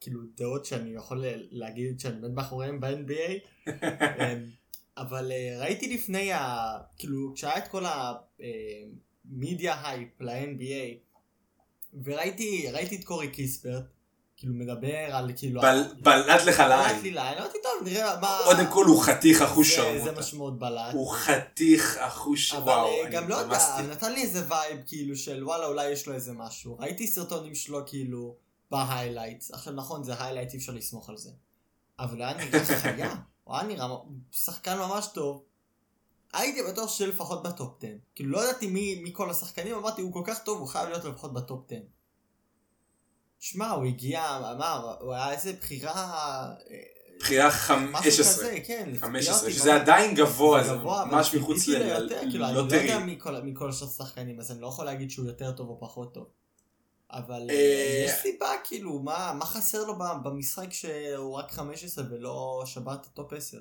כאילו 0.00 0.20
דעות 0.34 0.64
שאני 0.64 0.90
יכול 0.94 1.24
להגיד 1.50 2.00
שאני 2.00 2.20
בין 2.20 2.34
מאחוריהם 2.34 2.80
ב-NBA, 2.80 3.30
אמ, 3.70 4.50
אבל 4.96 5.32
אה, 5.32 5.56
ראיתי 5.60 5.94
לפני 5.94 6.32
ה... 6.32 6.64
כאילו 6.96 7.32
כשהיה 7.34 7.58
את 7.58 7.68
כל 7.68 7.84
ה 7.86 8.20
media 8.20 9.88
hype 9.88 10.20
ל-NBA, 10.20 10.96
וראיתי 12.04 12.66
ראיתי 12.72 12.96
את 12.96 13.04
קורי 13.04 13.28
קיספרט, 13.28 13.84
כאילו 14.36 14.54
מדבר 14.54 14.96
על 14.96 15.30
כאילו... 15.36 15.62
בל- 15.62 15.94
בלט 16.02 16.42
לך 16.46 16.60
בלט 16.60 16.68
לעין. 16.68 17.02
לי 17.02 17.10
לעין, 17.10 17.38
אמרתי 17.38 17.58
טוב 17.62 17.88
נראה 17.88 18.20
מה... 18.20 18.38
קודם 18.44 18.66
כל 18.72 18.84
הוא 18.84 19.02
חתיך 19.02 19.42
אחוש 19.42 19.76
שרמוטה. 19.76 20.04
זה 20.04 20.12
מה 20.12 20.22
שמאוד 20.22 20.60
בלט. 20.60 20.92
הוא 20.92 21.12
חתיך 21.14 21.96
אחוש, 21.96 22.52
אבל 22.52 22.72
וואו, 22.72 22.86
אה, 23.04 23.10
גם 23.10 23.28
לא 23.28 23.34
יודע. 23.34 23.58
נתן 23.90 24.12
לי 24.12 24.22
איזה 24.22 24.44
vibe 24.48 24.78
כאילו 24.86 25.16
של 25.16 25.44
וואלה 25.44 25.66
אולי 25.66 25.90
יש 25.90 26.06
לו 26.06 26.14
איזה 26.14 26.32
משהו. 26.32 26.78
ראיתי 26.78 27.06
סרטונים 27.06 27.54
שלו 27.54 27.80
כאילו 27.86 28.36
ב 28.70 28.77
highlights. 28.77 29.50
עכשיו 29.50 29.72
נכון 29.72 30.04
זה 30.04 30.24
highlights 30.24 30.54
אי 30.54 30.58
אפשר 30.58 30.72
לסמוך 30.72 31.08
על 31.08 31.16
זה. 31.16 31.30
אבל 31.98 32.22
היה 32.22 32.34
נראה 32.34 32.64
חיה. 32.64 33.14
הוא 33.44 33.56
היה 33.56 33.64
נראה 33.66 33.86
שחקן 34.32 34.78
ממש 34.78 35.06
טוב. 35.14 35.44
הייתי 36.32 36.62
בטוח 36.62 36.90
שלפחות 36.90 37.42
ב 37.42 37.51
top 37.51 37.78
10. 37.78 37.86
כאילו 38.14 38.30
לא 38.30 38.44
ידעתי 38.44 38.66
מי 38.66 39.00
מכל 39.04 39.30
השחקנים 39.30 39.74
אמרתי 39.74 40.02
הוא 40.02 40.12
כל 40.12 40.22
כך 40.26 40.42
טוב 40.42 40.58
הוא 40.60 40.68
חייב 40.68 40.88
להיות 40.88 41.04
לפחות 41.04 41.32
ב 41.32 41.40
top 41.40 41.64
10. 41.72 41.76
שמע, 43.38 43.70
הוא 43.70 43.84
הגיע, 43.84 44.36
אמר, 44.36 44.96
הוא 45.00 45.12
היה 45.12 45.32
איזה 45.32 45.52
בחירה... 45.52 45.94
אה, 46.70 46.76
בחירה 47.20 47.48
משהו 47.48 47.66
15. 47.66 48.34
כזה, 48.34 48.58
כן. 48.66 48.88
הפתיע 48.94 49.08
15, 49.08 49.40
אותי, 49.40 49.52
שזה. 49.52 49.74
עדיין 49.74 50.14
גבוה, 50.14 50.64
זה 50.64 50.74
ממש 50.74 51.34
מחוץ 51.34 51.58
ציפיתי 51.58 51.78
ל... 51.78 51.82
ליותר, 51.98 52.20
כאילו, 52.30 52.46
אני 52.46 52.54
לא 52.54 52.58
יודע. 52.58 52.98
מכל- 52.98 53.68
השחקנים, 53.68 54.40
אז 54.40 54.50
אני 54.50 54.60
לא 54.60 54.66
יכול 54.66 54.84
להגיד 54.84 55.10
שהוא 55.10 55.26
יותר 55.26 55.52
טוב 55.52 55.68
או 55.68 55.80
פחות 55.80 56.14
טוב. 56.14 56.26
אבל 57.12 57.50
אה, 57.50 57.54
אה, 57.54 58.04
יש 58.06 58.10
סיבה, 58.22 58.54
כאילו, 58.64 58.98
מה 58.98 59.32
מה 59.38 59.44
חסר 59.44 59.84
לו 59.84 59.98
במשחק 60.22 60.72
שהוא 60.72 61.34
רק 61.34 61.50
15 61.50 62.04
ולא 62.10 62.62
שבר 62.66 62.94
את 62.94 63.06
ה 63.06 63.12
top 63.12 63.32
10? 63.32 63.58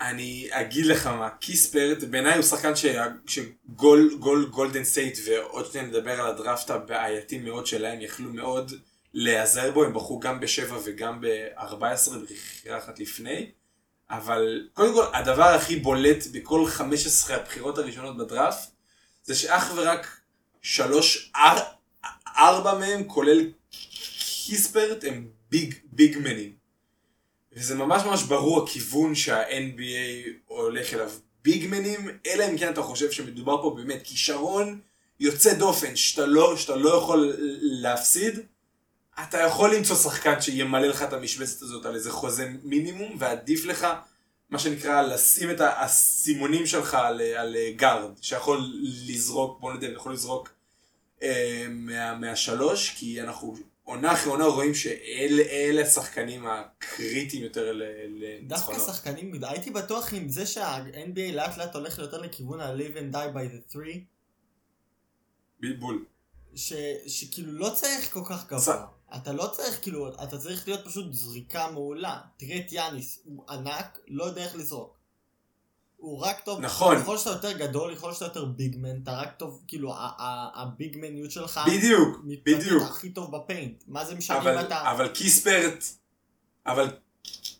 אני 0.00 0.48
אגיד 0.50 0.86
לך 0.86 1.06
מה, 1.06 1.30
קיספרט 1.30 2.04
בעיניי 2.04 2.34
הוא 2.34 2.42
שחקן 2.42 2.76
ש- 2.76 2.86
שגול 3.26 4.16
גול 4.20 4.46
גולדן 4.50 4.84
סטייט 4.84 5.18
ועוד 5.26 5.66
שניה 5.72 5.84
נדבר 5.84 6.20
על 6.20 6.26
הדראפט 6.26 6.70
הבעייתי 6.70 7.38
מאוד 7.38 7.66
שלהם 7.66 8.00
יכלו 8.00 8.32
מאוד 8.32 8.72
להיעזר 9.14 9.70
בו, 9.70 9.84
הם 9.84 9.94
בחרו 9.94 10.20
גם 10.20 10.40
בשבע 10.40 10.78
וגם 10.84 11.20
ב-14 11.20 12.10
בבחירה 12.10 12.78
אחת 12.78 12.98
לפני, 12.98 13.50
אבל 14.10 14.68
קודם 14.74 14.94
כל 14.94 15.04
הדבר 15.14 15.44
הכי 15.44 15.76
בולט 15.76 16.26
בכל 16.32 16.66
15 16.66 17.36
הבחירות 17.36 17.78
הראשונות 17.78 18.16
בדראפט 18.16 18.70
זה 19.24 19.34
שאך 19.34 19.72
ורק 19.76 20.20
שלוש, 20.62 21.32
אר, 21.36 21.58
ארבע 22.36 22.78
מהם 22.78 23.04
כולל 23.04 23.50
קיספרט 24.44 25.04
הם 25.04 25.28
ביג 25.50 25.74
ביג 25.92 26.18
מנים. 26.18 26.52
וזה 27.52 27.74
ממש 27.74 28.02
ממש 28.02 28.22
ברור 28.22 28.62
הכיוון 28.62 29.14
שה-NBA 29.14 30.28
הולך 30.46 30.94
אליו. 30.94 31.10
ביגמנים, 31.44 32.08
אלא 32.26 32.44
אם 32.50 32.58
כן 32.58 32.72
אתה 32.72 32.82
חושב 32.82 33.10
שמדובר 33.10 33.62
פה 33.62 33.74
באמת 33.76 34.00
כישרון 34.04 34.80
יוצא 35.20 35.54
דופן, 35.54 35.96
שאתה 35.96 36.26
לא, 36.26 36.56
שאתה 36.56 36.76
לא 36.76 36.96
יכול 36.96 37.36
להפסיד, 37.60 38.40
אתה 39.22 39.38
יכול 39.38 39.74
למצוא 39.74 39.96
שחקן 39.96 40.40
שימלא 40.40 40.86
לך 40.86 41.02
את 41.02 41.12
המשבצת 41.12 41.62
הזאת 41.62 41.86
על 41.86 41.94
איזה 41.94 42.10
חוזה 42.10 42.48
מינימום, 42.62 43.16
ועדיף 43.18 43.64
לך, 43.64 43.86
מה 44.50 44.58
שנקרא, 44.58 45.02
לשים 45.02 45.50
את 45.50 45.60
האסימונים 45.60 46.66
שלך 46.66 46.94
על, 46.94 47.20
על 47.20 47.56
גארד, 47.76 48.10
שיכול 48.20 48.60
לזרוק, 48.82 49.60
בוא 49.60 49.72
נדע, 49.72 49.86
יכול 49.86 50.12
לזרוק 50.12 50.48
מה, 51.70 52.14
מהשלוש, 52.14 52.90
כי 52.90 53.22
אנחנו 53.22 53.54
עונה 53.84 54.12
אחרי 54.12 54.30
עונה 54.32 54.44
רואים 54.44 54.74
שאלה 54.74 55.82
השחקנים 55.82 56.46
הקריטיים 56.46 57.42
יותר 57.42 57.72
ל- 57.72 57.82
דווקא. 58.46 58.78
שחקנים, 58.78 59.44
הייתי 59.44 59.70
בטוח 59.70 60.14
עם 60.14 60.28
זה 60.28 60.46
שה-NBA 60.46 61.32
לאט 61.32 61.58
לאט 61.58 61.74
הולך 61.74 61.98
יותר 61.98 62.20
לכיוון 62.20 62.60
ה-live 62.60 62.96
and 62.96 63.14
die 63.14 63.34
by 63.36 63.72
the 63.72 63.74
three, 63.74 63.98
בלבול. 65.60 66.04
ש, 66.54 66.72
שכאילו 67.06 67.52
לא 67.52 67.70
צריך 67.74 68.12
כל 68.12 68.22
כך 68.28 68.46
גבוה. 68.52 68.86
אתה 69.16 69.32
לא 69.32 69.46
צריך, 69.46 69.78
כאילו, 69.82 70.14
אתה 70.22 70.38
צריך 70.38 70.68
להיות 70.68 70.84
פשוט 70.84 71.12
זריקה 71.12 71.70
מעולה. 71.70 72.20
תראה 72.36 72.58
את 72.58 72.72
יאניס, 72.72 73.22
הוא 73.24 73.44
ענק, 73.50 73.98
לא 74.08 74.24
יודע 74.24 74.44
איך 74.44 74.56
לזרוק. 74.56 75.01
הוא 76.02 76.18
רק 76.18 76.40
טוב, 76.40 76.60
נכון. 76.60 76.98
ככל 76.98 77.18
שאתה 77.18 77.30
יותר 77.30 77.52
גדול, 77.52 77.94
ככל 77.94 78.12
שאתה 78.12 78.24
יותר 78.24 78.44
ביגמן, 78.44 79.02
אתה 79.02 79.12
רק 79.12 79.32
טוב, 79.36 79.62
כאילו, 79.68 79.94
הביגמניות 80.54 81.30
שלך 81.30 81.60
בדיוק, 81.66 82.20
בדיוק. 82.46 82.82
הכי 82.82 83.10
טוב 83.10 83.36
בפיינט. 83.36 83.82
מה 83.86 84.04
זה 84.04 84.14
משנה 84.14 84.60
אם 84.60 84.66
אתה... 84.66 84.90
אבל 84.90 85.08
קיספרט, 85.08 85.84
אבל 86.66 86.88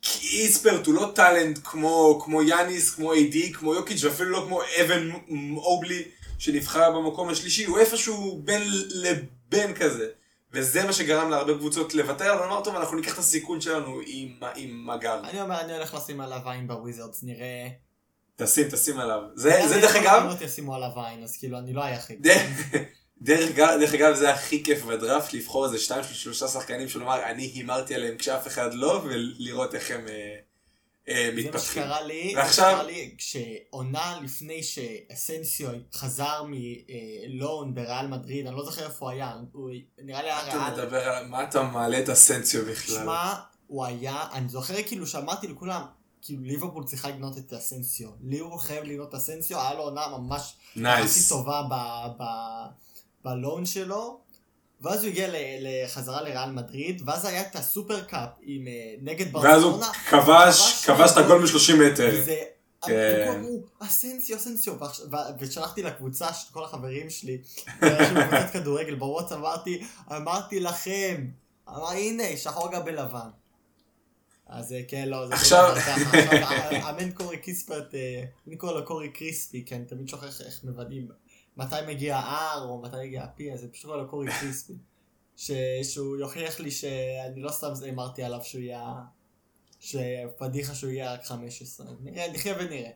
קיספרט 0.01 0.87
הוא 0.87 0.95
לא 0.95 1.13
טאלנט 1.15 1.59
כמו, 1.65 2.21
כמו 2.25 2.43
יאניס, 2.43 2.95
כמו 2.95 3.13
איי-די, 3.13 3.53
כמו 3.53 3.75
יוקיץ' 3.75 4.05
ואפילו 4.05 4.31
לא 4.31 4.45
כמו 4.47 4.61
אבן 4.81 5.11
אובלי 5.57 6.03
שנבחר 6.39 6.91
במקום 6.91 7.29
השלישי, 7.29 7.65
הוא 7.65 7.79
איפשהו 7.79 8.41
בין 8.45 8.63
לבין 8.95 9.75
כזה. 9.75 10.09
וזה 10.53 10.85
מה 10.85 10.93
שגרם 10.93 11.31
להרבה 11.31 11.55
קבוצות 11.55 11.95
לוותר, 11.95 12.35
אבל 12.35 12.43
אמר 12.43 12.65
טוב, 12.65 12.77
אנחנו 12.77 12.97
ניקח 12.97 13.15
את 13.15 13.19
הסיכון 13.19 13.61
שלנו 13.61 14.01
עם, 14.07 14.41
עם 14.57 14.87
מגר. 14.87 15.21
אני 15.25 15.41
אומר, 15.41 15.61
אני 15.61 15.75
הולך 15.75 15.95
לשים 15.95 16.21
עליו 16.21 16.41
עין 16.45 16.67
בוויזרדס, 16.67 17.23
נראה... 17.23 17.69
תשים, 18.45 18.69
תשים 18.71 18.99
עליו. 18.99 19.21
זה, 19.35 19.61
זה 19.69 19.81
דרך 19.81 19.95
לא 19.97 20.01
אגב, 20.01 20.31
יכול 20.35 20.47
ישימו 20.47 20.75
עליו 20.75 20.91
עין, 20.97 21.23
אז 21.23 21.37
כאילו, 21.37 21.59
אני 21.59 21.73
לא 21.73 21.85
היחיד. 21.85 22.27
דרך, 23.23 23.51
אגב- 23.95 24.15
זה 24.15 24.31
הכי 24.35 24.65
כיף 24.65 24.83
בדראפט 24.85 25.33
לבחור 25.33 25.65
איזה 25.65 25.79
שתיים 25.79 26.05
שלושה 26.05 26.49
שחקנים 26.49 26.89
שלומר 26.89 27.23
אני 27.31 27.43
הימרתי 27.43 27.95
עליהם 27.95 28.17
כשאף 28.19 28.47
אחד 28.47 28.75
לא 28.75 29.03
ולראות 29.05 29.75
איך 29.75 29.91
הם 29.91 30.09
אה, 30.09 30.35
אה, 31.09 31.31
זה 31.35 31.43
מה 31.43 31.49
מתפתחים. 31.49 31.83
שקרה 31.83 32.03
לי, 32.03 32.33
ועכשיו- 32.37 32.87
לי 32.87 33.15
כשעונה 33.19 34.19
לפני 34.25 34.63
שאסנסיו 34.63 35.69
חזר 35.95 36.43
מ 36.49 36.74
loan 36.74 37.75
בריאל 37.75 38.07
מדריד, 38.07 38.47
אני 38.47 38.57
לא 38.57 38.65
זוכר 38.65 38.85
איפה 38.85 39.05
הוא 39.05 39.11
היה, 39.11 39.33
הוא 39.53 39.71
נראה 40.03 40.23
לי 40.23 40.31
היה 40.31 40.49
אתה 40.49 40.57
ריאל. 40.57 40.73
מדבר 40.73 41.09
על 41.09 41.27
מה 41.27 41.45
אתה 41.45 41.63
מעלה 41.63 41.99
את 42.01 42.09
אסנסיו 42.09 42.65
בכלל. 42.67 42.97
שמע, 42.97 43.35
הוא 43.67 43.85
היה, 43.85 44.25
אני 44.33 44.49
זוכר 44.49 44.83
כאילו 44.87 45.07
שאמרתי 45.07 45.47
לכולם, 45.49 45.83
כאילו 46.23 46.43
ליברפול 46.43 46.85
צריכה 46.85 47.09
לקנות 47.09 47.39
את 47.39 47.53
אסנסיו. 47.53 48.09
ליברפול 48.23 48.59
חייב 48.59 48.85
לקנות 48.85 49.09
את 49.09 49.15
אסנסיו, 49.15 49.61
היה 49.61 49.75
לו 49.75 49.83
עונה 49.83 50.09
ממש 50.09 50.57
nice. 50.77 51.29
טובה 51.29 51.63
ב 53.25 53.33
loan 53.33 53.67
שלו. 53.67 54.21
ואז 54.81 55.03
הוא 55.03 55.11
הגיע 55.11 55.29
לחזרה 55.61 56.23
לריאל 56.23 56.51
מדריד, 56.51 57.03
ואז 57.07 57.25
היה 57.25 57.43
את 57.43 57.57
ה 57.57 57.64
Super 57.64 58.01
Cup 58.01 58.29
עם, 58.43 58.67
אה, 58.67 58.95
נגד 59.03 59.37
ואז 59.37 59.63
הוא. 59.63 59.83
כבש, 60.11 60.85
כבש 60.87 61.11
את 61.13 61.17
הגול 61.17 61.43
מ-30 61.43 61.75
מטר. 61.75 62.11
וזה... 62.13 62.43
כן. 62.87 63.35
אמרו, 63.37 63.63
אסנסיו, 63.79 64.37
אסנסיו, 64.37 64.75
ושלחתי 65.39 65.83
לקבוצה 65.83 66.33
של 66.33 66.53
כל 66.53 66.65
החברים 66.65 67.11
שלי, 67.11 67.39
של 67.81 68.25
קבוצת 68.29 68.51
כדורגל 68.53 68.95
בוואטס, 68.95 69.33
אמרתי, 69.33 69.85
אמרתי 70.17 70.61
לכם, 70.61 71.27
אמר 71.69 71.91
הנה, 71.91 72.37
שחור 72.37 72.73
גם 72.73 72.85
בלבן. 72.85 73.29
אז 74.53 74.73
אה, 74.73 74.81
כן, 74.89 75.09
לא, 75.09 75.27
זה 75.29 75.35
עכשיו- 75.35 75.75
לא 75.75 75.81
ככה. 75.81 75.95
עכשיו, 75.95 76.91
אמן 76.91 77.13
קורי 77.13 77.39
קיספרט, 77.39 77.95
אה, 77.95 78.25
אני 78.47 78.57
קורא 78.57 78.73
לו 78.73 78.85
קורי 78.85 79.09
קריספי, 79.09 79.65
כי 79.67 79.75
אני 79.75 79.85
תמיד 79.85 80.09
שוכח 80.09 80.41
איך 80.41 80.65
מוודאים 80.65 81.09
מתי 81.57 81.75
מגיע 81.89 82.17
ה-R 82.17 82.63
או 82.63 82.83
מתי 82.83 82.97
מגיע 83.07 83.23
ה-P, 83.23 83.43
אז 83.55 83.63
אני 83.63 83.73
פשוט 83.73 83.85
קורא 83.87 83.97
לו 83.97 84.09
קורי 84.09 84.27
קריספי. 84.41 84.73
שהוא 85.83 86.17
יוכיח 86.17 86.61
לי 86.61 86.71
שאני 86.71 87.41
לא 87.43 87.51
סתם 87.51 87.73
אמרתי 87.93 88.23
עליו 88.23 88.41
שהוא 88.43 88.63
יהיה... 88.63 88.95
שפדיחה 89.81 90.75
שהוא 90.75 90.91
יהיה 90.91 91.13
רק 91.13 91.25
15. 91.25 91.87
נראה, 92.01 92.33
נחיה 92.33 92.55
ונראה. 92.59 92.91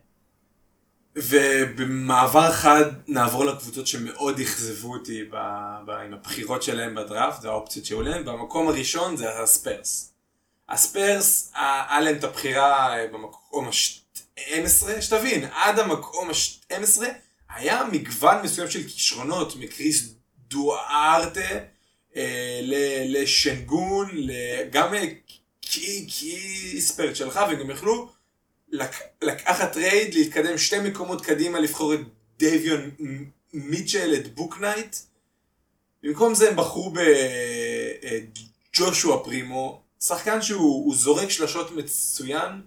ובמעבר 1.15 2.51
חד 2.51 2.83
נעבור 3.07 3.45
לקבוצות 3.45 3.87
שמאוד 3.87 4.39
אכזבו 4.39 4.93
אותי 4.93 5.23
ב, 5.23 5.35
ב, 5.85 5.89
עם 5.89 6.13
הבחירות 6.13 6.63
שלהם 6.63 6.95
בדראפט 6.95 7.43
והאופציות 7.45 7.85
שהיו 7.85 8.01
להם. 8.01 8.25
במקום 8.25 8.67
הראשון 8.67 9.17
זה 9.17 9.39
הספרס. 9.41 10.13
הספרס, 10.69 11.51
היה 11.55 11.99
להם 11.99 12.15
את 12.15 12.23
הבחירה 12.23 12.97
אה, 12.99 13.07
במקום 13.07 13.67
ה-12, 13.67 15.01
שתבין, 15.01 15.45
עד 15.53 15.79
המקום 15.79 16.29
ה-12 16.29 17.01
היה 17.55 17.83
מגוון 17.91 18.41
מסוים 18.43 18.69
של 18.69 18.83
כישרונות, 18.83 19.55
מקריס 19.55 20.03
דוארטה, 20.47 21.41
אה, 22.15 22.59
לשנגון, 23.05 24.11
גם 24.71 24.93
אה, 24.93 25.03
קי- 25.61 26.05
קיספרט 26.09 27.15
שלך, 27.15 27.39
וגם 27.51 27.69
יכלו 27.71 28.09
לק- 28.69 29.03
לקחת 29.21 29.73
trade, 29.73 30.13
להתקדם 30.13 30.57
שתי 30.57 30.79
מקומות 30.79 31.25
קדימה, 31.25 31.59
לבחור 31.59 31.93
את 31.93 31.99
מ- 32.99 33.23
מיטשל, 33.53 34.13
את 34.15 34.35
בוקנייט. 34.35 34.95
במקום 36.03 36.35
זה 36.35 36.49
הם 36.49 36.55
בחרו 36.55 36.93
בג'ושוע 38.73 39.23
פרימו, 39.23 39.81
שחקן 40.01 40.41
שהוא 40.41 40.85
הוא 40.85 40.95
זורק 40.95 41.29
שלשות 41.29 41.71
מצוין, 41.71 42.61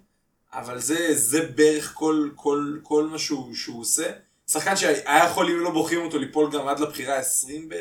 אבל 0.52 0.80
זה, 0.80 1.14
זה 1.14 1.46
בערך 1.46 1.92
כל, 1.94 2.30
כל, 2.34 2.78
כל 2.82 3.06
מה 3.06 3.18
שהוא, 3.18 3.54
שהוא 3.54 3.80
עושה. 3.80 4.12
שחקן 4.46 4.76
שהיה 4.76 5.24
יכול, 5.26 5.50
אם 5.50 5.60
לא 5.60 5.70
בוחרים 5.70 6.00
אותו, 6.00 6.18
ליפול 6.18 6.52
גם 6.52 6.68
עד 6.68 6.80
לבחירה 6.80 7.16
ה-20 7.18 7.74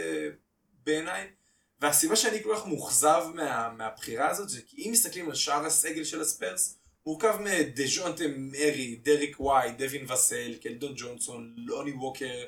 בעיניי. 0.84 1.28
והסיבה 1.82 2.16
שאני 2.16 2.44
כל 2.44 2.56
כך 2.56 2.68
מאוכזב 2.68 3.24
מה, 3.34 3.70
מהבחירה 3.78 4.30
הזאת, 4.30 4.50
זה 4.50 4.62
כי 4.68 4.82
אם 4.82 4.92
מסתכלים 4.92 5.30
על 5.30 5.36
שאר 5.36 5.66
הסגל 5.66 6.04
של 6.04 6.22
הספרס, 6.22 6.78
מורכב 7.06 7.38
מדז'ונטה 7.42 8.24
מרי, 8.38 8.96
דריק 8.96 9.40
וואי, 9.40 9.72
דווין 9.72 10.12
וסל, 10.12 10.54
קלדון 10.62 10.94
ג'ונסון, 10.96 11.54
לוני 11.58 11.92
ווקר, 11.92 12.46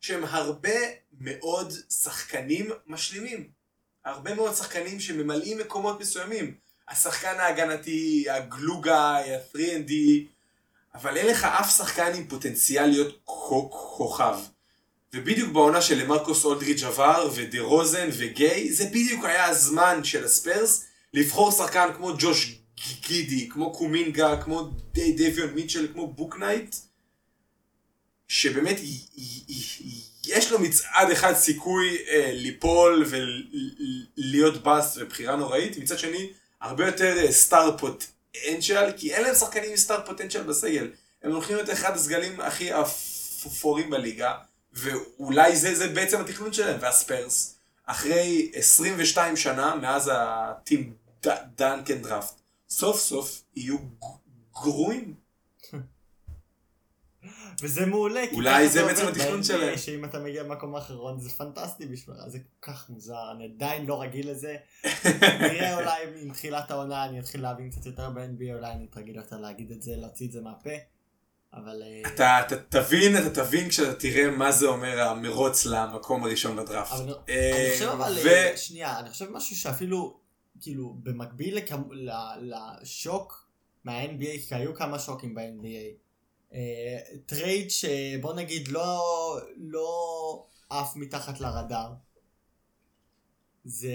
שהם 0.00 0.24
הרבה 0.24 0.78
מאוד 1.20 1.72
שחקנים 2.02 2.70
משלימים. 2.86 3.59
הרבה 4.04 4.34
מאוד 4.34 4.54
שחקנים 4.54 5.00
שממלאים 5.00 5.58
מקומות 5.58 6.00
מסוימים. 6.00 6.54
השחקן 6.88 7.40
ההגנתי, 7.40 8.24
הגלוגאי, 8.30 9.34
ה-3&D, 9.34 9.92
אבל 10.94 11.16
אין 11.16 11.26
לך 11.26 11.44
אף 11.44 11.76
שחקן 11.76 12.12
עם 12.14 12.28
פוטנציאל 12.28 12.86
להיות 12.86 13.20
כוכב. 13.24 14.38
ובדיוק 15.14 15.52
בעונה 15.52 15.82
של 15.82 16.02
למרקוס 16.02 16.44
אולדריץ' 16.44 16.82
עבר, 16.82 17.30
ודה 17.34 17.60
רוזן 17.60 18.08
וגיי, 18.12 18.72
זה 18.72 18.84
בדיוק 18.86 19.24
היה 19.24 19.46
הזמן 19.46 20.04
של 20.04 20.24
הספרס 20.24 20.84
לבחור 21.14 21.52
שחקן 21.52 21.88
כמו 21.96 22.12
ג'וש 22.18 22.60
גידי, 23.08 23.48
כמו 23.48 23.72
קומינגה, 23.72 24.42
כמו 24.42 24.70
די 24.92 25.34
מיטשל, 25.54 25.88
כמו 25.92 26.12
בוקנייט, 26.12 26.76
שבאמת 28.28 28.76
יש 30.26 30.52
לו 30.52 30.58
מצד 30.58 31.08
אחד 31.12 31.34
סיכוי 31.34 31.98
אה, 32.08 32.30
ליפול 32.32 33.04
ולהיות 33.06 34.62
באסט 34.62 34.98
ובחירה 35.00 35.36
נוראית, 35.36 35.76
מצד 35.76 35.98
שני 35.98 36.32
הרבה 36.60 36.86
יותר 36.86 37.32
סטאר 37.32 37.76
פוטנציאל, 37.78 38.92
כי 38.96 39.14
אין 39.14 39.22
להם 39.22 39.34
שחקנים 39.34 39.70
עם 39.70 39.76
סטאר 39.76 40.06
פוטנציאל 40.06 40.42
בסגל. 40.42 40.90
הם 41.22 41.32
הולכים 41.32 41.56
להיות 41.56 41.70
אחד 41.70 41.96
הסגלים 41.96 42.40
הכי 42.40 42.70
אפורים 42.74 43.90
בליגה, 43.90 44.34
ואולי 44.72 45.56
זה, 45.56 45.74
זה 45.74 45.88
בעצם 45.88 46.20
התכנון 46.20 46.52
שלהם, 46.52 46.76
והספיירס, 46.80 47.54
אחרי 47.86 48.50
22 48.54 49.36
שנה 49.36 49.74
מאז 49.74 50.10
הטים 50.14 50.94
דנקן 51.56 52.02
דראפט, 52.02 52.34
סוף 52.70 53.00
סוף 53.00 53.42
יהיו 53.56 53.76
גרועים. 54.52 55.14
וזה 57.62 57.86
מעולה. 57.86 58.20
אולי 58.32 58.68
זה 58.68 58.84
בעצם 58.84 59.08
התכנון 59.08 59.42
שלהם. 59.42 59.78
שאם 59.78 60.04
אתה 60.04 60.18
מגיע 60.18 60.42
למקום 60.42 60.74
האחרון 60.74 61.20
זה 61.20 61.30
פנטסטי 61.30 61.86
בשבילך, 61.86 62.18
זה 62.26 62.38
כל 62.38 62.72
כך 62.72 62.90
מוזר, 62.90 63.30
אני 63.36 63.44
עדיין 63.56 63.86
לא 63.86 64.02
רגיל 64.02 64.30
לזה. 64.30 64.56
נראה 65.40 65.74
אולי 65.74 66.22
עם 66.22 66.32
תחילת 66.32 66.70
העונה 66.70 67.04
אני 67.04 67.20
אתחיל 67.20 67.42
להבין 67.42 67.70
קצת 67.70 67.86
יותר 67.86 68.10
ב-NBA, 68.10 68.54
אולי 68.54 68.72
אני 68.72 68.86
אתרגל 68.90 69.16
יותר 69.16 69.36
להגיד 69.36 69.70
את 69.70 69.82
זה, 69.82 69.92
להוציא 69.96 70.26
את 70.26 70.32
זה 70.32 70.40
מהפה. 70.40 70.70
אבל 71.54 71.82
אה, 71.82 72.10
אתה, 72.14 72.40
אתה 72.46 72.56
תבין, 72.56 73.16
אתה 73.16 73.44
תבין 73.44 73.68
כשאתה 73.68 73.94
תראה 73.94 74.30
מה 74.30 74.52
זה 74.52 74.66
אומר 74.66 75.00
המרוץ 75.00 75.66
למקום 75.66 76.24
הראשון 76.24 76.56
בדראפט. 76.56 76.92
אבל 76.92 77.02
אני- 77.02 77.12
אה, 77.28 77.66
אני 77.66 77.72
חושב 77.72 77.88
אבל, 77.88 78.16
ו- 78.24 78.28
אה, 78.28 78.56
שנייה, 78.56 78.98
אני 79.00 79.10
חושב 79.10 79.30
משהו 79.32 79.56
שאפילו, 79.56 80.20
כאילו, 80.60 80.96
במקביל 81.02 81.58
לכמ- 81.58 81.92
ל- 81.92 82.10
לשוק 82.82 83.48
מה-NBA, 83.84 84.48
כי 84.48 84.54
היו 84.54 84.74
כמה 84.74 84.98
שוקים 84.98 85.34
ב-NBA, 85.34 86.09
trade 87.26 87.70
שבוא 87.70 88.34
נגיד 88.34 88.68
לא, 88.68 89.00
לא 89.56 90.46
עף 90.70 90.96
מתחת 90.96 91.40
לרדאר, 91.40 91.92
זה 93.64 93.88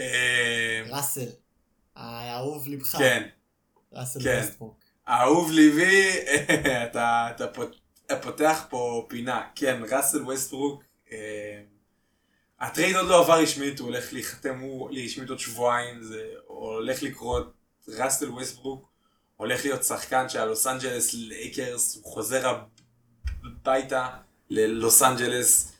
אה, 0.00 0.82
ראסל, 0.96 1.28
האהוב 1.96 2.68
לבך, 2.68 2.96
כן, 2.98 3.28
ראסל 3.92 4.22
כן. 4.22 4.40
ווסטברוק. 4.44 4.80
אהוב 5.08 5.50
ליבי, 5.50 6.10
אתה, 6.90 7.28
אתה 7.34 7.48
פות- 7.48 7.76
אתה 8.06 8.20
פותח 8.22 8.66
פה 8.70 9.06
פינה. 9.08 9.48
כן, 9.54 9.82
ראסל 9.90 10.22
ווסטברוק, 10.22 10.82
אה, 11.12 11.62
ה 12.60 12.66
trade 12.66 12.96
עוד 12.96 13.08
לא 13.08 13.24
עבר 13.24 13.40
רשמית, 13.42 13.78
הוא 13.78 13.88
הולך 13.88 14.12
להיחתם 14.12 14.58
הוא 14.60 14.90
רשמית 15.04 15.30
עוד 15.30 15.38
שבועיים, 15.38 16.02
זה 16.02 16.28
הולך 16.46 17.02
לקרות, 17.02 17.52
ראסל 17.88 18.30
ווסטברוק 18.30 18.89
הולך 19.40 19.64
להיות 19.64 19.84
שחקן 19.84 20.28
של 20.28 20.38
הלוס 20.38 20.66
אנג'לס 20.66 21.14
לייקרס, 21.14 21.96
הוא 22.02 22.12
חוזר 22.12 22.52
הביתה 23.44 24.08
ללוס 24.50 25.02
אנג'לס. 25.02 25.72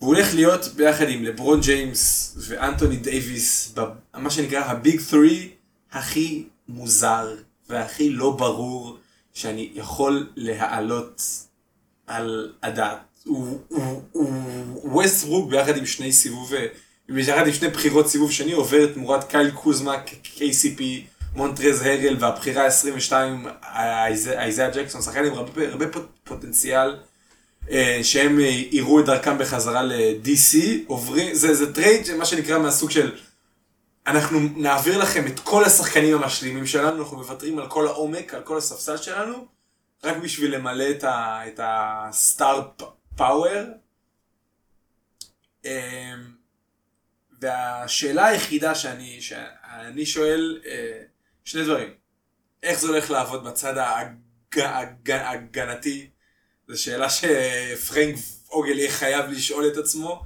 והוא 0.00 0.14
הולך 0.14 0.34
להיות 0.34 0.64
ביחד 0.76 1.08
עם 1.08 1.24
לברון 1.24 1.60
ג'יימס 1.60 2.34
ואנטוני 2.38 2.96
דייוויס, 2.96 3.74
מה 4.14 4.30
שנקרא 4.30 4.58
ה 4.60 4.70
big 4.70 5.00
3 5.10 5.32
הכי 5.92 6.44
מוזר 6.68 7.34
והכי 7.68 8.10
לא 8.10 8.30
ברור 8.30 8.96
שאני 9.34 9.70
יכול 9.74 10.30
להעלות 10.36 11.22
על 12.06 12.52
הדעת. 12.62 12.98
הוא- 13.24 13.60
ווסטברוק 14.84 15.50
ביחד 15.50 15.76
עם 15.76 15.86
שני 15.86 16.12
סיבוב, 16.12 16.52
ביחד 17.08 17.46
עם 17.46 17.52
שני 17.52 17.68
בחירות 17.68 18.08
סיבוב 18.08 18.32
שני 18.32 18.52
עובר 18.52 18.92
תמורת 18.94 19.30
קייל 19.30 19.50
קוזמה, 19.50 19.94
KCP, 20.36 20.82
מונטרז 21.34 21.82
הרל 21.82 22.16
והבחירה 22.20 22.64
ה-22 22.64 23.12
אייזאה 24.36 24.70
ג'קסון, 24.70 25.02
שחקן 25.02 25.24
עם 25.24 25.32
הרבה, 25.32 25.68
הרבה 25.68 25.88
פוט- 25.92 26.18
פוטנציאל. 26.24 26.96
אה, 27.70 28.00
שהם 28.02 28.40
אה, 28.40 28.44
יראו 28.70 29.00
את 29.00 29.04
דרכם 29.06 29.38
בחזרה 29.38 29.82
ל-DC, 29.82 30.56
עוברים, 30.86 31.34
זה, 31.34 31.54
זה 31.54 31.74
trade 31.74 32.14
מה 32.14 32.24
שנקרא 32.24 32.58
מהסוג 32.58 32.90
של 32.90 33.16
אנחנו 34.06 34.40
נעביר 34.56 34.98
לכם 34.98 35.26
את 35.26 35.40
כל 35.40 35.64
השחקנים 35.64 36.14
המשלימים 36.16 36.66
שלנו, 36.66 37.02
אנחנו 37.02 37.16
מוותרים 37.16 37.58
על 37.58 37.68
כל 37.68 37.86
העומק, 37.86 38.34
על 38.34 38.42
כל 38.42 38.58
הספסל 38.58 38.96
שלנו, 38.96 39.46
רק 40.04 40.16
בשביל 40.16 40.54
למלא 40.54 40.90
את, 40.90 41.04
ה, 41.04 41.40
את 41.46 41.60
ה 41.62 41.83
star 41.83 42.68
power. 43.16 43.64
אה, 45.64 46.12
והשאלה 47.40 48.26
היחידה 48.26 48.74
שאני, 48.74 49.20
שאני 49.20 50.06
שואל, 50.06 50.60
שני 51.44 51.64
דברים. 51.64 51.88
איך 52.62 52.80
זה 52.80 52.88
הולך 52.88 53.10
לעבוד 53.10 53.44
בצד 53.44 53.76
ההג- 53.76 54.58
ההג- 54.58 55.10
ההגנתי? 55.10 56.10
זו 56.68 56.82
שאלה 56.82 57.06
שפרנק 57.10 58.16
אוגל 58.50 58.78
יהיה 58.78 58.90
חייב 58.90 59.30
לשאול 59.30 59.66
את 59.66 59.76
עצמו, 59.76 60.22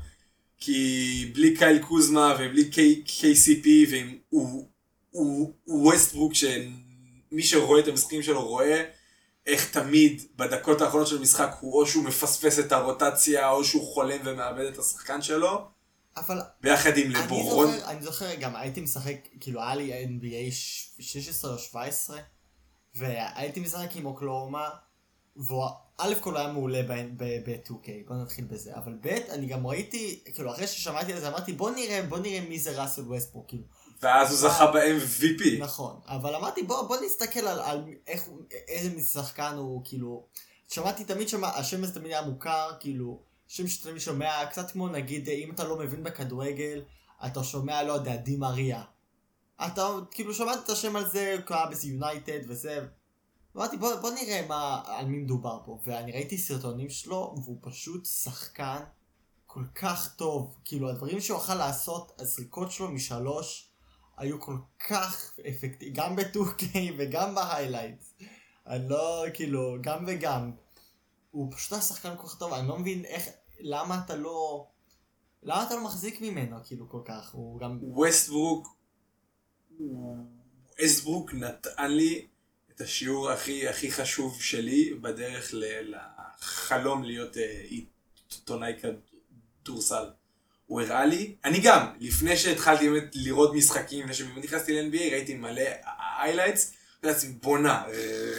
כי 0.58 1.30
בלי 1.34 1.56
קייל 1.56 1.78
קוזמה 1.78 2.36
ובלי 2.38 2.70
KCP 3.06 3.66
ועם 3.90 4.18
הוא 4.30 5.52
ווסטברוק, 5.66 6.32
שמי 6.34 7.42
שרואה 7.42 7.80
את 7.80 7.88
המשחקים 7.88 8.22
שלו 8.22 8.46
רואה 8.48 8.84
איך 9.46 9.70
תמיד 9.70 10.22
בדקות 10.36 10.80
האחרונות 10.80 11.06
של 11.08 11.16
המשחק 11.18 11.56
הוא 11.60 11.80
או 11.80 11.86
שהוא 11.86 12.04
מפספס 12.04 12.58
את 12.58 12.72
הרוטציה 12.72 13.50
או 13.50 13.64
שהוא 13.64 13.94
חולם 13.94 14.18
ומאבד 14.24 14.64
את 14.64 14.78
השחקן 14.78 15.22
שלו, 15.22 15.68
אבל 16.16 16.40
ביחד 16.60 16.96
עם 16.96 17.06
אני 17.16 17.24
לברון. 17.24 17.70
זוכר, 17.72 17.90
אני 17.90 18.02
זוכר 18.02 18.34
גם 18.34 18.56
הייתי 18.56 18.80
משחק, 18.80 19.16
כאילו 19.40 19.60
היה 19.62 19.74
לי 19.74 20.04
NBA 20.04 20.52
ש- 20.52 20.90
16 21.00 21.52
או 21.52 21.58
17, 21.58 22.18
והייתי 22.94 23.60
משחק 23.60 23.96
עם 23.96 24.06
אוקלאומה, 24.06 24.68
והוא 25.36 25.64
א' 25.98 26.14
כל 26.20 26.36
היה 26.36 26.52
מעולה 26.52 26.82
ב-2K, 27.16 27.88
בוא 28.08 28.16
נתחיל 28.16 28.44
בזה, 28.44 28.76
אבל 28.76 28.92
ב' 29.00 29.06
אני 29.06 29.46
גם 29.46 29.66
ראיתי, 29.66 30.20
כאילו 30.34 30.52
אחרי 30.52 30.66
ששמעתי 30.66 31.12
על 31.12 31.20
זה 31.20 31.28
אמרתי 31.28 31.52
בוא 31.52 31.70
נראה, 31.70 32.02
בוא 32.02 32.18
נראה 32.18 32.40
מי 32.40 32.58
זה 32.58 32.82
ראסל 32.82 33.02
ווסטבורק, 33.02 33.48
כאילו. 33.48 33.64
ואז 34.02 34.30
הוא 34.30 34.38
זכה 34.38 34.66
ב-MVP. 34.72 35.58
נכון, 35.58 36.00
אבל 36.06 36.34
אמרתי 36.34 36.62
בוא, 36.62 36.82
בוא 36.82 36.96
נסתכל 37.06 37.40
על, 37.40 37.60
על 37.60 37.84
איך, 38.06 38.28
איזה 38.68 39.00
שחקן 39.12 39.54
הוא, 39.56 39.80
כאילו, 39.84 40.26
שמעתי 40.68 41.04
תמיד 41.04 41.28
שמה, 41.28 41.48
השם 41.48 41.84
הזה 41.84 41.94
תמיד 41.94 42.12
היה 42.12 42.22
מוכר, 42.22 42.70
כאילו, 42.80 43.22
שם 43.54 43.68
שתמיד 43.68 43.98
שומע, 43.98 44.46
קצת 44.50 44.70
כמו 44.70 44.88
נגיד, 44.88 45.28
אם 45.28 45.50
אתה 45.50 45.64
לא 45.64 45.78
מבין 45.78 46.02
בכדורגל, 46.02 46.82
אתה 47.26 47.44
שומע, 47.44 47.82
לא 47.82 47.92
יודע, 47.92 48.16
די 48.16 48.36
מריה. 48.36 48.82
אתה 49.66 49.88
כאילו 50.10 50.34
שמעת 50.34 50.58
את 50.64 50.70
השם 50.70 50.96
על 50.96 51.08
זה, 51.08 51.34
הוא 51.36 51.46
קרה 51.46 51.70
ביונייטד 51.70 52.40
וזה. 52.48 52.86
אמרתי 53.56 53.76
בוא, 53.76 53.94
בוא 53.94 54.10
נראה 54.10 54.46
מה, 54.48 54.82
על 54.86 55.06
מי 55.06 55.18
מדובר 55.18 55.60
פה, 55.64 55.78
ואני 55.84 56.12
ראיתי 56.12 56.38
סרטונים 56.38 56.90
שלו, 56.90 57.34
והוא 57.44 57.58
פשוט 57.60 58.06
שחקן 58.06 58.80
כל 59.46 59.64
כך 59.74 60.14
טוב, 60.16 60.56
כאילו 60.64 60.90
הדברים 60.90 61.20
שהוא 61.20 61.38
יכול 61.38 61.54
לעשות, 61.54 62.12
הזריקות 62.18 62.70
שלו 62.70 62.90
משלוש, 62.90 63.70
היו 64.16 64.40
כל 64.40 64.56
כך 64.88 65.32
אפקטיביים, 65.50 65.92
גם 65.94 66.16
ב-2K 66.16 66.76
וגם 66.98 67.34
בהיילייט. 67.34 68.04
אני 68.66 68.88
לא, 68.88 69.24
כאילו, 69.34 69.76
גם 69.80 70.04
וגם. 70.08 70.52
הוא 71.30 71.52
פשוט 71.52 71.72
היה 71.72 71.82
שחקן 71.82 72.16
כל 72.16 72.28
כך 72.28 72.38
טוב, 72.38 72.52
אני 72.52 72.68
לא 72.68 72.78
מבין 72.78 73.04
איך, 73.04 73.28
למה 73.60 74.00
אתה 74.04 74.16
לא, 74.16 74.66
למה 75.42 75.64
אתה 75.66 75.74
לא 75.74 75.84
מחזיק 75.84 76.20
ממנו, 76.20 76.56
כאילו, 76.66 76.88
כל 76.88 77.00
כך, 77.04 77.30
הוא 77.32 77.60
גם, 77.60 77.78
ווסטברוק, 77.82 78.76
ווסטברוק 80.80 81.34
נתן 81.34 81.90
לי 81.90 82.26
את 82.74 82.80
השיעור 82.80 83.30
הכי 83.30 83.68
הכי 83.68 83.92
חשוב 83.92 84.42
שלי 84.42 84.94
בדרך 84.94 85.50
ל- 85.54 85.94
לחלום 86.40 87.02
להיות 87.04 87.36
אה, 87.36 87.64
עיתונאי 88.30 88.72
כדורסל. 89.62 90.04
הוא 90.66 90.80
הראה 90.80 91.06
לי, 91.06 91.36
אני 91.44 91.60
גם, 91.60 91.86
לפני 92.00 92.36
שהתחלתי 92.36 92.90
באמת 92.90 93.10
לראות 93.14 93.54
משחקים, 93.54 94.00
לפני 94.00 94.14
שבאמת 94.14 94.44
נכנסתי 94.44 94.82
ל-NBA, 94.82 95.12
ראיתי 95.12 95.34
מלא 95.34 95.62
highlights, 96.20 96.60
לעצמי 97.02 97.32
בואנה, 97.32 97.84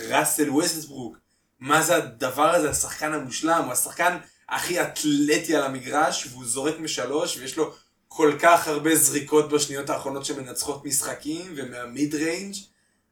ראסל 0.10 0.50
ווסטברוק, 0.50 1.18
מה 1.60 1.82
זה 1.82 1.96
הדבר 1.96 2.50
הזה, 2.50 2.70
השחקן 2.70 3.14
המושלם, 3.14 3.62
הוא 3.66 3.74
השחקן 3.74 4.18
הכי 4.50 4.82
אתלטי 4.82 5.56
על 5.56 5.64
המגרש, 5.64 6.28
והוא 6.32 6.46
זורק 6.46 6.80
משלוש, 6.80 7.38
ויש 7.38 7.58
לו 7.58 7.74
כל 8.08 8.38
כך 8.40 8.68
הרבה 8.68 8.96
זריקות 8.96 9.50
בשניות 9.50 9.90
האחרונות 9.90 10.26
שמנצחות 10.26 10.86
משחקים, 10.86 11.54
ומה 11.56 11.86
mid 11.86 12.16
range, 12.16 12.56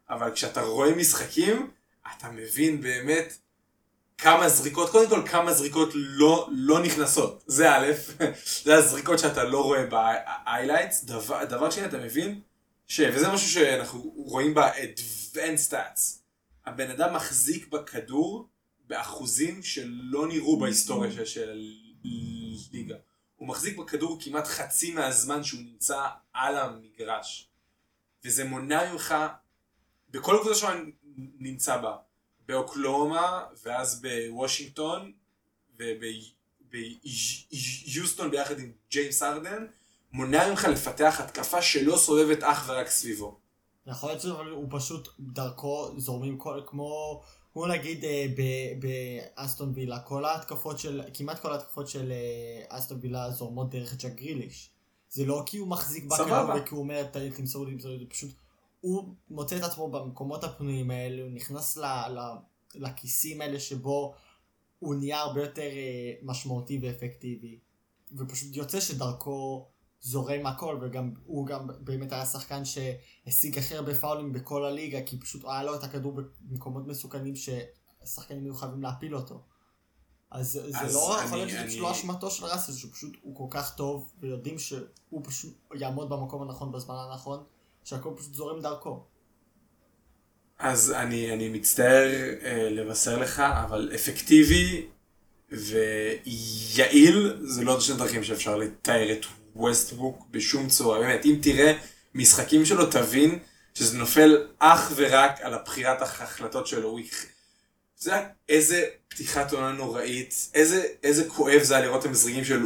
אבל 0.10 0.32
כשאתה 0.32 0.62
רואה 0.62 0.96
משחקים, 0.96 1.72
אתה 2.18 2.30
מבין 2.32 2.82
באמת 2.82 3.34
כמה 4.18 4.50
זריקות, 4.50 4.90
קודם 4.90 5.10
כל 5.10 5.28
כמה 5.28 5.54
זריקות 5.54 5.90
לא, 5.94 6.50
לא 6.52 6.80
נכנסות, 6.80 7.44
זה 7.48 7.72
א', 7.72 7.92
זה 8.64 8.76
הזריקות 8.76 9.20
שאתה 9.20 9.44
לא 9.44 9.64
רואה 9.64 9.86
ב-highlights, 9.86 11.06
דבר, 11.06 11.46
דבר 11.46 11.70
שני 11.70 11.86
אתה 11.86 11.98
מבין, 11.98 12.42
ש... 12.88 13.02
וזה 13.14 13.28
משהו 13.28 13.50
שאנחנו 13.50 14.14
רואים 14.16 14.54
ב-advanced 14.54 15.72
stats, 15.72 16.02
הבן 16.66 16.92
אדם 16.92 17.14
מחזיק 17.14 17.68
בכדור 17.68 18.50
באחוזים 18.88 19.64
שלא 19.64 20.28
נראו 20.28 20.60
בהיסטוריה 20.60 21.12
של, 21.12 21.26
של 21.26 21.50
הליגה. 22.72 22.96
הוא 23.36 23.48
מחזיק 23.48 23.78
בכדור 23.78 24.18
כמעט 24.22 24.48
חצי 24.48 24.94
מהזמן 24.94 25.44
שהוא 25.44 25.62
נמצא 25.62 26.08
על 26.34 26.58
המגרש. 26.58 27.50
וזה 28.26 28.44
מונע 28.44 28.94
ממך, 28.94 29.16
בכל 30.10 30.38
קבוצה 30.42 30.56
שהוא 30.56 30.70
נמצא 31.40 31.78
בה, 31.78 31.98
באוקלאומה, 32.46 33.46
ואז 33.64 34.02
בוושינגטון, 34.02 35.12
וביוסטון 36.72 38.32
ביחד 38.32 38.60
עם 38.60 38.72
ג'יימס 38.92 39.24
ארדן, 39.24 39.66
מונע 40.12 40.50
ממך 40.50 40.64
לפתח 40.72 41.20
התקפה 41.20 41.62
שלא 41.62 41.98
סובבת 41.98 42.44
אך 42.44 42.64
ורק 42.68 42.88
סביבו. 42.88 43.40
יכול 43.88 44.10
להיות 44.10 44.22
שהוא 44.22 44.68
פשוט 44.72 45.08
דרכו 45.20 45.94
זורמים 45.98 46.38
כל, 46.38 46.62
כמו, 46.68 47.22
כמו 47.54 47.68
נגיד 47.68 48.04
אה, 48.06 48.26
באסטון 48.80 49.72
וילה, 49.76 50.00
כל 50.00 50.26
ההתקפות 50.26 50.80
של, 50.80 51.02
כמעט 51.14 51.40
כל 51.40 51.52
ההתקפות 51.52 51.88
של 51.88 52.12
אה, 52.12 52.78
אסטון 52.78 53.00
וילה 53.02 53.32
זורמות 53.32 53.70
דרך 53.70 53.94
ג'ק 54.04 54.12
גריליש. 54.16 54.70
זה 55.10 55.26
לא 55.26 55.44
כי 55.46 55.58
הוא 55.58 55.68
מחזיק 55.68 56.04
בכדור. 56.04 56.28
וכי 56.56 56.76
הוא 56.76 56.80
אומר 56.80 57.04
"ת- 57.12 57.18
תמסור 57.36 57.66
לי, 57.66 57.74
תמסור 57.74 57.92
לי, 57.92 58.06
פשוט, 58.06 58.32
הוא 58.82 59.04
מוצא 59.30 59.58
את 59.58 59.64
עצמו 59.64 59.92
במקומות 59.92 60.44
הפנויים 60.44 60.92
האלה, 60.92 61.22
הוא 61.24 61.32
נכנס 61.32 61.78
ל, 61.78 61.86
ל, 61.86 62.20
לכיסים 62.76 63.42
האלה 63.42 63.60
שבו 63.60 64.14
הוא 64.80 64.96
נהיה 64.96 65.20
הרבה 65.20 65.42
יותר 65.42 65.62
אה, 65.62 66.14
משמעותי 66.22 66.80
ואפקטיבי. 66.84 67.60
ופשוט 68.18 68.56
יוצא 68.56 68.80
שדרכו 68.80 69.68
זורם 70.06 70.46
הכל, 70.46 70.78
וגם 70.82 71.12
הוא 71.26 71.48
גם 71.48 71.68
באמת 71.80 72.12
היה 72.12 72.26
שחקן 72.26 72.62
שהשיג 72.66 73.58
הכי 73.58 73.76
הרבה 73.76 73.96
פאולים 73.96 74.34
בכל 74.34 74.66
הליגה, 74.66 75.02
כי 75.06 75.20
פשוט 75.20 75.44
היה 75.46 75.64
לו 75.64 75.76
את 75.76 75.84
הכדור 75.84 76.20
במקומות 76.42 76.88
מסוכנים 76.88 77.34
ששחקנים 77.36 78.44
היו 78.46 78.56
חייבים 78.56 78.84
להפיל 78.84 79.16
אותו. 79.16 79.42
אז 80.32 80.52
זה 80.52 80.72
זה 80.72 80.78
אז 80.80 80.94
לא 80.96 81.18
אני- 81.18 81.26
יכול 81.26 81.38
להיות 81.38 81.50
שזה 81.50 81.60
אני- 81.62 81.70
פשוט 81.70 81.82
לא 81.82 81.92
אשמתו 81.92 82.32
של 82.32 82.46
ראסל, 82.46 82.74
שהוא 82.74 82.92
פשוט, 82.94 83.14
הוא 83.22 83.36
כל 83.36 83.48
כך 83.50 83.76
טוב, 83.76 84.12
ויודעים 84.20 84.60
שהוא 84.60 85.22
פשוט 85.24 85.54
יעמוד 85.76 86.10
במקום 86.10 86.42
הנכון 86.42 86.72
בזמן 86.72 86.96
הנכון, 87.12 87.44
שהכל 87.84 88.10
פשוט 88.18 88.34
זורם 88.34 88.62
דרכו. 88.62 89.04
אז 90.60 90.92
אני, 90.92 91.34
אני 91.34 91.50
מצטער 91.50 92.10
אה, 92.44 92.70
לבשר 92.70 93.18
לך, 93.20 93.40
אבל 93.40 93.92
אפקטיבי 93.96 94.86
ויעיל 95.52 97.38
זה 97.42 97.64
לא 97.64 97.80
שני 97.80 97.98
דרכים 97.98 98.24
שאפשר 98.24 98.56
לתאר 98.58 99.12
את 99.12 99.26
ווסטבוק 99.56 100.26
בשום 100.32 100.70
צורה. 100.70 101.00
באמת, 101.00 101.26
אם 101.26 101.36
תראה 101.42 101.74
משחקים 102.16 102.66
שלו, 102.66 102.86
תבין 102.86 103.40
שזה 103.74 103.98
נופל 103.98 104.48
אך 104.60 104.92
ורק 104.96 105.42
על 105.42 105.54
הבחירת 105.54 106.02
ההחלטות 106.02 106.68
שלו. 106.68 106.90
הוא... 106.90 107.00
זה 107.98 108.14
היה 108.14 108.28
איזה 108.50 108.86
פתיחת 109.08 109.54
עונה 109.54 109.72
נוראית, 109.72 110.50
איזה, 110.54 110.86
איזה 111.04 111.30
כואב 111.30 111.64
זה 111.64 111.76
היה 111.76 111.86
לראות 111.86 112.02
את 112.02 112.06
המזרגים 112.06 112.46
של 112.46 112.66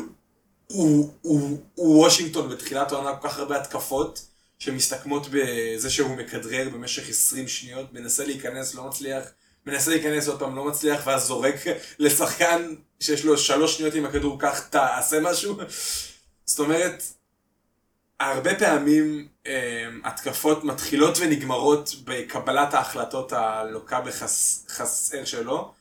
וושינגטון 1.77 2.49
בתחילת 2.49 2.91
העונה 2.91 3.15
כל 3.15 3.29
כך 3.29 3.39
הרבה 3.39 3.61
התקפות 3.61 4.25
שמסתכמות 4.59 5.27
בזה 5.31 5.89
שהוא 5.89 6.15
מכדרר 6.15 6.69
במשך 6.69 7.09
20 7.09 7.47
שניות, 7.47 7.93
מנסה 7.93 8.25
להיכנס, 8.25 8.75
לא 8.75 8.83
מצליח, 8.83 9.23
מנסה 9.65 9.91
להיכנס 9.91 10.27
עוד 10.27 10.39
פעם, 10.39 10.55
לא 10.55 10.65
מצליח, 10.65 11.07
ואז 11.07 11.23
זורק 11.23 11.55
לשחקן 11.99 12.75
שיש 12.99 13.25
לו 13.25 13.37
שלוש 13.37 13.77
שניות 13.77 13.93
עם 13.93 14.05
הכדור, 14.05 14.39
קח, 14.39 14.59
תעשה 14.59 15.19
משהו. 15.19 15.57
זאת 16.47 16.59
אומרת, 16.59 17.03
הרבה 18.19 18.59
פעמים 18.59 19.27
אה, 19.47 19.87
התקפות 20.03 20.63
מתחילות 20.63 21.17
ונגמרות 21.21 21.95
בקבלת 22.03 22.73
ההחלטות 22.73 23.33
הלוקה 23.33 24.01
בחסר 24.01 25.25
שלו, 25.25 25.73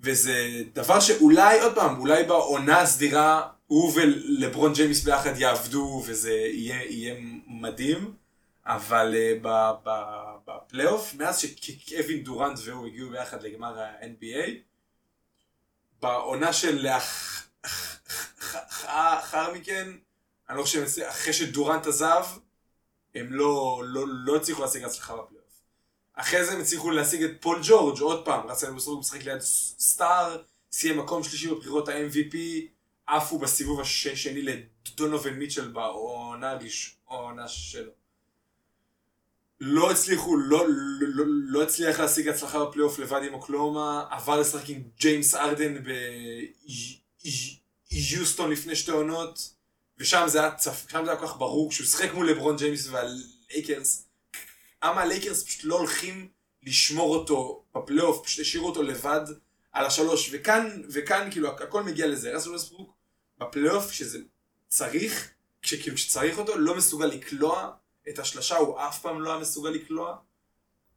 וזה 0.00 0.62
דבר 0.72 1.00
שאולי, 1.00 1.60
עוד 1.60 1.74
פעם, 1.74 2.00
אולי 2.00 2.24
בעונה 2.24 2.80
הסדירה 2.80 3.48
הוא 3.66 3.92
ולברון 3.94 4.72
ג'יימיס 4.72 5.04
ביחד 5.04 5.38
יעבדו 5.38 6.02
וזה 6.06 6.32
יהיה, 6.32 6.82
יהיה 6.82 7.14
מדהים, 7.46 8.14
אבל 8.66 9.14
uh, 9.44 9.46
בפלייאוף, 10.46 11.14
מאז 11.14 11.38
שקווין 11.38 12.24
דורנט 12.24 12.58
והוא 12.64 12.86
הגיעו 12.86 13.10
ביחד 13.10 13.42
לגמר 13.42 13.80
ה-NBA, 13.80 14.50
בעונה 16.02 16.52
של 16.52 16.86
לאחר 18.84 19.54
מכן, 19.54 19.88
אני 20.48 20.58
לא 20.58 20.62
חושב, 20.62 20.84
אחרי 21.08 21.32
שדורנט 21.32 21.86
עזב, 21.86 22.24
הם 23.14 23.32
לא, 23.32 23.82
לא, 23.86 24.04
לא 24.08 24.36
הצליחו 24.36 24.62
להשיג 24.62 24.84
הצלחה 24.84 25.16
בפלייאוף. 25.16 25.62
אחרי 26.14 26.44
זה 26.44 26.52
הם 26.52 26.60
הצליחו 26.60 26.90
להשיג 26.90 27.22
את 27.22 27.30
פול 27.40 27.60
ג'ורג' 27.62 28.00
עוד 28.00 28.24
פעם, 28.24 28.46
ראסל 28.46 28.70
ווסטברוק 28.70 29.00
משחק 29.00 29.24
ליד 29.24 29.40
star, 29.40 30.42
סיים 30.72 30.98
מקום 30.98 31.24
שלישי 31.24 31.50
בבחירות 31.50 31.88
ה-MVP, 31.88 32.36
עפו 33.06 33.38
בסיבוב 33.38 33.80
השני 33.80 34.42
לדונובן 34.42 35.30
מיטשל 35.30 35.68
בעונה 35.68 36.50
הראשונה 36.50 37.48
שלו. 37.48 37.90
לא 39.60 39.90
הצליחו, 39.90 40.36
לא, 40.36 40.66
לא, 41.00 41.24
לא, 41.26 41.62
הצליח 41.62 42.00
להשיג 42.00 42.28
הצלחה 42.28 42.64
בפלייאוף 42.64 42.98
לבד 42.98 43.20
עם 43.26 43.34
אוקלהומה, 43.34 44.06
עבר 44.10 44.40
לשחק 44.40 44.68
עם 44.68 44.82
ג'יימס 44.98 45.34
הארדן 45.34 45.74
ביוסטון 47.92 48.50
לפני 48.50 48.76
שתי 48.76 48.90
עונות, 48.90 49.54
ושם 49.98 50.24
זה 50.26 50.40
היה 50.40 50.54
צפ... 50.54 50.90
שם 50.90 51.04
זה 51.04 51.10
היה 51.10 51.20
כל 51.20 51.26
כך 51.26 51.36
ברור, 51.36 51.70
כשהוא 51.70 51.86
שיחק 51.86 52.14
מול 52.14 52.30
לברון 52.30 52.56
ג'יימס 52.56 52.88
והלייקרס, 52.88 54.08
למה 54.84 55.02
הלייקרס 55.02 55.44
פשוט 55.44 55.64
לא 55.64 55.78
הולכים 55.78 56.28
לשמור 56.62 57.16
אותו 57.16 57.64
בפלייאוף, 57.74 58.24
פשוט 58.24 58.40
השאירו 58.40 58.68
אותו 58.68 58.82
לבד 58.82 59.20
על 59.72 59.86
השלוש, 59.86 60.30
וכאן, 60.32 60.82
וכאן 60.92 61.28
כאילו 61.30 61.48
הכל 61.48 61.82
מגיע 61.82 62.06
לזה, 62.06 62.34
ראסל 62.34 62.50
ווסטברוק 62.50 62.96
בפלייאוף, 63.38 63.90
כשזה 63.90 64.18
צריך, 64.68 65.30
כשכאילו 65.62 65.96
כשצריך 65.96 66.38
אותו, 66.38 66.58
לא 66.58 66.76
מסוגל 66.76 67.06
לקלוע 67.06 67.72
את 68.08 68.18
השלשה, 68.18 68.56
הוא 68.56 68.80
אף 68.80 69.02
פעם 69.02 69.20
לא 69.20 69.30
היה 69.30 69.40
מסוגל 69.40 69.70
לקלוע, 69.70 70.16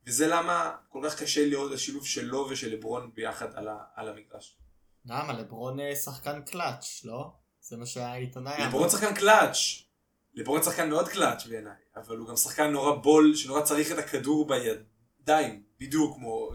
וזה 0.07 0.27
למה 0.27 0.75
כל 0.89 1.01
כך 1.03 1.21
קשה 1.21 1.45
לראות 1.45 1.71
את 1.71 1.75
השילוב 1.75 2.05
שלו 2.05 2.47
ושל 2.49 2.73
לברון 2.73 3.11
ביחד 3.13 3.55
על, 3.55 3.67
ה, 3.67 3.77
על 3.95 4.09
המגרש. 4.09 4.57
למה? 5.05 5.33
לברון 5.33 5.79
אה, 5.79 5.95
שחקן 5.95 6.41
קלאץ', 6.41 7.01
לא? 7.03 7.31
זה 7.61 7.77
מה 7.77 7.85
שהעיתונאי. 7.85 8.63
לברון 8.67 8.89
שחקן 8.89 9.13
קלאץ', 9.13 9.57
לברון 10.33 10.63
שחקן 10.63 10.89
מאוד 10.89 11.09
קלאץ' 11.09 11.45
בעיניי, 11.45 11.73
אבל 11.95 12.17
הוא 12.17 12.27
גם 12.27 12.35
שחקן 12.35 12.71
נורא 12.71 12.95
ball, 12.95 13.35
שנורא 13.35 13.61
צריך 13.61 13.91
את 13.91 13.97
הכדור 13.97 14.47
בידיים, 14.47 15.63
בדיוק 15.79 16.15
כמו 16.15 16.49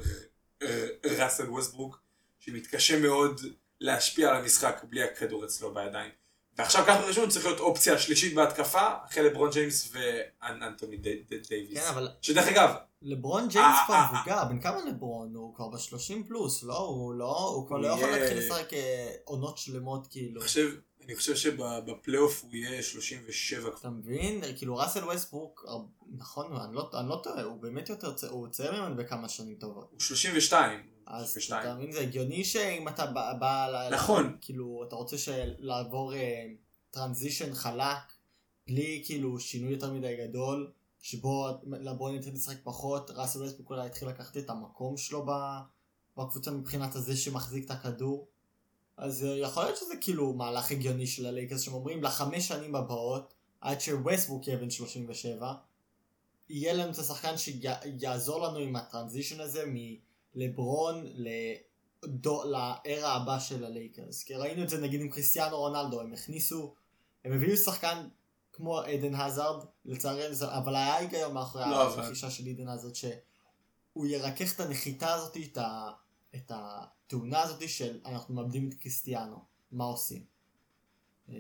ראסל 1.19 1.51
ווסטברוק, 1.51 2.01
שמתקשה 2.39 3.01
מאוד 3.01 3.41
להשפיע 3.81 4.31
על 4.31 4.37
המשחק 4.37 4.85
בלי 4.89 5.03
הכדור 5.03 5.45
אצלו 5.45 5.75
בידיים. 5.75 6.11
ועכשיו 6.57 6.85
ככה 6.87 7.01
ראסל 7.01 7.29
צריך 7.29 7.45
להיות 7.45 7.61
אופציה 7.61 7.99
שלישית 7.99 8.35
בהתקפה, 8.35 8.89
אחרי 9.05 9.23
לברון 9.23 9.51
ג'יימס 9.51 9.93
ואנטוני 9.93 10.97
דייוויס. 11.49 11.79
כן, 11.79 11.87
אבל 11.89 12.09
שדרך 12.23 12.49
אגב, 12.49 12.75
לברון 13.03 13.43
אה, 13.43 13.49
ג'יימס 13.49 13.77
כבר 13.87 13.95
אה, 13.95 14.13
מבוגר, 14.13 14.45
בן 14.45 14.61
כמה 14.61 14.85
לברון? 14.85 15.35
הוא 15.35 15.55
כבר 15.55 15.69
ב-30 15.69 16.29
פלוס, 16.29 16.63
לא? 16.63 16.79
הוא 16.79 17.15
לא, 17.15 17.39
הוא 17.55 17.67
כבר 17.67 17.77
לא 17.79 17.87
יכול 17.89 18.11
להתחיל 18.11 18.39
לשחק 18.39 18.73
אה, 18.75 19.13
עונות 19.25 19.59
שלמות, 19.59 20.07
כאילו. 20.07 20.41
אני 21.05 21.17
חושב, 21.17 21.35
שבפלייאוף 21.37 22.43
הוא 22.43 22.51
יהיה 22.55 22.83
37 22.83 23.61
כבר. 23.71 23.79
אתה 23.79 23.91
מבין? 23.91 24.41
כאילו 24.57 24.77
ראסל 24.77 25.05
ווסטברוק, 25.05 25.65
הר- 25.69 25.85
נכון, 26.17 26.57
אני 26.57 26.75
לא, 26.75 26.91
אני 27.01 27.09
לא 27.09 27.21
טועה, 27.23 27.43
הוא 27.43 27.63
באמת 27.63 27.89
יותר 27.89 28.13
צעיר, 28.15 28.33
הוא 28.33 28.49
צעיר 28.49 28.73
ממנו 28.83 28.97
בכמה 28.97 29.29
שנים 29.29 29.55
טובות. 29.55 29.89
הוא 29.91 30.01
32. 30.01 30.83
אז 31.07 31.31
32. 31.31 31.63
אתה 31.63 31.75
מבין, 31.75 31.93
זה 31.93 32.01
הגיוני 32.01 32.45
שאם 32.45 32.89
אתה 32.89 33.07
בא, 33.07 33.33
בא 33.41 33.89
נכון. 33.93 34.37
כאילו, 34.41 34.85
אתה 34.89 34.97
רוצה 34.97 35.17
לעבור 35.59 36.13
transition 36.91 37.55
חלק, 37.55 38.13
בלי 38.67 39.03
כאילו 39.07 39.41
שינוי 39.41 39.73
יותר 39.73 39.93
מדי 39.93 40.17
גדול, 40.17 40.71
שבו 41.01 41.49
לברון 41.63 42.15
יתחיל 42.15 42.35
לשחק 42.35 42.57
פחות, 42.63 43.11
ראסל 43.11 43.43
ווסטברוק 43.43 43.71
אולי 43.71 43.87
יתחיל 43.87 44.09
לקחת 44.09 44.37
את 44.37 44.51
המקום 44.51 44.97
שלו 44.97 45.27
בקבוצה 46.17 46.51
מבחינת 46.51 46.95
הזה 46.95 47.17
שמחזיק 47.17 47.65
את 47.65 47.71
הכדור. 47.71 48.29
אז 48.97 49.25
אה, 49.25 49.29
יכול 49.29 49.65
להיות 49.65 49.77
שזה 49.77 49.95
כאילו 50.01 50.33
מהלך 50.33 50.71
הגיוני 50.71 51.07
של 51.07 51.27
הלייקרס 51.27 51.61
שהם 51.61 51.75
אומרים 51.75 52.03
לחמש 52.03 52.49
שנים 52.49 52.75
הבאות, 52.75 53.35
עד 53.61 53.81
שווסטברוק 53.81 54.47
יהיה 54.47 54.59
בן 54.59 54.71
37, 54.71 55.55
יהיה 56.49 56.73
לנו 56.73 56.91
את 56.91 56.99
השחקן 56.99 57.35
שיעזור 57.37 58.47
לנו 58.47 58.59
עם 58.59 58.77
הטרנזישן 58.77 59.41
הזה 59.41 59.65
מלברון 60.35 61.07
לדו- 61.15 62.45
לארה 62.45 63.13
הבא 63.13 63.39
של 63.39 63.65
הלייקרס. 63.65 64.23
כי 64.23 64.35
ראינו 64.35 64.63
את 64.63 64.69
זה 64.69 64.81
נגיד 64.81 65.01
עם 65.01 65.09
קריסטיאנו 65.09 65.57
רונלדו, 65.57 66.01
הם 66.01 66.13
הכניסו, 66.13 66.75
הם 67.25 67.33
הביאו 67.33 67.57
שחקן 67.57 68.09
כמו 68.61 68.81
עדן 68.81 69.15
הזארד, 69.15 69.65
לצערנו, 69.85 70.35
זה- 70.35 70.57
אבל 70.59 70.77
היה 70.77 70.97
היגיון 70.97 71.33
מאחורי 71.35 71.65
לא, 71.71 71.87
אבל- 71.95 72.03
הרכישה 72.03 72.31
של 72.31 72.47
עדן 72.47 72.69
הזארד, 72.69 72.95
שהוא 72.95 74.07
ירכך 74.07 74.55
את 74.55 74.61
הנחיתה 74.61 75.15
הזאת, 75.15 75.37
את, 75.37 75.59
ה, 75.59 75.91
את 76.35 76.53
התאונה 76.55 77.43
הזאת 77.43 77.69
של 77.69 77.99
אנחנו 78.05 78.35
מאבדים 78.35 78.69
את 78.69 78.75
קריסטיאנו, 78.75 79.37
מה 79.73 79.85
עושים? 79.85 80.25
אה, 81.29 81.35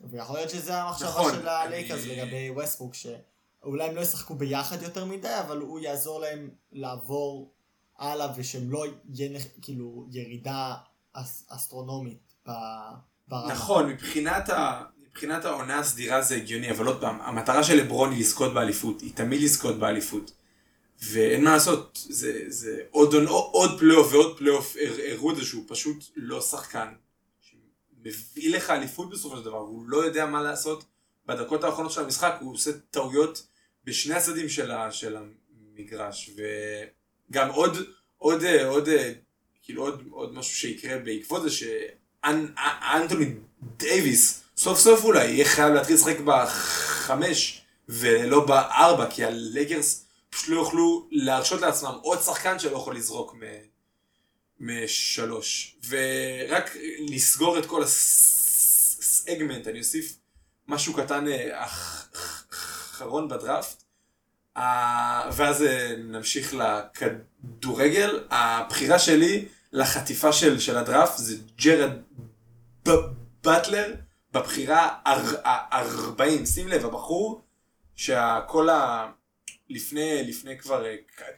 ויכול 0.00 0.36
להיות 0.36 0.50
שזה 0.50 0.82
המחשבה 0.82 1.08
נכון, 1.08 1.32
של 1.34 1.48
הלייקרס 1.48 2.04
אני- 2.04 2.16
לגבי 2.16 2.50
ווסטברוק, 2.50 2.94
שאולי 2.94 3.88
הם 3.88 3.94
לא 3.94 4.00
ישחקו 4.00 4.34
ביחד 4.34 4.82
יותר 4.82 5.04
מדי, 5.04 5.38
אבל 5.40 5.58
הוא 5.58 5.80
יעזור 5.80 6.20
להם 6.20 6.50
לעבור 6.72 7.52
הלאה, 7.98 8.32
ושהם 8.36 8.70
לא 8.70 8.84
יהיה 9.14 9.40
כאילו 9.62 10.06
ירידה 10.10 10.74
אס, 11.12 11.46
אסטרונומית 11.48 12.34
ברמה. 12.46 13.52
נכון, 13.52 13.88
מבחינת, 13.90 14.48
ה... 14.48 14.82
מבחינת 15.12 15.44
העונה 15.44 15.78
הסדירה 15.78 16.22
זה 16.22 16.36
הגיוני, 16.36 16.70
אבל 16.70 16.86
עוד 16.86 17.00
פעם, 17.00 17.20
המטרה 17.20 17.64
של 17.64 17.74
לברון 17.76 18.10
היא 18.12 18.20
לזכות 18.20 18.54
באליפות, 18.54 19.00
היא 19.00 19.12
תמיד 19.14 19.42
לזכות 19.42 19.78
באליפות. 19.78 20.32
ואין 21.02 21.44
מה 21.44 21.50
לעשות, 21.52 22.06
זה, 22.10 22.44
זה 22.48 22.80
עוד, 22.90 23.14
עוד, 23.14 23.24
עוד 23.52 23.78
פלייאוף 23.78 24.12
ועוד 24.12 24.38
פלייאוף 24.38 24.76
הר- 24.76 25.12
הראו 25.12 25.30
את 25.30 25.36
זה 25.36 25.44
שהוא 25.44 25.64
פשוט 25.68 26.04
לא 26.16 26.40
שחקן. 26.40 26.88
מביא 28.04 28.56
לך 28.56 28.70
אליפות 28.70 29.10
בסופו 29.10 29.36
של 29.36 29.42
דבר, 29.44 29.58
הוא 29.58 29.84
לא 29.88 30.04
יודע 30.04 30.26
מה 30.26 30.42
לעשות 30.42 30.84
בדקות 31.26 31.64
האחרונות 31.64 31.92
של 31.92 32.00
המשחק, 32.00 32.34
הוא 32.40 32.54
עושה 32.54 32.70
טעויות 32.90 33.46
בשני 33.84 34.14
הצדדים 34.14 34.48
של, 34.48 34.70
של 34.90 35.16
המגרש, 35.16 36.30
וגם 37.30 37.50
עוד, 37.50 37.76
עוד, 38.18 38.44
עוד, 38.66 38.88
כאילו 39.62 39.82
עוד, 39.82 40.04
עוד 40.10 40.34
משהו 40.34 40.56
שיקרה 40.56 40.98
בעקבות 40.98 41.42
זה 41.42 41.50
שאנטוני 41.50 43.34
דייוויס 43.76 44.41
סוף 44.56 44.78
סוף 44.78 45.04
אולי 45.04 45.24
יהיה 45.24 45.44
חייב 45.44 45.72
להתחיל 45.74 45.94
לשחק 45.96 46.16
בחמש 46.24 47.62
ולא 47.88 48.46
בארבע, 48.46 49.06
כי 49.10 49.24
הליגרס 49.24 50.04
פשוט 50.30 50.48
לא 50.48 50.60
יוכלו 50.60 51.08
להרשות 51.10 51.60
לעצמם 51.60 51.98
עוד 52.02 52.22
שחקן 52.22 52.58
שלא 52.58 52.76
יכול 52.76 52.96
לזרוק 52.96 53.34
מ- 53.34 53.72
משלוש. 54.60 55.76
ורק 55.88 56.76
לסגור 57.08 57.58
את 57.58 57.66
כל 57.66 57.82
הסגמנט, 57.82 59.68
אני 59.68 59.78
אוסיף 59.78 60.16
משהו 60.68 60.94
קטן 60.94 61.28
אה, 61.28 61.64
אח- 61.64 62.08
אח- 62.16 62.44
אחרון 62.92 63.28
בדראפט. 63.28 63.82
ואז 65.32 65.62
אה, 65.62 65.94
נמשיך 65.98 66.54
לכדורגל. 66.54 68.24
הבחירה 68.30 68.98
שלי 68.98 69.44
לחטיפה 69.72 70.32
של, 70.32 70.60
של 70.60 70.76
הדראפט 70.78 71.18
זה 71.18 71.36
ג'רד 71.64 71.90
באטלר 73.42 73.94
בבחירה 74.32 74.88
אר- 75.06 75.40
ה-40. 75.44 76.46
שים 76.46 76.68
לב, 76.68 76.84
הבחור 76.86 77.42
שכל 77.96 78.68
ה... 78.70 79.10
לפני, 79.70 80.22
לפני 80.28 80.58
כבר 80.58 80.86
אה, 80.86 80.94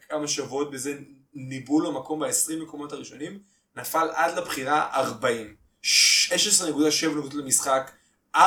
כמה 0.08 0.28
שבועות 0.28 0.70
בזה 0.70 0.94
ניבאו 1.34 1.80
לו 1.80 1.92
מקום 1.92 2.20
ב-20 2.20 2.56
מקומות 2.62 2.92
הראשונים, 2.92 3.38
נפל 3.76 4.08
עד 4.14 4.38
לבחירה 4.38 4.90
40. 4.94 5.54
16.7 5.82 5.86
נקודות 7.08 7.34
למשחק, 7.34 7.90
4.2 8.36 8.40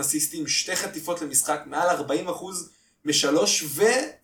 אסיסטים, 0.00 0.46
שתי 0.46 0.76
חטיפות 0.76 1.22
למשחק, 1.22 1.60
מעל 1.66 1.88
40 1.88 2.28
אחוז 2.28 2.70
משלוש, 3.04 3.64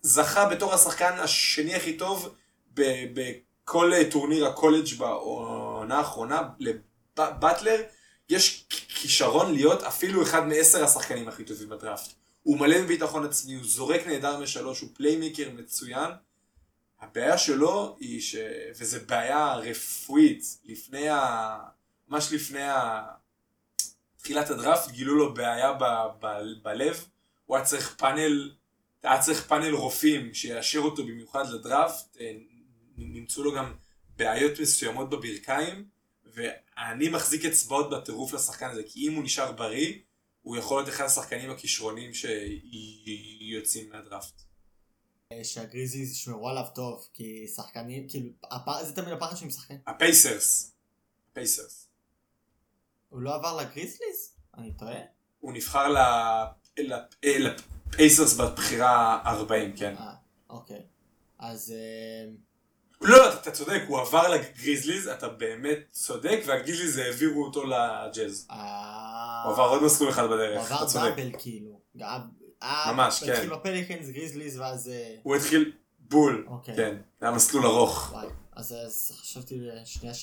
וזכה 0.03 0.49
בתור 0.49 0.73
השחקן 0.73 1.13
השני 1.19 1.75
הכי 1.75 1.97
טוב 1.97 2.35
בכל 2.73 3.93
אה, 3.93 4.11
טורניר 4.11 4.47
הקולג' 4.47 4.93
בעונה 4.97 5.97
האחרונה 5.97 6.41
לבטלר. 6.59 7.81
יש 8.29 8.65
כישרון 8.69 9.53
להיות 9.53 9.83
אפילו 9.83 10.23
אחד 10.23 10.47
מעשר 10.47 10.83
השחקנים 10.83 11.27
הכי 11.27 11.43
טובים 11.43 11.69
בדראפט. 11.69 12.13
הוא 12.43 12.59
מלא 12.59 12.81
בביטחון 12.81 13.25
עצמי, 13.25 13.53
הוא 13.53 13.63
זורק 13.65 14.07
נהדר 14.07 14.39
משלוש, 14.39 14.81
הוא 14.81 14.89
פליימקר 14.93 15.49
מצוין. 15.49 16.11
הבעיה 17.01 17.37
שלו 17.37 17.97
היא 17.99 18.21
ש... 18.21 18.35
וזו 18.77 18.97
בעיה 19.07 19.55
רפואית, 19.55 20.43
לפני 20.65 21.09
ה... 21.09 21.57
ממש 22.07 22.33
לפני 22.33 22.63
ה... 22.63 23.03
תחילת 24.17 24.49
הדראפט 24.49 24.91
גילו 24.91 25.15
לו 25.15 25.33
בעיה 25.33 25.73
ב... 25.73 25.83
ב... 26.19 26.27
בלב, 26.63 27.05
הוא 27.45 27.57
היה 27.57 27.65
צריך 27.65 27.95
פאנל, 27.97 28.51
היה 29.03 29.19
צריך 29.19 29.47
פאנל 29.47 29.73
רופאים 29.73 30.33
שיאשר 30.33 30.79
אותו 30.79 31.03
במיוחד 31.03 31.49
לדראפט, 31.49 32.17
אה, 32.19 32.31
נמצאו 32.97 33.43
לו 33.43 33.53
גם 33.53 33.73
בעיות 34.17 34.59
מסוימות 34.59 35.09
בברכיים, 35.09 35.85
ואני 36.77 37.09
מחזיק 37.09 37.45
אצבעות 37.45 37.89
בטירוף 37.89 38.33
לשחקן 38.33 38.69
הזה, 38.69 38.81
כי 38.87 39.07
אם 39.07 39.13
הוא 39.13 39.23
נשאר 39.23 39.51
בריא, 39.51 39.93
הוא 40.41 40.57
יכול 40.57 40.77
להיות 40.81 40.89
אחד 40.89 41.03
השחקנים 41.05 41.49
הכישרוניים 41.51 42.11
שיוצאים 42.13 43.89
מהדראפט. 43.89 44.41
שהגריזליז 45.43 46.11
ישמרו 46.11 46.49
עליו 46.49 46.65
טוב, 46.75 47.07
כי 47.13 47.47
שחקנים, 47.55 48.09
כאילו, 48.09 48.29
הפ- 48.51 48.83
זה 48.83 48.95
תמיד 48.95 49.13
הפחד 49.13 49.35
שלי 49.37 49.47
עם. 49.69 49.77
הפייסרס. 49.87 50.73
הפייסרס. 51.31 51.87
הוא 53.09 53.21
לא 53.21 53.35
עבר 53.35 53.57
לגריזליז? 53.57 54.35
אני 54.57 54.73
טועה? 54.73 54.99
הוא 55.39 55.53
נבחר 55.53 55.87
ל... 55.89 55.97
ל- 56.81 56.93
אה, 57.23 57.37
לפייסרס 57.39 58.33
בבחירה 58.33 59.21
40, 59.25 59.75
כן. 59.77 59.95
אה, 59.97 60.13
אוקיי. 60.49 60.81
אז... 61.39 61.71
אה, 61.71 62.31
לא, 63.01 63.33
אתה 63.33 63.51
צודק, 63.51 63.81
הוא 63.87 63.99
עבר 64.01 64.27
לגריזליז, 64.27 65.07
אתה 65.07 65.29
באמת 65.29 65.77
צודק, 65.91 66.39
והגריזליז 66.45 66.97
העבירו 66.97 67.43
אותו 67.45 67.63
לג'אז. 67.65 68.47
אה, 68.51 69.41
הוא 69.45 69.53
עבר 69.53 69.63
עוד 69.63 69.83
מסלול 69.83 70.09
אחד 70.09 70.23
הוא 70.23 70.31
בדרך, 70.35 70.65
אתה 70.67 70.75
עבר 70.75 70.85
צודק. 70.87 71.05
double 71.17 71.29
כאילו. 71.39 71.79
גם- 71.97 72.21
אה, 72.63 72.91
ממש, 72.93 73.23
כן. 73.23 73.31
התחיל 73.33 73.49
בפליקנס, 73.49 74.09
גריזליז, 74.09 74.59
ואז... 74.59 74.87
אה, 74.89 75.15
הוא 75.23 75.35
התחיל 75.35 75.71
בול, 75.99 76.45
אוקיי. 76.49 76.75
כן, 76.75 76.95
זה 77.19 77.25
היה 77.27 77.35
מסלול 77.35 77.65
ארוך. 77.65 78.13
אז, 78.55 78.75
חשבתי 79.21 79.59
שנייה 79.85 80.13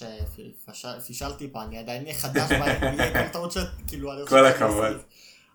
שפישלתי 0.73 1.49
פה, 1.53 1.63
אני 1.63 1.79
עדיין 1.79 2.13
חדש 2.13 2.53
ב-NBA, 2.53 3.13
כל 3.13 3.29
טעות 3.33 3.53
שאת, 3.53 3.67
כאילו, 3.87 4.11
כל 4.29 4.47
הכבוד. 4.47 4.97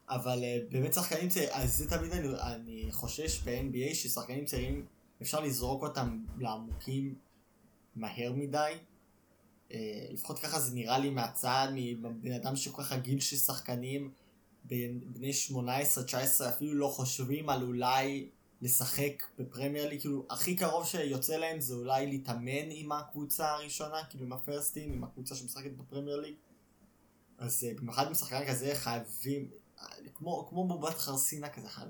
אבל 0.09 0.43
אה, 0.43 0.57
באמת 0.71 0.93
שחקנים 0.93 1.29
צעירים, 1.29 1.49
אז 1.53 1.73
זה 1.77 1.89
תמיד 1.89 2.11
אני 2.13 2.87
חושש 2.91 3.39
ב-NBA 3.43 3.93
ששחקנים 3.95 4.45
צעירים, 4.45 4.85
אפשר 5.21 5.39
לזרוק 5.39 5.83
אותם 5.83 6.23
לעמוקים 6.37 7.15
מהר 7.95 8.33
מדי. 8.35 8.73
אה, 9.71 10.07
לפחות 10.11 10.39
ככה 10.39 10.59
זה 10.59 10.75
נראה 10.75 10.97
לי 10.99 11.09
מהצד, 11.09 11.67
מבן 11.75 12.31
אדם 12.31 12.55
שכל 12.55 12.83
כך 12.83 12.91
רגיל 12.91 13.19
ששחקנים 13.19 14.11
בין- 14.63 15.01
בני 15.13 15.31
18-19 15.33 16.49
אפילו 16.49 16.73
לא 16.73 16.87
חושבים 16.87 17.49
על 17.49 17.63
אולי 17.63 18.29
לשחק 18.61 19.23
בפרמייר 19.39 19.89
ליג, 19.89 19.99
כאילו 19.99 20.25
הכי 20.29 20.55
קרוב 20.55 20.85
שיוצא 20.87 21.37
להם 21.37 21.59
זה 21.59 21.73
אולי 21.75 22.07
להתאמן 22.07 22.69
עם 22.71 22.91
הקבוצה 22.91 23.51
הראשונה, 23.51 24.03
כאילו 24.09 24.25
עם 24.25 24.33
הפרסטים, 24.33 24.93
עם 24.93 25.03
הקבוצה 25.03 25.35
שמשחקת 25.35 25.71
בפרמייר 25.71 26.19
ליג. 26.21 26.35
אז 27.37 27.63
אה, 27.63 27.73
במיוחד 27.77 28.07
עם 28.07 28.13
שחקן 28.13 28.47
כזה 28.47 28.71
חייבים, 28.75 29.49
אה, 29.81 29.85
כמו, 30.15 30.47
כמו 30.49 30.67
בובת 30.67 30.97
חרסינה 30.97 31.49
כזה, 31.49 31.69
חייב 31.69 31.89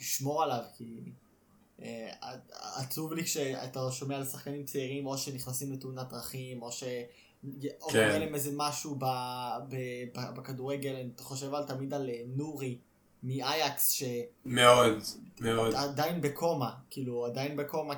לשמור 0.00 0.42
עליו, 0.42 0.62
כי 0.76 0.98
עצוב 2.74 3.12
לי 3.12 3.24
כשאתה 3.24 3.80
שומע 3.90 4.16
על 4.16 4.24
שחקנים 4.24 4.64
צעירים 4.64 5.06
או 5.06 5.18
שנכנסים 5.18 5.72
לתאונת 5.72 6.08
דרכים, 6.08 6.62
או 6.62 6.72
ש... 6.72 6.84
או 7.80 7.88
כן. 7.88 8.06
קורה 8.06 8.18
להם 8.18 8.34
איזה 8.34 8.50
משהו 8.56 8.94
ב, 8.98 9.04
ב, 9.68 9.76
ב, 10.14 10.36
בכדורגל, 10.36 10.94
אני 10.94 11.10
חושב 11.18 11.54
על 11.54 11.64
תמיד 11.64 11.94
על 11.94 12.08
אה, 12.08 12.22
נורי 12.26 12.78
מאייקס, 13.22 14.02
מאוד, 14.44 14.92
מאוד. 15.40 15.72
שעדיין 15.72 16.20
בקומה, 16.20 16.74
כאילו 16.90 17.26
עדיין 17.26 17.56
בקומה, 17.56 17.94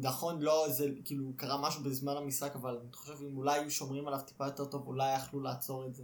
נכון 0.00 0.42
לא, 0.42 0.66
זה 0.68 0.88
כאילו 1.04 1.32
קרה 1.36 1.60
משהו 1.60 1.82
בזמן 1.82 2.16
המשחק, 2.16 2.56
אבל 2.56 2.78
אני 2.82 2.92
חושב 2.92 3.12
אם 3.30 3.36
אולי 3.36 3.58
היו 3.58 3.70
שומרים 3.70 4.08
עליו 4.08 4.20
טיפה 4.26 4.44
יותר 4.44 4.64
טוב, 4.64 4.86
אולי 4.86 5.14
יכלו 5.16 5.40
לעצור 5.40 5.86
את 5.86 5.94
זה. 5.94 6.02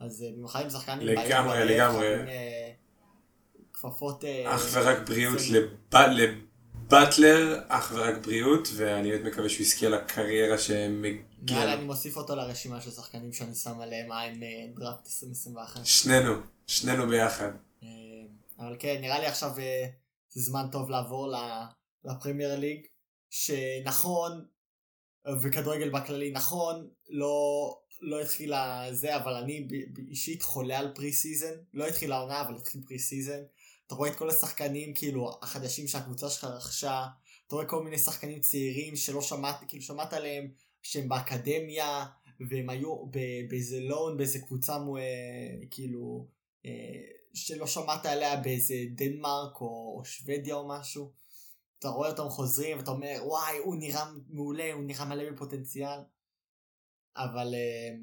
אז 0.00 0.22
אה, 0.22 0.32
במיוחד 0.32 0.62
עם 0.62 0.70
שחקנים 0.70 1.06
לגמרי, 1.06 1.64
לגמרי. 1.64 2.06
אה, 2.06 2.72
כפפות... 3.78 4.24
אה, 4.24 4.54
אך 4.54 4.62
ורק 4.72 5.08
בריאות 5.08 5.40
לבטלר, 6.90 7.60
אך 7.68 7.92
ורק 7.94 8.26
בריאות, 8.26 8.68
ואני 8.76 9.10
באמת 9.10 9.32
מקווה 9.32 9.48
שהוא 9.48 9.62
יזכה 9.62 9.88
לקריירה 9.88 10.58
שמגיע 10.58 11.64
לו. 11.64 11.72
אני 11.72 11.84
מוסיף 11.84 12.16
אותו 12.16 12.36
לרשימה 12.36 12.80
של 12.80 12.90
שחקנים 12.90 13.32
שאני 13.32 13.54
שם 13.54 13.80
עליהם 13.80 14.12
עין 14.12 14.42
אה, 14.42 14.48
דראפט 14.74 15.06
2021. 15.06 15.80
שנינו, 15.84 16.32
שנינו 16.66 17.06
ביחד. 17.06 17.50
אה, 17.82 17.88
אבל 18.58 18.76
כן, 18.78 18.98
נראה 19.00 19.18
לי 19.18 19.26
עכשיו 19.26 19.58
אה, 19.58 19.86
זה 20.30 20.40
זמן 20.40 20.66
טוב 20.72 20.90
לעבור 20.90 21.34
לפרמייר 22.04 22.58
ליג, 22.58 22.86
שנכון, 23.30 24.44
אה, 25.26 25.32
וכדורגל 25.42 25.90
בכללי, 25.90 26.30
נכון, 26.30 26.88
לא, 27.08 27.78
לא 28.00 28.20
התחילה 28.20 28.86
זה, 28.92 29.16
אבל 29.16 29.34
אני 29.34 29.68
אישית 30.08 30.42
חולה 30.42 30.78
על 30.78 30.92
pre-season, 30.94 31.54
לא 31.74 31.86
התחילה 31.86 32.16
העונה, 32.16 32.40
אבל 32.40 32.56
התחיל 32.56 32.80
pre-season. 32.86 33.40
אתה 33.88 33.96
רואה 33.96 34.10
את 34.10 34.16
כל 34.16 34.30
השחקנים, 34.30 34.94
כאילו, 34.94 35.38
החדשים 35.42 35.88
שהקבוצה 35.88 36.30
שלך 36.30 36.44
רכשה, 36.44 37.06
אתה 37.46 37.54
רואה 37.54 37.66
כל 37.66 37.84
מיני 37.84 37.98
שחקנים 37.98 38.40
צעירים 38.40 38.96
שלא 38.96 39.22
שמעת, 39.22 39.56
כאילו, 39.68 39.82
שמעת 39.82 40.12
עליהם 40.12 40.50
שהם 40.82 41.08
באקדמיה, 41.08 42.06
והם 42.50 42.70
היו 42.70 43.06
באיזה 43.48 43.80
לון, 43.80 44.16
באיזה 44.16 44.38
קבוצה, 44.38 44.78
מו- 44.78 44.96
אה, 44.96 45.02
כאילו, 45.70 46.26
אה, 46.66 47.00
שלא 47.34 47.66
שמעת 47.66 48.06
עליה 48.06 48.36
באיזה 48.36 48.74
דנמרק 48.94 49.60
או, 49.60 49.94
או 49.98 50.04
שוודיה 50.04 50.54
או 50.54 50.68
משהו. 50.68 51.12
אתה 51.78 51.88
רואה 51.88 52.10
אותם 52.10 52.28
חוזרים 52.28 52.78
ואתה 52.78 52.90
אומר 52.90 53.20
וואי 53.24 53.58
הוא 53.58 53.76
נראה 53.76 54.04
מעולה 54.28 54.72
הוא 54.72 54.84
נראה 54.84 55.04
מלא 55.04 55.30
בפוטנציאל. 55.30 55.98
אבל 57.16 57.54
אה, 57.54 57.96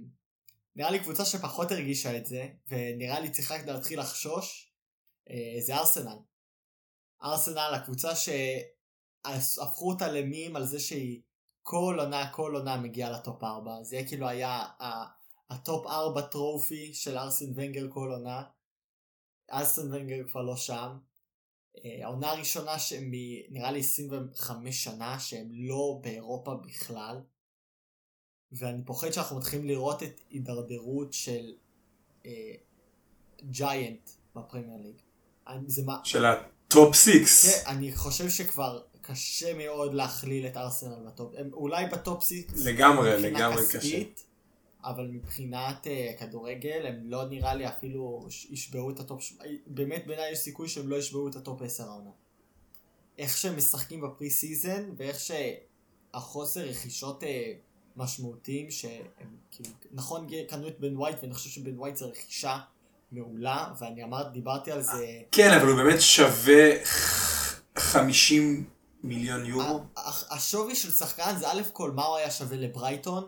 נראה 0.76 0.92
לי 0.92 1.00
קבוצה 1.00 1.26
שפחות 1.26 1.72
הרגישה 1.72 2.18
את 2.18 2.26
זה 2.26 2.48
ונראה 2.68 3.20
לי 3.20 3.30
צריכה 3.30 3.58
להתחיל 3.66 4.00
לחשוש 4.00 4.65
זה 5.60 5.76
ארסנל. 5.76 6.18
ארסנל 7.24 7.72
הקבוצה 7.76 8.16
שהפכו 8.16 9.92
אותה 9.92 10.12
למים 10.12 10.56
על 10.56 10.66
זה 10.66 10.80
שהיא 10.80 11.22
כל 11.64 11.98
עונה 12.00 12.32
כל 12.34 12.56
עונה 12.56 12.78
מגיעה 12.78 13.12
ל 13.12 13.20
top 13.20 13.44
4 13.44 13.84
זה 13.84 14.02
כאילו 14.08 14.28
היה 14.28 14.64
ה 15.50 15.59
top 15.59 15.88
4 15.88 16.22
trophy 16.22 16.94
של 16.94 17.18
ארסן 17.18 17.52
ונגר 17.56 17.88
כל 17.90 18.12
עונה. 18.12 18.44
ארסן 19.52 19.94
ונגר 19.94 20.28
כבר 20.28 20.42
לא 20.42 20.56
שם. 20.56 20.98
אה, 21.78 22.00
העונה 22.04 22.32
הראשונה 22.32 22.80
שהם 22.80 23.12
נראה 23.50 23.72
לי 23.72 23.80
25 23.80 24.84
שנה 24.84 25.20
שהם 25.20 25.50
לא 25.52 26.00
באירופה 26.04 26.56
בכלל. 26.56 27.22
ואני 28.52 28.86
פוחד 28.86 29.12
שאנחנו 29.12 29.38
מתחילים 29.38 29.68
לראות 29.68 30.04
את 30.04 30.22
הידרדרות 30.30 31.14
של 31.14 31.56
אה, 32.26 32.54
giant 33.44 34.10
בפרמייר 34.36 34.82
ליג. 34.82 35.05
זה 35.68 35.84
מה... 35.84 36.00
של 36.04 36.26
ה 36.26 36.43
top 36.43 36.96
six. 36.96 37.46
כן, 37.46 37.70
אני 37.70 37.96
חושב 37.96 38.30
שכבר 38.30 38.82
קשה 39.02 39.54
מאוד 39.54 39.94
להכליל 39.94 40.48
את 40.48 40.58
ארסנל 40.58 41.08
ב 41.08 41.13
top. 41.13 41.34
הם 41.38 41.50
אולי 41.54 41.86
ב 41.86 41.95
top 41.95 42.24
six. 42.24 42.66
לגמרי, 42.66 43.22
לגמרי 43.22 43.64
כספית, 43.74 44.26
אבל 44.84 45.08
מבחינת 45.08 45.88
אה, 45.88 46.20
כדורגל 46.20 46.86
הם 46.86 47.02
לא 47.04 47.26
נראה 47.26 47.56
לי 47.56 47.68
אפילו 47.68 48.28
ישברו 48.50 48.90
את 48.90 49.00
ה 49.00 49.06
top, 49.06 49.32
באמת 49.68 50.08
בעיניי 50.08 50.32
יש 50.32 50.40
סיכוי 50.40 50.70
שהם 50.70 50.88
לא 50.88 50.96
ישברו 50.96 51.28
את 51.28 51.36
ה 51.36 51.42
top 51.42 51.62
10 51.62 51.84
העונה. 51.84 52.10
איך 53.18 53.38
שהם 53.38 53.58
משחקים 53.58 54.02
ב 54.02 54.30
pre-season 54.30 54.90
ואיך 54.98 55.18
שהחוסר 55.20 56.62
רכישות 56.62 57.24
אה, 57.24 57.26
משמעותיים 57.98 58.72
שהם 58.72 59.38
כאילו, 59.52 59.70
נכון 59.92 60.28
קנו 60.48 60.68
את 60.68 60.80
בן 60.80 60.98
ווייט 60.98 61.18
ואני 61.22 61.34
חושב 61.34 61.50
שבן 61.50 61.80
ווייט 61.80 61.96
זה 61.96 62.06
רכישה 62.06 62.60
מעולה 63.12 63.74
ואני 63.80 64.04
אמרתי, 64.04 64.30
דיברתי 64.30 64.72
על 64.72 64.82
זה 64.82 65.08
כן, 65.32 65.54
אבל 65.54 65.68
הוא 65.68 65.76
באמת 65.78 66.02
שווה 66.02 66.86
ח- 66.86 67.62
50 67.78 68.70
מיליון 69.04 69.46
יורו. 69.46 69.84
השווי 70.32 70.76
של 70.76 70.92
שחקן 70.92 71.36
זה 71.40 71.52
א' 71.52 71.62
כל 71.74 71.92
מה 71.92 72.06
הוא 72.06 72.16
היה 72.18 72.32
שווה 72.32 72.58
לברייטון, 72.58 73.28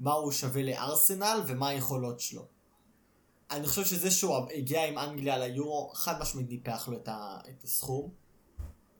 מה 0.00 0.12
הוא 0.12 0.32
שווה 0.32 0.62
לארסנל 0.62 1.42
ומה 1.46 1.68
היכולות 1.68 2.20
שלו. 2.20 2.46
אני 3.50 3.66
חושב 3.66 3.84
שזה 3.84 4.10
שהוא 4.10 4.36
הגיע 4.54 4.86
עם 4.86 4.98
אנגליה 4.98 5.38
ליורו, 5.38 5.90
חד 5.94 6.20
משמעית 6.20 6.48
ניפח 6.50 6.88
לו 6.88 6.96
את, 6.96 7.08
ה, 7.08 7.38
את 7.48 7.64
הסכום. 7.64 8.10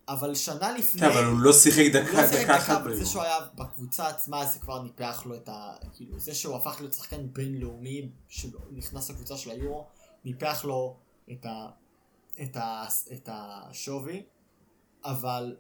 אבל 0.09 0.35
שנה 0.35 0.73
לפני, 0.73 1.01
כן, 1.01 1.07
אבל 1.07 1.25
הוא 1.25 1.39
לא 1.41 1.53
שיחק 1.53 1.85
דקה 1.93 2.23
לא 2.23 2.43
דקה 2.43 2.57
אחת 2.57 2.81
אבל 2.81 2.91
זה 2.91 2.97
ביורו. 2.97 3.11
שהוא 3.11 3.23
היה 3.23 3.39
בקבוצה 3.55 4.09
עצמה 4.09 4.47
זה 4.47 4.59
כבר 4.59 4.83
ניפח 4.83 5.23
לו 5.27 5.35
את 5.35 5.49
ה... 5.49 5.73
כאילו 5.95 6.19
זה 6.19 6.35
שהוא 6.35 6.57
הפך 6.57 6.77
להיות 6.81 6.93
שחקן 6.93 7.33
בינלאומי 7.33 8.09
שנכנס 8.29 9.11
לקבוצה 9.11 9.37
של 9.37 9.51
היורו, 9.51 9.87
ניפח 10.25 10.65
לו 10.65 10.97
את, 11.33 11.47
ה, 11.47 11.69
את, 12.43 12.57
ה, 12.57 12.87
את 13.13 13.29
השווי. 13.33 14.23
אבל 15.05 15.57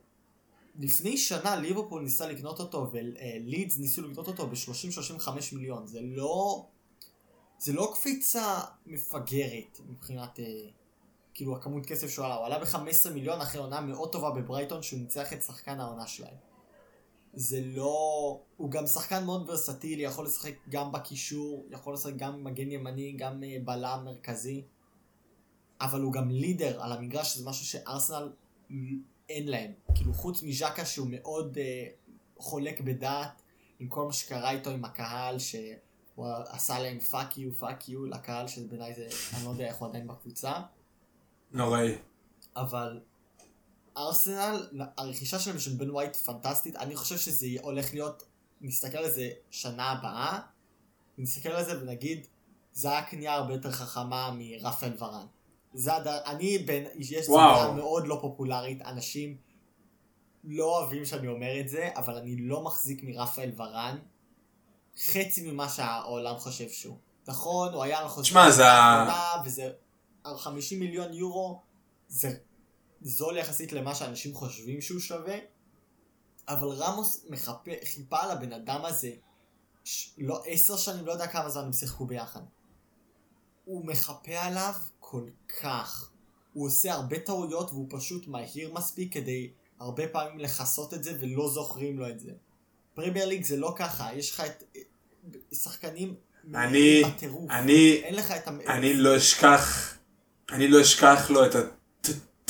לפני 0.78 1.16
שנה 1.16 1.56
ליברפול 1.56 2.02
ניסה 2.02 2.26
לקנות 2.26 2.60
אותו 2.60 2.90
ולידס 2.92 3.78
ניסו 3.78 4.02
לקנות 4.02 4.28
אותו 4.28 4.46
ב-30-35 4.46 5.28
מיליון. 5.52 5.86
זה 5.86 6.00
לא... 6.02 6.66
זה 7.58 7.72
לא 7.72 7.92
קפיצה 7.94 8.60
מפגרת 8.86 9.80
מבחינת 9.86 10.40
אה, 10.40 10.44
כאילו 11.34 11.56
הכמות 11.56 11.86
כסף 11.86 12.10
שהוא 12.10 12.26
עלה. 12.26 12.34
הוא 12.34 12.46
עלה 12.46 12.58
ב-15 12.58 13.10
מיליון 13.14 13.40
אחרי 13.40 13.60
עונה 13.60 13.80
מאוד 13.80 14.12
טובה 14.12 14.30
בברייטון 14.30 14.82
שהוא 14.82 15.00
ניצח 15.00 15.32
את 15.32 15.42
שחקן 15.42 15.80
העונה 15.80 16.06
שלהם. 16.06 16.34
זה 17.34 17.60
לא... 17.64 18.40
הוא 18.56 18.70
גם 18.70 18.86
שחקן 18.86 19.24
מאוד 19.24 19.48
ורסטילי, 19.48 20.02
יכול 20.02 20.24
לשחק 20.24 20.54
גם 20.68 20.92
בקישור, 20.92 21.66
יכול 21.70 21.94
לשחק 21.94 22.16
גם 22.16 22.44
מגן 22.44 22.70
ימני, 22.70 23.12
גם 23.12 23.44
אה, 23.44 23.56
בלם 23.64 24.02
מרכזי. 24.04 24.62
אבל 25.80 26.00
הוא 26.00 26.12
גם 26.12 26.30
leader 26.30 26.82
על 26.82 26.92
המגרש, 26.92 27.34
שזה 27.34 27.50
משהו 27.50 27.66
שארסנל 27.66 28.32
אין 29.28 29.48
להם. 29.48 29.72
כאילו 29.94 30.14
חוץ 30.14 30.42
מז'קה 30.42 30.84
שהוא 30.84 31.06
מאוד 31.10 31.58
אה, 31.58 31.86
חולק 32.38 32.80
בדעת 32.80 33.42
עם 33.78 33.88
כל 33.88 34.06
מה 34.06 34.12
שקרה 34.12 34.50
איתו 34.50 34.70
עם 34.70 34.84
הקהל, 34.84 35.38
שהוא 35.38 36.26
עשה 36.48 36.78
להם 36.78 37.00
fuck 37.00 37.38
you 37.38 37.52
fuck 37.52 37.88
you 37.88 38.04
לקהל, 38.04 38.48
שבעיניי 38.48 38.94
זה, 38.94 39.08
אני 39.36 39.44
לא 39.44 39.50
יודע 39.50 39.66
איך 39.66 39.76
הוא 39.76 39.88
עדיין 39.88 40.06
בקבוצה. 40.06 40.52
נוראי. 41.52 41.94
אבל 42.56 43.00
ארסנל, 43.96 44.68
הרכישה 44.98 45.38
שלהם 45.38 45.58
של 45.58 45.70
בן 45.74 45.90
ווייט 45.90 46.16
פנטסטית, 46.16 46.76
אני 46.76 46.96
חושב 46.96 47.18
שזה 47.18 47.46
הולך 47.62 47.94
להיות, 47.94 48.22
נסתכל 48.60 48.98
על 48.98 49.10
זה 49.10 49.30
שנה 49.50 49.90
הבאה, 49.90 50.38
נסתכל 51.18 51.48
על 51.48 51.64
זה 51.64 51.82
ונגיד, 51.82 52.26
זה 52.72 52.90
היה 52.90 53.02
קנייה 53.02 53.34
הרבה 53.34 53.52
יותר 53.52 53.70
חכמה 53.70 54.30
מרפאל 54.38 54.92
ורן. 54.98 55.26
זה 55.74 55.94
הד... 55.94 56.06
אני 56.06 56.58
בין, 56.58 56.86
יש. 56.94 57.26
סדרה 57.26 57.72
מאוד 57.72 58.06
לא 58.06 58.18
פופולרית, 58.20 58.82
אנשים 58.82 59.36
לא 60.44 60.64
אוהבים 60.64 61.04
שאני 61.04 61.28
אומר 61.28 61.60
את 61.60 61.68
זה, 61.68 61.88
אבל 61.96 62.16
אני 62.16 62.36
לא 62.36 62.64
מחזיק 62.64 63.00
מרפאל 63.02 63.50
ורן 63.56 63.98
חצי 65.06 65.50
ממה 65.50 65.68
שהעולם 65.68 66.38
חושב 66.38 66.68
שהוא. 66.68 66.96
נכון, 67.26 67.74
הוא 67.74 67.82
היה 67.82 67.98
על 67.98 68.08
חוזר 68.08 68.22
תשמע, 68.22 68.50
זה 68.50 68.62
וזה 69.44 69.70
על 70.24 70.38
50 70.38 70.80
מיליון 70.80 71.12
יורו, 71.12 71.60
זה 72.08 72.34
זול 73.02 73.36
יחסית 73.36 73.72
למה 73.72 73.94
שאנשים 73.94 74.34
חושבים 74.34 74.80
שהוא 74.80 75.00
שווה, 75.00 75.36
אבל 76.48 76.68
רמוס 76.68 77.24
מחפה, 77.28 77.70
חיפה 77.84 78.20
על 78.22 78.30
הבן 78.30 78.52
אדם 78.52 78.84
הזה, 78.84 79.10
ש... 79.84 80.10
לא 80.18 80.42
עשר 80.46 80.76
שנים, 80.76 81.06
לא 81.06 81.12
יודע 81.12 81.26
כמה 81.26 81.50
זמן 81.50 81.64
הם 81.64 81.72
שיחקו 81.72 82.06
ביחד. 82.06 82.40
הוא 83.64 83.86
מחפה 83.86 84.38
עליו 84.38 84.72
כל 85.00 85.24
כך. 85.60 86.10
הוא 86.52 86.66
עושה 86.66 86.92
הרבה 86.92 87.18
טעויות 87.18 87.70
והוא 87.70 87.86
פשוט 87.90 88.26
מהיר 88.26 88.72
מספיק 88.74 89.14
כדי 89.14 89.50
הרבה 89.80 90.08
פעמים 90.08 90.38
לכסות 90.38 90.94
את 90.94 91.04
זה 91.04 91.12
ולא 91.20 91.50
זוכרים 91.50 91.98
לו 91.98 92.08
את 92.08 92.20
זה. 92.20 92.30
פרימייר 92.94 93.26
ליג 93.26 93.44
זה 93.44 93.56
לא 93.56 93.74
ככה, 93.76 94.14
יש 94.14 94.30
לך 94.30 94.40
את 94.40 94.62
שחקנים 95.54 96.14
אני- 96.54 97.02
בטירוף. 97.04 97.50
אני, 97.50 98.00
אין 98.02 98.14
לך 98.14 98.30
את 98.30 98.48
המ... 98.48 98.60
אני 98.60 98.94
לא 98.94 99.16
אשכח, 99.16 99.94
אני 100.52 100.68
לא 100.68 100.80
אשכח 100.82 101.30
לו 101.30 101.46
את 101.46 101.50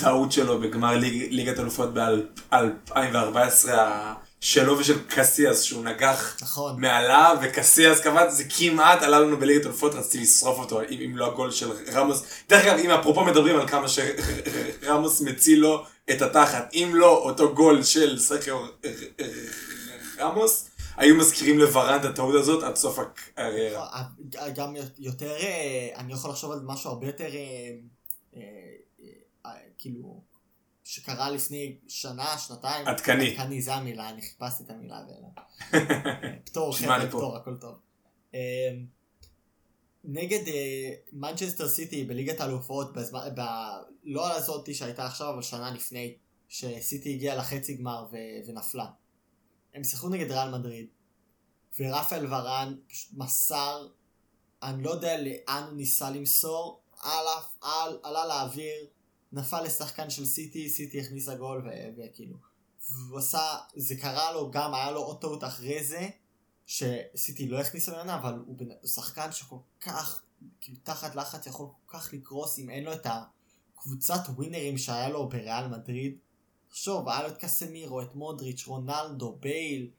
הטעות 0.03 0.33
שלו 0.33 0.61
בגמר 0.61 0.97
ליג, 0.97 1.27
ליגת 1.31 1.59
אלופות 1.59 1.95
ב-2014, 1.95 3.69
שלו 4.41 4.79
ושל 4.79 4.99
קסיאס, 5.09 5.63
שהוא 5.63 5.85
נגח 5.85 6.37
נכון. 6.43 6.81
מעליו, 6.81 7.37
וקסיאס 7.43 8.01
קבע, 8.01 8.31
זה 8.31 8.45
כמעט 8.59 9.03
עלה 9.03 9.21
לנו 9.21 9.37
בליגת 9.37 9.67
אלופות, 9.67 9.95
רציתי 9.95 10.25
לשרוף 10.25 10.59
אותו, 10.59 10.81
אם, 10.81 10.99
אם 11.05 11.17
לא 11.17 11.27
הגול 11.27 11.51
של 11.51 11.71
רמוס. 11.93 12.23
דרך 12.49 12.65
אגב, 12.65 12.79
אם 12.79 12.91
אפרופו 12.91 13.25
מדברים 13.25 13.57
על 13.57 13.69
כמה 13.69 13.87
שרמוס 13.89 15.21
מציל 15.21 15.59
לו 15.61 15.85
את 16.11 16.23
התחת, 16.23 16.71
אם 16.75 16.91
לא 16.95 17.19
אותו 17.19 17.55
גול 17.55 17.83
של 17.83 18.19
סרחיו 18.19 18.59
רמוס, 20.19 20.69
היו 20.97 21.15
מזכירים 21.15 21.59
לוורן 21.59 22.01
את 22.01 22.05
הטעות 22.05 22.35
הזאת 22.35 22.63
עד 22.63 22.77
סוף 22.77 22.99
הקריירה. 22.99 24.03
גם 24.55 24.75
יותר, 24.99 25.37
אה, 25.41 25.89
אני 25.97 26.13
יכול 26.13 26.31
לחשוב 26.31 26.53
על 26.53 26.61
משהו 26.65 26.91
הרבה 26.91 27.07
יותר, 27.07 27.25
אה, 27.25 27.31
אה, 28.37 28.43
אה, 28.43 28.72
כאילו, 29.79 30.21
שקרה 30.85 31.31
לפני 31.31 31.77
שנה, 31.89 32.39
שנתיים. 32.39 32.87
עדכני. 32.89 33.31
עדכני, 33.31 33.63
זה 33.63 33.75
המילה, 33.75 34.11
אני 34.11 34.23
חיפשתי 34.23 34.63
את 34.63 34.71
המילה. 34.71 35.03
ו- 35.09 35.77
פטור, 36.47 36.77
חבר'ה. 36.77 37.07
פטור, 37.09 37.37
הכל 37.37 37.57
טוב. 37.57 37.75
אה, 38.35 38.41
נגד 40.05 40.41
מנצ'סטר 41.13 41.69
סיטי 41.69 42.05
בליגת 42.05 42.41
האלופות, 42.41 42.93
ב- 43.37 43.41
לא 44.05 44.27
על 44.27 44.33
הזאתי 44.33 44.75
שהייתה 44.75 45.07
עכשיו, 45.07 45.31
אבל 45.31 45.43
שנה 45.43 45.71
לפני, 45.71 46.17
שסיטי 46.49 47.15
הגיעה 47.15 47.37
לחצי 47.37 47.75
גמר 47.77 48.07
ו- 48.13 48.49
ונפלה. 48.49 48.87
הם 49.75 49.85
שיחקו 49.85 50.09
נגד 50.09 50.31
ריאל 50.31 50.59
מדריד, 50.59 50.87
ורפאל 51.81 52.35
ורן 52.35 52.75
מסר, 53.13 53.89
אני 54.63 54.83
לא 54.83 54.91
יודע 54.91 55.17
לאן 55.23 55.63
הוא 55.63 55.77
ניסה 55.77 56.11
למסור, 56.11 56.83
על, 57.03 57.27
על, 57.61 57.99
עלה 58.03 58.27
לאוויר, 58.27 58.87
נפל 59.33 59.63
לשחקן 59.63 60.11
של 60.11 60.27
סיטי, 60.27 60.69
סיטי 60.69 61.01
הכניסה 61.01 61.35
גול 61.35 61.69
וכאילו. 61.99 62.37
והוא 62.91 63.19
עשה, 63.19 63.57
זה 63.77 63.97
קרה 63.97 64.33
לו 64.33 64.51
גם, 64.51 64.75
היה 64.75 64.91
לו 64.91 65.01
עוד 65.01 65.21
טעות 65.21 65.45
אחרי 65.45 65.85
זה, 65.85 66.09
שסיטי 66.67 67.49
לא 67.49 67.61
הכניסה 67.61 67.93
ממנה, 67.93 68.15
אבל 68.15 68.35
הוא 68.47 68.57
הוא 68.59 68.89
שחקן 68.89 69.33
שכל 69.33 69.57
כך, 69.81 70.23
כאילו 70.61 70.79
תחת 70.83 71.15
לחץ 71.15 71.47
יכול 71.47 71.67
כל 71.87 71.99
כך 71.99 72.13
לקרוס 72.13 72.59
אם 72.59 72.71
אין 72.71 72.85
לו 72.85 72.93
את 72.93 73.07
הקבוצת 73.77 74.21
ווינרים 74.29 74.79
שהיה 74.79 75.09
לו 75.09 75.29
בריאל 75.29 75.69
מדריד. 75.69 76.19
תחשוב, 76.69 77.09
היה 77.09 77.23
לו 77.23 77.29
את 77.29 77.37
קסמירו, 77.37 78.03
את 78.03 78.15
מודריץ', 78.15 78.67
רונלדו, 78.67 79.37
בייל, 79.41 79.91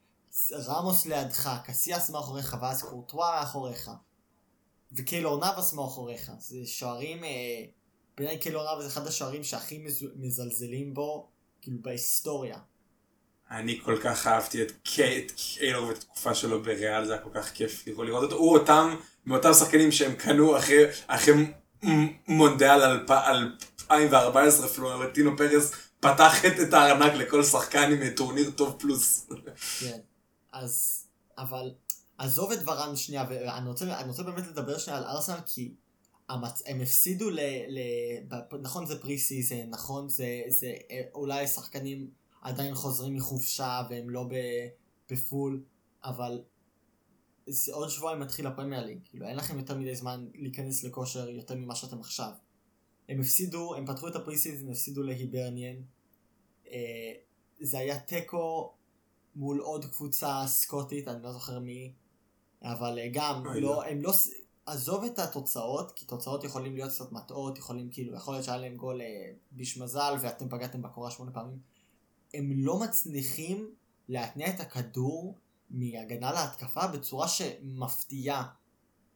רמוס 0.53 1.05
לידך, 1.05 1.59
קסיאס 1.65 2.09
מאחוריך, 2.09 2.57
ואז 2.61 2.83
קורטואה 2.83 3.39
מאחוריך. 3.39 3.91
וקיילור 4.91 5.39
נאבס 5.39 5.73
מאחוריך. 5.73 6.31
זה 6.39 6.65
שוערים, 6.65 7.23
אה, 7.23 7.65
בעיניי 8.17 8.37
קיילור 8.39 8.63
נאבס 8.63 8.83
זה 8.83 8.89
אחד 8.89 9.07
השוערים 9.07 9.43
שהכי 9.43 9.77
מז... 9.77 10.05
מזלזלים 10.15 10.93
בו, 10.93 11.29
כאילו 11.61 11.77
בהיסטוריה. 11.81 12.57
אני 13.51 13.79
כל 13.83 13.97
כך 14.03 14.27
אהבתי 14.27 14.61
את 14.63 14.71
קיי- 14.83 15.25
את 15.25 15.31
קיילור 15.35 15.87
ואת 15.87 15.97
התקופה 15.97 16.35
שלו 16.35 16.63
בריאל, 16.63 17.05
זה 17.05 17.13
היה 17.13 17.21
כל 17.21 17.29
כך 17.33 17.51
כיף 17.53 17.83
לראות 18.03 18.23
אותו. 18.23 18.35
הוא 18.35 18.57
אותם, 18.57 18.95
מאותם 19.25 19.53
שחקנים 19.53 19.91
שהם 19.91 20.15
קנו 20.15 20.57
אחרי, 20.57 20.83
אחרי 21.07 21.33
מ- 21.85 22.07
מונדיאל 22.27 22.81
אלפ- 22.81 23.11
2014, 23.91 24.67
פלורנטינו 24.67 25.37
פרס 25.37 25.71
פתח 25.99 26.45
את, 26.45 26.59
הארנק 26.73 27.13
לכל 27.13 27.43
שחקן 27.43 27.91
עם 27.91 28.09
טורניר 28.09 28.51
טוב 28.51 28.75
פלוס. 28.79 29.27
כן. 29.79 29.99
אז, 30.51 31.03
אבל, 31.37 31.71
עזוב 32.17 32.51
את 32.51 32.59
ורן 32.67 32.95
שנייה, 32.95 33.25
ואני 33.29 33.69
רוצה, 33.69 33.85
רוצה 34.07 34.23
באמת 34.23 34.47
לדבר 34.47 34.77
שנייה 34.77 34.99
על 34.99 35.05
ארסנל, 35.05 35.37
כי 35.45 35.71
המצ... 36.33 36.61
הם 36.65 36.81
הפסידו 36.81 37.29
ל... 37.29 37.39
ל... 37.67 37.79
נכון 38.61 38.85
זה 38.85 39.01
pre-season, 39.01 39.69
נכון 39.69 40.09
זה, 40.09 40.41
זה 40.47 40.75
אה, 40.91 41.01
אולי 41.13 41.47
שחקנים 41.47 42.09
עדיין 42.41 42.75
חוזרים 42.75 43.15
מחופשה 43.15 43.81
והם 43.89 44.09
לא 44.09 44.23
ב... 44.23 44.35
ב 45.11 45.20
full, 45.20 45.63
אבל 46.03 46.43
זה 47.47 47.73
עוד 47.73 47.89
שבועיים 47.89 48.19
מתחיל 48.19 48.47
הפרמייר 48.47 48.85
ליג, 48.85 48.99
כאילו 49.03 49.27
אין 49.27 49.35
לכם 49.35 49.57
יותר 49.57 49.77
מדי 49.77 49.95
זמן 49.95 50.27
להיכנס 50.35 50.83
לכושר 50.83 51.29
יותר 51.29 51.55
ממה 51.55 51.75
שאתם 51.75 51.99
עכשיו. 51.99 52.31
הם 53.09 53.19
הפסידו, 53.19 53.75
הם 53.75 53.85
פתחו 53.85 54.07
את 54.07 54.15
ה 54.15 54.37
pre-season, 54.37 54.69
הפסידו 54.69 55.03
להיברניאן. 55.03 55.75
אה, 56.67 57.13
זה 57.61 57.79
היה 57.79 57.99
תיקו 57.99 58.73
מול 59.35 59.59
עוד 59.59 59.85
קבוצה 59.85 60.43
סקוטית, 60.47 61.07
אני 61.07 61.23
לא 61.23 61.31
זוכר 61.31 61.59
מי, 61.59 61.93
אבל 62.63 62.99
אה, 62.99 63.09
גם, 63.13 63.45
לא, 63.45 63.61
לא. 63.61 63.85
הם 63.85 64.01
לא, 64.01 64.13
עזוב 64.65 65.03
את 65.03 65.19
התוצאות, 65.19 65.91
כי 65.91 66.05
תוצאות 66.05 66.43
יכולים 66.43 66.75
להיות 66.75 66.91
קצת 66.91 67.11
מטעות, 67.11 67.57
יכולים 67.57 67.89
כאילו, 67.91 68.15
יכול 68.15 68.33
להיות 68.33 68.45
שהיה 68.45 68.57
להם 68.57 68.75
גול 68.75 69.01
אה, 69.01 69.31
ביש 69.51 69.77
מזל 69.77 70.15
ואתם 70.21 70.49
פגעתם 70.49 70.81
בקורה 70.81 71.11
שמונה 71.11 71.31
פעמים. 71.31 71.59
הם 72.33 72.51
לא 72.51 72.79
מצליחים 72.79 73.75
להתניע 74.07 74.49
את 74.49 74.59
הכדור 74.59 75.37
מהגנה 75.69 76.31
להתקפה 76.31 76.87
בצורה 76.87 77.27
שמפתיעה 77.27 78.47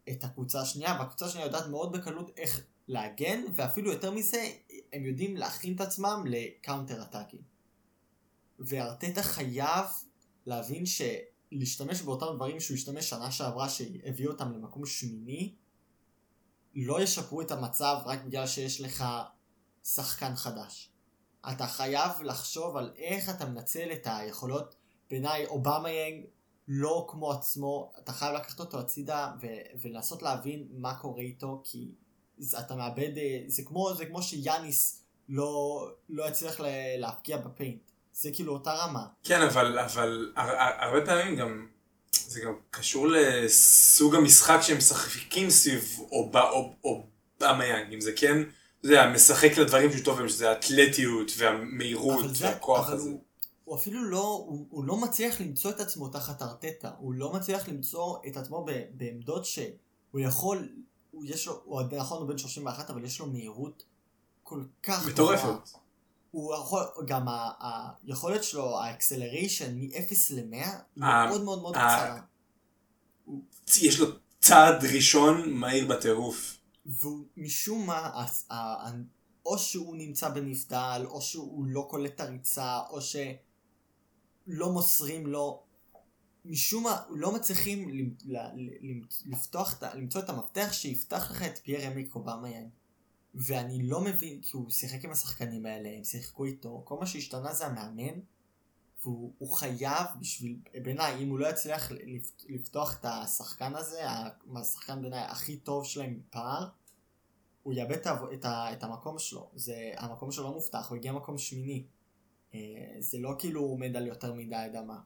את 0.09 0.23
הקבוצה 0.23 0.61
השנייה, 0.61 0.97
והקבוצה 0.99 1.25
השנייה 1.25 1.45
יודעת 1.45 1.67
מאוד 1.67 1.91
בקלות 1.91 2.31
איך 2.37 2.61
להגן, 2.87 3.43
ואפילו 3.55 3.91
יותר 3.91 4.11
מזה, 4.11 4.51
הם 4.93 5.05
יודעים 5.05 5.37
להכין 5.37 5.75
את 5.75 5.81
עצמם 5.81 6.23
ל 6.27 6.36
counter 6.36 7.01
attack 7.01 7.28
ים. 7.28 7.41
וארטטה 8.59 9.23
חייב 9.23 9.85
להבין 10.45 10.85
שלהשתמש 11.51 12.01
באותם 12.01 12.25
דברים 12.35 12.59
שהוא 12.59 12.75
השתמש 12.75 13.09
שנה 13.09 13.31
שעברה 13.31 13.69
שהביאו 13.69 14.31
אותם 14.31 14.51
למקום 14.51 14.85
שמיני, 14.85 15.55
לא 16.75 17.01
ישפרו 17.01 17.41
את 17.41 17.51
המצב 17.51 17.97
רק 18.05 18.23
בגלל 18.23 18.47
שיש 18.47 18.81
לך 18.81 19.05
שחקן 19.83 20.35
חדש. 20.35 20.91
אתה 21.51 21.67
חייב 21.67 22.11
לחשוב 22.21 22.77
על 22.77 22.93
איך 22.97 23.29
אתה 23.29 23.45
מנצל 23.45 23.91
את 23.91 24.07
היכולות. 24.11 24.75
בעיניי 25.09 25.45
אובמיאנג 25.45 26.25
לא 26.67 27.07
כמו 27.09 27.31
עצמו, 27.31 27.91
אתה 27.99 28.11
חייב 28.13 28.35
לקחת 28.35 28.59
אותו 28.59 28.79
הצידה 28.79 29.33
ו- 29.41 29.81
ולנסות 29.81 30.21
להבין 30.23 30.67
מה 30.71 30.99
קורה 30.99 31.21
איתו, 31.21 31.61
כי 31.63 31.91
אתה 32.59 32.75
מאבד, 32.75 33.17
אה, 33.17 33.43
זה 33.47 33.63
כמו, 33.65 33.93
זה 33.97 34.05
כמו 34.05 34.21
שיאניס 34.21 35.03
לא, 35.29 35.81
לא 36.09 36.29
יצליח 36.29 36.59
לה- 36.59 36.97
להפקיע 36.97 37.37
בפיינט. 37.37 37.91
זה 38.21 38.29
כאילו 38.33 38.53
אותה 38.53 38.73
רמה. 38.73 39.05
כן, 39.23 39.41
אבל, 39.41 39.79
אבל 39.79 40.31
הר, 40.35 40.49
הר, 40.49 40.85
הרבה 40.85 41.05
פעמים 41.05 41.35
גם, 41.35 41.67
זה 42.11 42.39
גם 42.39 42.53
קשור 42.69 43.07
לסוג 43.07 44.15
המשחק 44.15 44.57
שהם 44.61 44.77
משחקים 44.77 45.49
סביב 45.49 45.97
אובה- 46.11 46.49
אוב- 46.49 46.75
אובמה-יאנג, 46.83 47.93
אם 47.93 48.01
זה 48.01 48.11
כן, 48.15 48.37
אתה 48.79 48.87
יודע, 48.87 49.11
משחק 49.15 49.57
לדברים 49.57 49.91
שהוא 49.91 50.05
טוב 50.05 50.27
שזה 50.27 50.49
האתלטיות 50.49 51.31
והמהירות 51.37 52.35
זה- 52.35 52.45
והכוח 52.45 52.89
הזה. 52.89 53.09
הוא, 53.09 53.21
הוא 53.65 53.75
אפילו 53.75 54.03
לא, 54.03 54.43
הוא, 54.47 54.67
הוא 54.69 54.85
לא 54.85 54.97
מצליח 54.97 55.41
למצוא 55.41 55.71
את 55.71 55.79
עצמו 55.79 56.07
תחת 56.09 56.41
ארטטה, 56.41 56.91
הוא 56.97 57.13
לא 57.13 57.33
מצליח 57.33 57.67
למצוא 57.69 58.17
את 58.27 58.37
עצמו 58.37 58.65
ב, 58.67 58.71
בעמדות 58.91 59.45
שהוא 59.45 59.67
יכול, 60.19 60.69
הוא 61.11 61.25
יש 61.27 61.47
לו, 61.47 61.61
הוא 61.65 61.81
נכון 61.97 62.17
הוא 62.17 62.27
בן 62.27 62.37
31 62.37 62.89
אבל 62.89 63.03
יש 63.05 63.19
לו 63.19 63.25
מהירות 63.25 63.83
כל 64.43 64.63
כך. 64.83 65.07
מטורפת. 65.07 65.69
הוא 66.31 66.53
יכול, 66.55 66.83
גם 67.07 67.27
ה- 67.27 67.51
היכולת 68.07 68.43
שלו, 68.43 68.79
ה 68.79 68.86
acceleration 68.86 69.75
מ-0 69.79 70.33
ל-100, 70.35 70.55
היא 70.95 71.03
ה- 71.03 71.25
מאוד 71.29 71.43
מאוד 71.43 71.61
מאוד 71.61 71.75
קצרה. 71.75 72.21
יש 73.81 73.99
לו 73.99 74.07
צעד 74.39 74.85
ראשון 74.95 75.53
מהיר 75.53 75.87
בטירוף. 75.87 76.57
ומשום 76.85 77.85
מה, 77.87 78.25
או 79.45 79.57
שהוא 79.57 79.95
נמצא 79.95 80.29
בנבדל, 80.29 81.05
או 81.05 81.21
שהוא 81.21 81.65
לא 81.65 81.87
קולט 81.89 82.15
את 82.15 82.19
הריצה, 82.19 82.79
או 82.89 82.99
שלא 83.01 84.71
מוסרים 84.71 85.27
לו. 85.27 85.63
משום 86.45 86.83
מה, 86.83 87.01
לא 87.09 87.31
מצליחים 87.35 87.89
לפתוח, 89.25 89.75
למצוא 89.93 90.21
את 90.21 90.29
המפתח 90.29 90.69
שיפתח 90.71 91.31
לך 91.31 91.43
את 91.43 91.57
פייר 91.57 91.87
אמיק 91.87 92.15
אובמה-יאנג. 92.15 92.69
ואני 93.35 93.83
לא 93.83 94.01
מבין, 94.01 94.41
כי 94.41 94.57
הוא 94.57 94.69
שיחק 94.69 95.05
עם 95.05 95.11
השחקנים 95.11 95.65
האלה, 95.65 95.89
הם 95.97 96.03
שיחקו 96.03 96.45
איתו, 96.45 96.81
כל 96.85 96.97
מה 96.99 97.05
שהשתנה 97.05 97.53
זה 97.53 97.65
המאמן, 97.65 98.19
והוא 99.03 99.33
הוא 99.37 99.53
חייב 99.57 100.05
בשביל, 100.19 100.57
בעיניי, 100.83 101.23
אם 101.23 101.29
הוא 101.29 101.39
לא 101.39 101.47
יצליח 101.47 101.91
לפ- 101.91 102.45
לפתוח 102.49 102.99
את 102.99 103.05
השחקן 103.05 103.75
הזה, 103.75 104.01
השחקן 104.55 105.01
בעיניי 105.01 105.19
הכי 105.23 105.57
טוב 105.57 105.85
שלהם 105.85 106.19
פער, 106.29 106.67
הוא 107.63 107.73
יאבד 107.73 107.91
את, 107.97 108.07
את, 108.33 108.45
את 108.45 108.83
המקום 108.83 109.19
שלו. 109.19 109.49
זה, 109.55 109.91
המקום 109.97 110.31
שלו 110.31 110.43
לא 110.43 110.51
מובטח, 110.51 110.89
הוא 110.89 110.95
הגיע 110.97 111.13
מקום 111.13 111.37
שמיני. 111.37 111.83
אה, 112.55 112.59
זה 112.99 113.17
לא 113.21 113.35
כאילו 113.39 113.61
הוא 113.61 113.73
עומד 113.73 113.95
על 113.95 114.07
יותר 114.07 114.33
מדי 114.33 114.55
אדמה. 114.55 114.99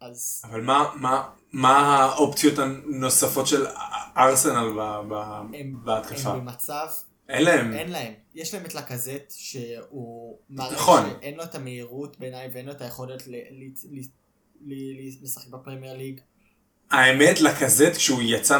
אז 0.00 0.42
אבל 0.44 0.60
מה, 0.60 0.92
מה, 0.96 1.30
מה 1.52 1.76
האופציות 2.04 2.58
הנוספות 2.58 3.46
של 3.46 3.66
ארסנל 4.16 4.72
ב- 4.78 5.02
ב- 5.08 5.54
הם, 5.54 5.84
בהתקפה? 5.84 6.30
הם 6.30 6.40
במצב 6.40 6.86
אין 7.28 7.42
להם. 7.44 7.72
אין 7.72 7.90
להם. 7.90 8.12
יש 8.34 8.54
להם 8.54 8.66
את 8.66 8.74
לקזט, 8.74 9.32
שהוא 9.36 10.38
מראה 10.50 10.72
נכון. 10.72 11.10
שאין 11.20 11.34
לו 11.36 11.42
את 11.42 11.54
המהירות 11.54 12.18
בעיניי 12.18 12.48
ואין 12.52 12.66
לו 12.66 12.72
את 12.72 12.80
היכולת 12.80 13.26
ל- 13.26 13.30
ל- 13.34 13.72
ל- 13.90 14.00
ל- 14.66 14.74
ל- 14.74 15.24
לשחק 15.24 15.48
בפרמייר 15.48 15.96
ליג. 15.96 16.20
האמת, 16.90 17.40
לקזט 17.40 17.96
כשהוא 17.96 18.22
יצא 18.22 18.58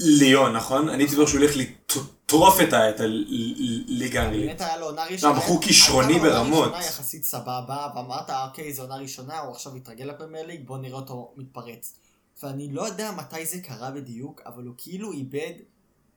מליון, 0.00 0.52
נכון? 0.56 0.88
אני 0.88 1.02
הייתי 1.02 1.14
בטוח 1.16 1.28
שהוא 1.28 1.40
הולך 1.40 1.56
לטרוף 1.56 2.60
את 2.60 3.00
הליגה 3.00 4.22
האנגלית. 4.22 4.46
באמת 4.46 4.60
היה 4.60 4.76
לו 4.76 4.86
עונה 4.86 5.04
ראשונה. 5.04 5.32
בחור 5.32 5.62
כישרוני 5.62 6.12
לו 6.12 6.18
עונה 6.18 6.30
ברמות. 6.30 6.64
ראשונה 6.68 6.86
יחסית 6.86 7.24
סבבה, 7.24 7.88
ואמרת 7.96 8.30
אוקיי 8.30 8.72
זו 8.72 8.82
עונה 8.82 8.96
ראשונה, 8.96 9.38
הוא 9.38 9.52
עכשיו 9.52 9.72
מתרגל 9.74 10.04
לפרמייר 10.04 10.46
ליג, 10.46 10.66
בוא 10.66 10.78
נראה 10.78 10.96
אותו 10.96 11.34
מתפרץ. 11.36 11.94
ואני 12.42 12.72
לא 12.72 12.86
יודע 12.86 13.10
מתי 13.10 13.46
זה 13.46 13.60
קרה 13.60 13.90
בדיוק, 13.90 14.40
אבל 14.46 14.64
הוא 14.64 14.74
כאילו 14.78 15.12
איבד 15.12 15.52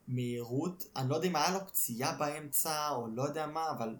מהירות, 0.08 0.88
אני 0.96 1.10
לא 1.10 1.16
יודע 1.16 1.28
אם 1.28 1.36
היה 1.36 1.52
לו 1.52 1.68
פציעה 1.68 2.18
באמצע 2.18 2.90
או 2.90 3.08
לא 3.08 3.24
יודע 3.24 3.48
מה, 3.48 3.72
אבל 3.72 3.96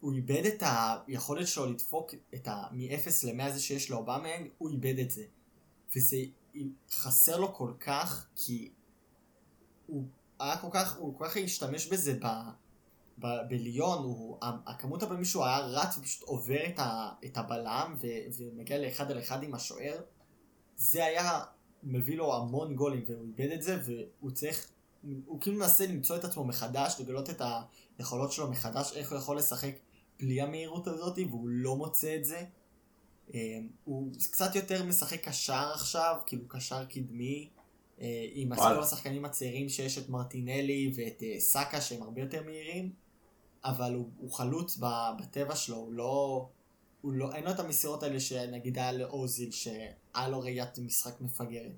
הוא 0.00 0.12
איבד 0.12 0.42
את 0.46 0.62
היכולת 1.06 1.46
שלו 1.46 1.66
לדפוק 1.66 2.14
את 2.34 2.48
ה... 2.48 2.64
מ-0 2.72 3.26
ל-100 3.26 3.42
הזה 3.42 3.60
שיש 3.60 3.90
לאובמה, 3.90 4.28
הוא 4.58 4.70
איבד 4.70 4.98
את 4.98 5.10
זה. 5.10 5.24
וזה 5.96 6.16
חסר 6.90 7.36
לו 7.40 7.54
כל 7.54 7.72
כך, 7.80 8.26
כי 8.36 8.70
הוא 9.86 10.04
היה 10.40 10.56
כל 10.56 10.68
כך, 10.70 10.96
הוא 10.96 11.18
כל 11.18 11.24
כך 11.28 11.36
השתמש 11.36 11.86
בזה 11.86 12.18
ב... 12.22 12.26
ב- 13.18 13.48
בליון, 13.48 13.98
הוא, 14.04 14.38
הכמות 14.42 15.02
הפעמים 15.02 15.24
שהוא 15.24 15.44
היה 15.44 15.58
רץ 15.58 15.98
ופשוט 15.98 16.28
עובר 16.28 16.66
את, 16.66 16.78
ה, 16.78 17.10
את 17.24 17.36
הבלם 17.36 17.94
ו, 18.00 18.06
ומגיע 18.36 18.78
לאחד 18.78 19.10
על 19.10 19.18
אחד 19.18 19.42
עם 19.42 19.54
השוער, 19.54 20.00
זה 20.76 21.04
היה 21.04 21.44
מביא 21.82 22.16
לו 22.16 22.34
המון 22.36 22.74
גולים 22.74 23.04
והוא 23.06 23.26
איבד 23.26 23.52
את 23.52 23.62
זה 23.62 23.80
והוא 23.84 24.30
צריך, 24.30 24.70
הוא 25.26 25.40
כאילו 25.40 25.56
מנסה 25.56 25.86
למצוא 25.86 26.16
את 26.16 26.24
עצמו 26.24 26.44
מחדש, 26.44 27.00
לגלות 27.00 27.30
את 27.30 27.42
היכולות 27.98 28.32
שלו 28.32 28.50
מחדש, 28.50 28.92
איך 28.92 29.12
הוא 29.12 29.18
יכול 29.18 29.38
לשחק 29.38 29.72
בלי 30.18 30.40
המהירות 30.40 30.86
הזאת 30.86 31.18
והוא 31.18 31.48
לא 31.48 31.76
מוצא 31.76 32.16
את 32.16 32.24
זה. 32.24 32.44
אה, 33.34 33.58
הוא 33.84 34.12
קצת 34.32 34.56
יותר 34.56 34.84
משחק 34.84 35.28
קשר 35.28 35.70
עכשיו, 35.74 36.16
כאילו 36.26 36.48
קשר 36.48 36.84
קדמי, 36.84 37.48
אה, 38.00 38.26
עם. 38.32 38.54
כל 38.54 38.82
השחקנים 38.82 39.24
הצעירים 39.24 39.68
שיש 39.68 39.98
את 39.98 40.08
מרטינלי 40.08 40.92
ואת 40.96 41.22
אה, 41.22 41.40
סאקה 41.40 41.80
שהם 41.80 42.02
הרבה 42.02 42.20
יותר 42.20 42.42
מהירים, 42.42 42.92
אבל 43.64 43.94
הוא, 43.94 44.08
הוא 44.18 44.32
חלוץ 44.32 44.78
בטבע 45.18 45.56
שלו, 45.56 45.76
הוא 45.76 45.92
לא, 45.92 46.48
הוא 47.00 47.12
לא, 47.12 47.32
אין 47.34 47.44
לו 47.44 47.50
את 47.50 47.60
המסירות 47.60 48.02
האלה 48.02 48.20
שנגיד 48.20 48.78
היה 48.78 48.92
לאוזיל, 48.92 49.50
שהיה 49.50 50.28
לו 50.28 50.40
ראיית 50.40 50.78
משחק 50.78 51.20
מפגרת. 51.20 51.72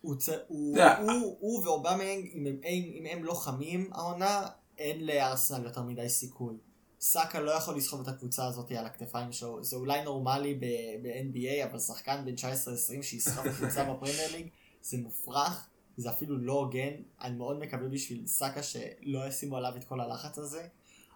הוא, 0.00 0.16
צ... 0.16 0.28
הוא, 0.48 0.78
הוא, 0.98 1.36
הוא 1.40 1.64
ואובמיאנג, 1.64 2.30
אם 2.34 2.46
הם, 2.46 2.56
אם, 2.64 3.06
הם 3.10 3.24
לא 3.24 3.34
חמים 3.34 3.90
העונה, 3.92 4.46
אין 4.78 5.06
לארסנל 5.06 5.64
יותר 5.64 5.82
מדי 5.82 6.08
סיכוי. 6.08 6.56
סאקה 7.00 7.40
לא 7.40 7.50
יכול 7.50 7.76
לסחוב 7.76 8.00
את 8.00 8.08
הקבוצה 8.08 8.46
הזאת 8.46 8.70
על 8.70 8.86
הכתפיים 8.86 9.32
שלו, 9.32 9.64
זה 9.64 9.76
אולי 9.76 10.04
נורמלי 10.04 10.54
ב-NBA, 11.02 11.70
אבל 11.70 11.78
שחקן 11.78 12.24
בן 12.24 12.34
19-20 12.34 13.02
שיסחוב 13.02 13.48
קבוצה 13.48 13.84
בפרמייר 13.84 14.32
ליג, 14.32 14.48
זה 14.82 14.98
מופרך, 14.98 15.68
זה 15.96 16.10
אפילו 16.10 16.38
לא 16.38 16.52
הוגן, 16.52 16.92
אני 17.20 17.36
מאוד 17.36 17.58
מקווה 17.58 17.88
בשביל 17.88 18.26
סאקה 18.26 18.62
שלא 18.62 19.28
ישימו 19.28 19.56
עליו 19.56 19.72
את 19.76 19.84
כל 19.84 20.00
הלחץ 20.00 20.38
הזה, 20.38 20.66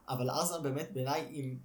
אבל 0.09 0.31
ארסנל 0.31 0.61
באמת 0.63 0.93
בעיניי, 0.93 1.27
אם, 1.31 1.57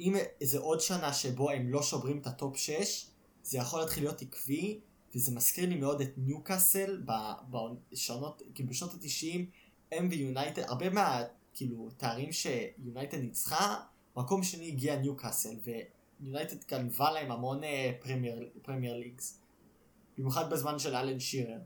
אם 0.00 0.16
זה 0.42 0.58
עוד 0.58 0.80
שנה 0.80 1.12
שבו 1.12 1.50
הם 1.50 1.68
לא 1.68 1.82
שוברים 1.82 2.18
את 2.18 2.26
ה 2.26 2.34
top 2.34 2.56
6, 2.56 3.06
זה 3.42 3.58
יכול 3.58 3.80
להתחיל 3.80 4.02
להיות 4.02 4.22
עקבי, 4.22 4.80
וזה 5.14 5.34
מזכיר 5.34 5.68
לי 5.68 5.76
מאוד 5.76 6.00
את 6.00 6.10
ניוקאסל 6.16 7.02
בשנות, 7.92 8.42
כאילו 8.54 8.68
בשנות 8.68 8.94
ה-90, 8.94 9.38
הם 9.92 10.08
ויונייטד, 10.10 10.62
הרבה 10.62 10.90
מה, 10.90 11.22
כאילו, 11.54 11.88
תארים 11.96 12.32
שיונייטד 12.32 13.18
ניצחה, 13.18 13.76
מקום 14.16 14.42
שני 14.42 14.68
הגיע 14.68 14.96
ניוקאסל, 14.96 15.56
ויונייטד 16.20 16.64
גנבה 16.64 17.10
להם 17.10 17.30
המון 17.30 17.64
אה, 17.64 17.92
Premier, 18.00 18.48
Premier 18.62 18.96
Leagues. 18.96 19.40
במיוחד 20.18 20.50
בזמן 20.50 20.78
של 20.78 20.96
אלן 20.96 21.20
שירר. 21.20 21.58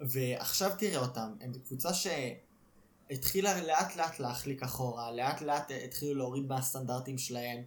ועכשיו 0.00 0.70
תראה 0.78 1.00
אותם, 1.00 1.34
הם 1.40 1.52
קבוצה 1.64 1.88
שהתחילה 1.94 3.62
לאט 3.62 3.96
לאט 3.96 4.18
להחליק 4.18 4.62
אחורה, 4.62 5.12
לאט 5.12 5.42
לאט 5.42 5.70
התחילו 5.84 6.14
להוריד 6.14 6.46
מהסטנדרטים 6.46 7.18
שלהם. 7.18 7.64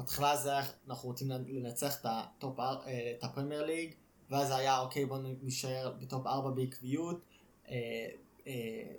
בהתחלה 0.00 0.36
זה 0.36 0.50
היה, 0.52 0.62
אנחנו 0.88 1.08
רוצים 1.08 1.28
לנצח 1.30 2.00
את, 2.00 2.06
ה 2.08 2.18
top, 2.18 2.60
אה, 2.60 2.76
את 3.18 3.24
הפרמייר 3.24 3.66
ליג, 3.66 3.94
ואז 4.30 4.48
זה 4.48 4.56
היה 4.56 4.78
אוקיי 4.80 5.06
בוא 5.06 5.18
נשאר 5.42 5.96
ב 6.00 6.07
top 6.07 6.26
4 6.26 6.50
בעקביות. 6.50 7.24
אה, 7.68 8.08
אה, 8.46 8.92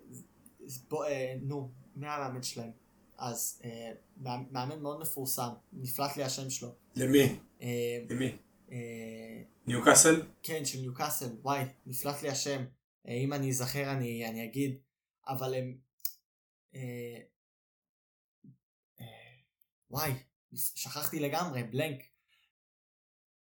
בוא, 0.90 1.06
אה, 1.06 1.36
נו, 1.42 1.72
מי 1.96 2.08
המאמן 2.08 2.44
שלהם? 2.44 2.72
אז 3.18 3.62
אה, 3.64 3.92
מאמן- 4.18 4.46
מאמן 4.52 4.80
מאוד 4.82 5.00
מפורסם, 5.00 5.50
נפלט 5.74 6.18
לי 6.18 6.24
השם 6.24 6.50
שלו. 6.50 6.70
למי? 6.96 7.40
אה, 7.62 8.00
למי? 8.10 8.38
אה, 8.72 9.42
ניוקאסל? 9.68 10.22
כן, 10.44 10.66
של 10.66 10.80
ניוקאסל, 10.80 11.30
וואי, 11.42 11.64
נפלט 11.86 12.22
לי 12.22 12.30
השם. 12.30 12.66
אה, 13.08 13.14
אם 13.14 13.34
אני 13.34 13.50
אזכר 13.50 13.92
אני, 13.92 14.30
אני 14.30 14.46
אגיד, 14.46 14.78
אבל 15.28 15.54
הם... 15.54 15.78
אה, 16.76 17.20
אה, 19.02 19.06
וואי, 19.92 20.12
שכחתי 20.56 21.20
לגמרי, 21.20 21.64
בלנק. 21.64 22.04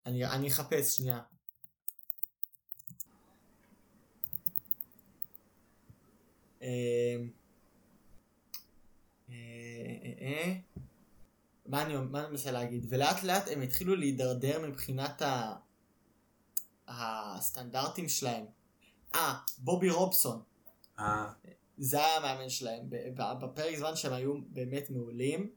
אני, 0.05 0.25
אני 0.25 0.47
אחפש 0.47 0.97
שנייה. 0.97 1.21
אה, 6.61 6.67
אה, 9.29 9.35
אה, 10.03 10.13
אה. 10.21 10.53
מה 11.65 11.81
אני, 11.81 11.97
מנסה 11.97 12.51
להגיד? 12.51 12.85
ולאט 12.89 13.23
לאט 13.23 13.47
הם 13.47 13.61
התחילו 13.61 13.95
להידרדר 13.95 14.67
מבחינת 14.67 15.21
ה... 15.21 15.55
הסטנדרטים 16.87 18.09
שלהם. 18.09 18.45
אה, 19.15 19.33
בובי 19.57 19.89
רובסון, 19.89 20.41
אה, 20.99 21.31
זה 21.77 21.97
היה 21.97 22.17
המאמן 22.17 22.49
שלהם. 22.49 22.89
בפרק 23.15 23.75
זמן 23.75 23.95
שהם 23.95 24.13
היו 24.13 24.33
באמת 24.41 24.89
מעולים, 24.89 25.49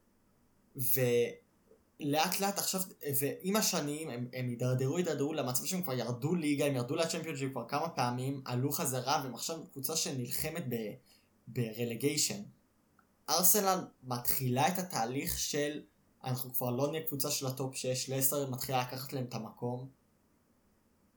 לעת 2.00 2.58
עכשיו, 2.58 2.80
ועם 3.20 3.56
השנים 3.56 4.10
הם, 4.10 4.28
הם 4.32 4.48
הידרדרו, 4.48 4.96
הידרדרו 4.96 5.32
למצב 5.32 5.64
שהם 5.64 5.82
כבר 5.82 5.92
ירדו 5.92 6.34
ליגה, 6.34 6.66
הם 6.66 6.74
ירדו 6.74 6.96
לצ'מפיונשיפ 6.96 7.52
כבר 7.52 7.68
כמה 7.68 7.88
פעמים, 7.88 8.42
עלו 8.44 8.72
חזרה, 8.72 9.20
והם 9.24 9.34
עכשיו 9.34 9.60
קבוצה 9.72 9.96
שנלחמת 9.96 10.64
ב 11.48 11.56
relegation. 11.56 12.42
ארסנל 13.28 13.78
מתחילה 14.02 14.68
את 14.68 14.78
התהליך 14.78 15.38
של, 15.38 15.82
אנחנו 16.24 16.54
כבר 16.54 16.70
לא 16.70 16.90
נהיה 16.90 17.06
קבוצה 17.06 17.30
של 17.30 17.46
ה 17.46 17.54
top 17.54 17.76
6, 17.76 18.10
לסטר 18.10 18.50
מתחילה 18.50 18.82
לקחת 18.82 19.12
להם 19.12 19.24
את 19.24 19.34
המקום. 19.34 19.88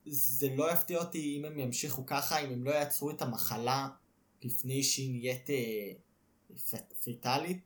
זה 0.06 0.48
לא 0.56 0.72
יפתיע 0.72 0.98
אותי 0.98 1.36
אם 1.38 1.44
הם 1.44 1.58
ימשיכו 1.58 2.06
ככה, 2.06 2.38
אם 2.38 2.50
הם 2.50 2.64
לא 2.64 2.70
יעצרו 2.70 3.10
את 3.10 3.22
המחלה 3.22 3.88
לפני 4.42 4.82
שהיא 4.82 5.10
נהיית 5.10 5.50
אה, 5.50 5.92
פטאלית, 7.04 7.60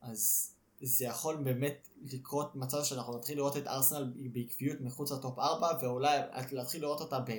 אז 0.00 0.51
זה 0.82 1.04
יכול 1.04 1.36
באמת 1.36 1.88
לקרות 2.02 2.56
מצב 2.56 2.84
שאנחנו 2.84 3.16
נתחיל 3.16 3.36
לראות 3.36 3.56
את 3.56 3.66
ארסנל 3.66 4.12
בעקביות 4.32 4.80
מחוץ 4.80 5.12
לטופ 5.12 5.38
4, 5.38 5.68
ואולי 5.82 6.18
להתחיל 6.52 6.80
לראות 6.82 7.00
אותה 7.00 7.18
ב... 7.18 7.32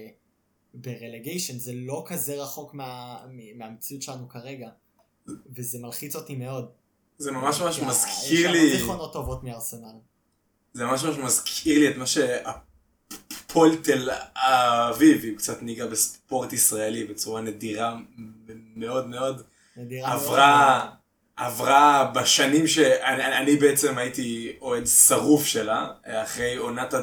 ברלגיישן, 0.74 1.60
זה 1.60 1.72
לא 1.76 2.04
כזה 2.08 2.44
רחוק 2.44 2.74
מה... 2.74 3.18
מהמציאות 3.56 4.02
שלנו 4.02 4.30
כרגע, 4.30 4.70
וזה 5.56 5.80
מלחיץ 5.82 6.16
אותי 6.16 6.36
מאוד. 6.36 6.70
זה 7.18 7.32
ממש 7.32 7.62
ממש 7.62 7.80
כי 7.80 7.86
מזכיר 7.86 8.40
יש 8.40 8.46
לנו 8.46 8.54
לי, 8.54 8.78
זיכרונות 8.78 9.14
טובות 9.14 9.44
מארסנל. 9.44 9.96
זה 10.74 10.86
ממש 10.86 11.04
ממש 11.04 11.18
מזכיר 11.18 11.80
לי 11.80 11.90
את 11.90 11.96
מה 11.96 12.06
שהפועל 12.06 13.76
תל 13.84 14.10
אביב, 14.36 15.26
אם 15.26 15.36
קצת 15.36 15.62
ניגע 15.62 15.88
בספורט 15.88 16.54
ישראלי 16.54 17.04
בצורה 17.04 17.42
נדירה 17.42 17.98
מאוד 18.76 19.08
מאוד, 19.08 19.44
נדירה 19.78 20.14
עברה, 20.14 20.86
מאוד. 20.86 21.03
עברה 21.36 22.12
בשנים 22.16 22.68
שאני 22.68 23.38
אני 23.38 23.56
בעצם 23.56 23.98
הייתי 23.98 24.58
אוהד 24.62 24.86
שרוף 24.86 25.46
שלה, 25.46 25.88
אחרי 26.06 26.56
עונת 26.56 26.94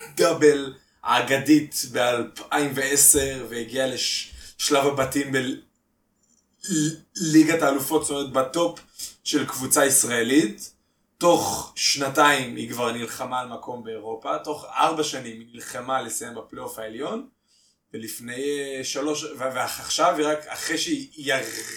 הדאבל 0.00 0.74
האגדית 1.02 1.74
ב-2010 1.92 3.18
והגיעה 3.48 3.86
לשלב 3.86 4.86
הבתים 4.86 5.32
בליגת 7.22 7.62
האלופות, 7.62 8.04
זאת 8.04 8.10
אומרת 8.10 8.32
בטופ 8.32 8.80
של 9.24 9.46
קבוצה 9.46 9.86
ישראלית. 9.86 10.72
תוך 11.18 11.72
שנתיים 11.76 12.56
היא 12.56 12.70
כבר 12.70 12.92
נלחמה 12.92 13.40
על 13.40 13.48
מקום 13.48 13.84
באירופה, 13.84 14.38
תוך 14.38 14.64
ארבע 14.64 15.04
שנים 15.04 15.40
היא 15.40 15.48
נלחמה 15.54 16.02
לסיים 16.02 16.34
בפלייאוף 16.34 16.78
העליון, 16.78 17.28
ולפני 17.96 18.34
אה, 18.60 18.84
שלוש, 18.84 19.24
ועכשיו 19.38 20.16
היא 20.18 20.26
רק, 20.26 20.46
אחרי 20.46 20.78
שהיא 20.78 21.08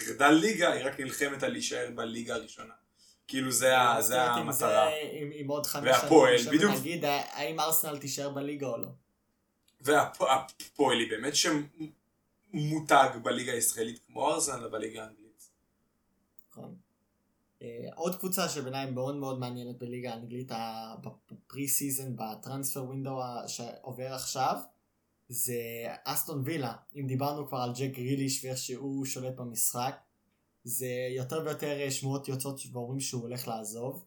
ירדה 0.07 0.32
ליגה, 0.32 0.72
היא 0.72 0.86
רק 0.86 0.99
נלחמת 0.99 1.43
על 1.43 1.51
להישאר 1.51 1.89
בליגה 1.95 2.36
הראשונה. 2.36 2.74
כאילו 3.28 3.51
זה, 3.51 3.76
עם 3.78 4.47
המטרה. 4.47 4.89
עם- 5.39 5.47
עוד 5.47 5.65
חמש 5.65 5.95
שנים, 5.97 6.55
בדיוק. 6.57 6.72
נגיד 6.72 7.05
האם 7.05 7.59
ארסנל 7.59 7.97
תישאר 7.97 8.30
בליגה 8.30 8.67
או 8.67 8.78
לא. 8.78 8.88
והפועל 9.82 10.99
היא 10.99 11.09
באמת 11.09 11.34
שמותג 11.36 13.09
בליגה 13.24 13.51
הישראלית 13.51 13.99
כמו 14.07 14.32
ארסנל 14.34 14.65
ובליגה 14.65 15.03
האנגלית. 15.03 15.49
נכון. 16.51 16.76
אה, 17.61 17.67
עוד 17.95 18.15
קבוצה 18.15 18.49
שבעיניי 18.49 18.91
מאוד 18.91 19.15
מאוד 19.15 19.39
מעניינת 19.39 19.78
בליגה 19.78 20.11
האנגלית 20.13 20.51
ב 21.32 21.41
pre 21.41 21.68
season, 21.68 22.16
ב 22.16 22.23
transfer 22.23 22.84
window 22.84 23.20
שעובר 23.47 24.13
עכשיו, 24.13 24.55
זה 25.30 25.58
אסטון 26.04 26.42
וילה. 26.46 26.74
אם 26.96 27.08
דיברנו 27.08 27.48
כבר 27.48 27.58
על 27.58 27.72
ג'ק 27.74 27.92
גריליש 27.94 28.46
ואיך 28.46 28.58
שהוא 28.58 29.06
שולט 29.06 29.36
במשחק, 29.36 30.00
זה 30.64 31.08
יותר 31.16 31.42
ויותר 31.46 31.80
אה, 31.82 31.92
שמועות 31.92 32.28
יוצאות 32.28 32.62
ואומרים 32.72 33.00
שהוא 33.00 33.22
הולך 33.22 33.48
לעזוב. 33.48 34.06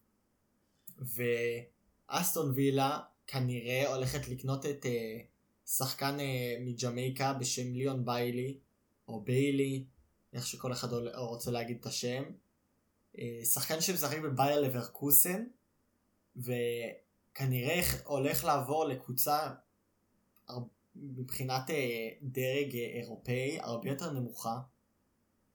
ואסטון 0.99 2.53
וילה 2.55 3.01
כנראה 3.27 3.95
הולכת 3.95 4.29
לקנות 4.29 4.66
את 4.66 4.87
אה, 4.87 5.20
שחקן 5.66 6.20
אה, 6.20 6.57
מג'מייקה 6.61 7.33
בשם 7.33 7.73
ליאון 7.73 8.05
ביילי, 8.05 8.59
או 9.09 9.20
ביילי, 9.20 9.85
איך 10.33 10.47
שכל 10.47 10.73
אחד 10.73 10.89
רוצה 11.16 11.51
להגיד 11.51 11.77
את 11.81 11.87
השם. 11.87 12.23
אה, 13.18 13.41
שחקן 13.45 13.81
שמשחק 13.81 14.18
בבייר 14.18 14.61
לברקוסן, 14.61 15.45
וכנראה 16.37 17.81
הולך 18.05 18.45
לעבור 18.45 18.85
לקבוצה 18.85 19.51
מבחינת 20.97 21.70
אה, 21.70 22.09
דרג 22.22 22.76
אה, 22.76 23.01
אירופאי 23.01 23.59
הרבה 23.61 23.88
יותר 23.88 24.11
נמוכה 24.12 24.61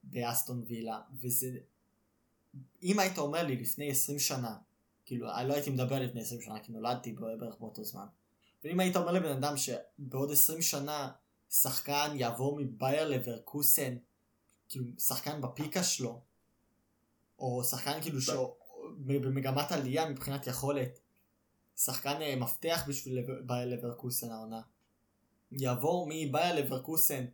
באסטון 0.04 0.64
וילה, 0.68 1.02
וזה... 1.22 1.50
אם 2.84 3.00
היית 3.00 3.18
אומר 3.18 3.44
לי 3.44 3.56
לפני 3.56 3.92
20 3.92 4.20
שנה, 4.20 4.58
כאילו, 5.06 5.36
אני 5.36 5.48
לא 5.48 5.54
הייתי 5.54 5.70
מדבר 5.70 6.00
לפני 6.00 6.22
20 6.22 6.42
שנה, 6.42 6.60
כי 6.60 6.72
נולדתי 6.72 7.14
בערך 7.14 7.56
באותו 7.60 7.84
זמן, 7.84 8.06
אבל 8.64 8.72
אם 8.72 8.80
היית 8.80 8.96
אומר 8.96 9.12
לבן 9.12 9.32
אדם 9.32 9.54
שבעוד 9.58 10.32
20 10.32 10.62
שנה 10.62 11.12
שחקן 11.50 12.12
יעבור 12.16 12.60
מבייר 12.60 13.08
לברקוסן, 13.08 13.98
כאילו, 14.70 14.86
שחקן 15.00 15.42
בפיקה 15.42 15.84
שלו, 15.84 16.22
או 17.40 17.64
שחקן 17.64 18.02
כאילו 18.02 18.22
שהוא 18.22 18.56
במגמת 19.06 19.72
עלייה 19.72 20.10
מבחינת 20.10 20.48
יכולת, 20.48 21.00
שחקן 21.78 22.22
אה, 22.22 22.36
מפתח 22.36 22.84
בשביל 22.88 23.26
לברקוסן 23.50 24.32
העונה. 24.32 24.62
יעבור 25.52 26.08
מבייר 26.10 26.56
לברקוסן, 26.56 27.26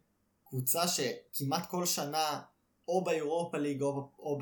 קבוצה 0.45 0.83
שכמעט 0.87 1.69
כל 1.69 1.85
שנה 1.85 2.41
או 2.87 3.03
באירופה 3.03 3.57
ליג 3.57 3.81
או, 3.81 4.09
או, 4.19 4.39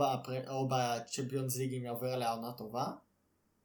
או 0.47 0.67
בצ'מפיונס 0.71 1.57
ליג 1.57 1.73
אם 1.73 1.83
יעבור 1.83 2.07
עליה 2.07 2.31
עונה 2.31 2.51
טובה, 2.51 2.85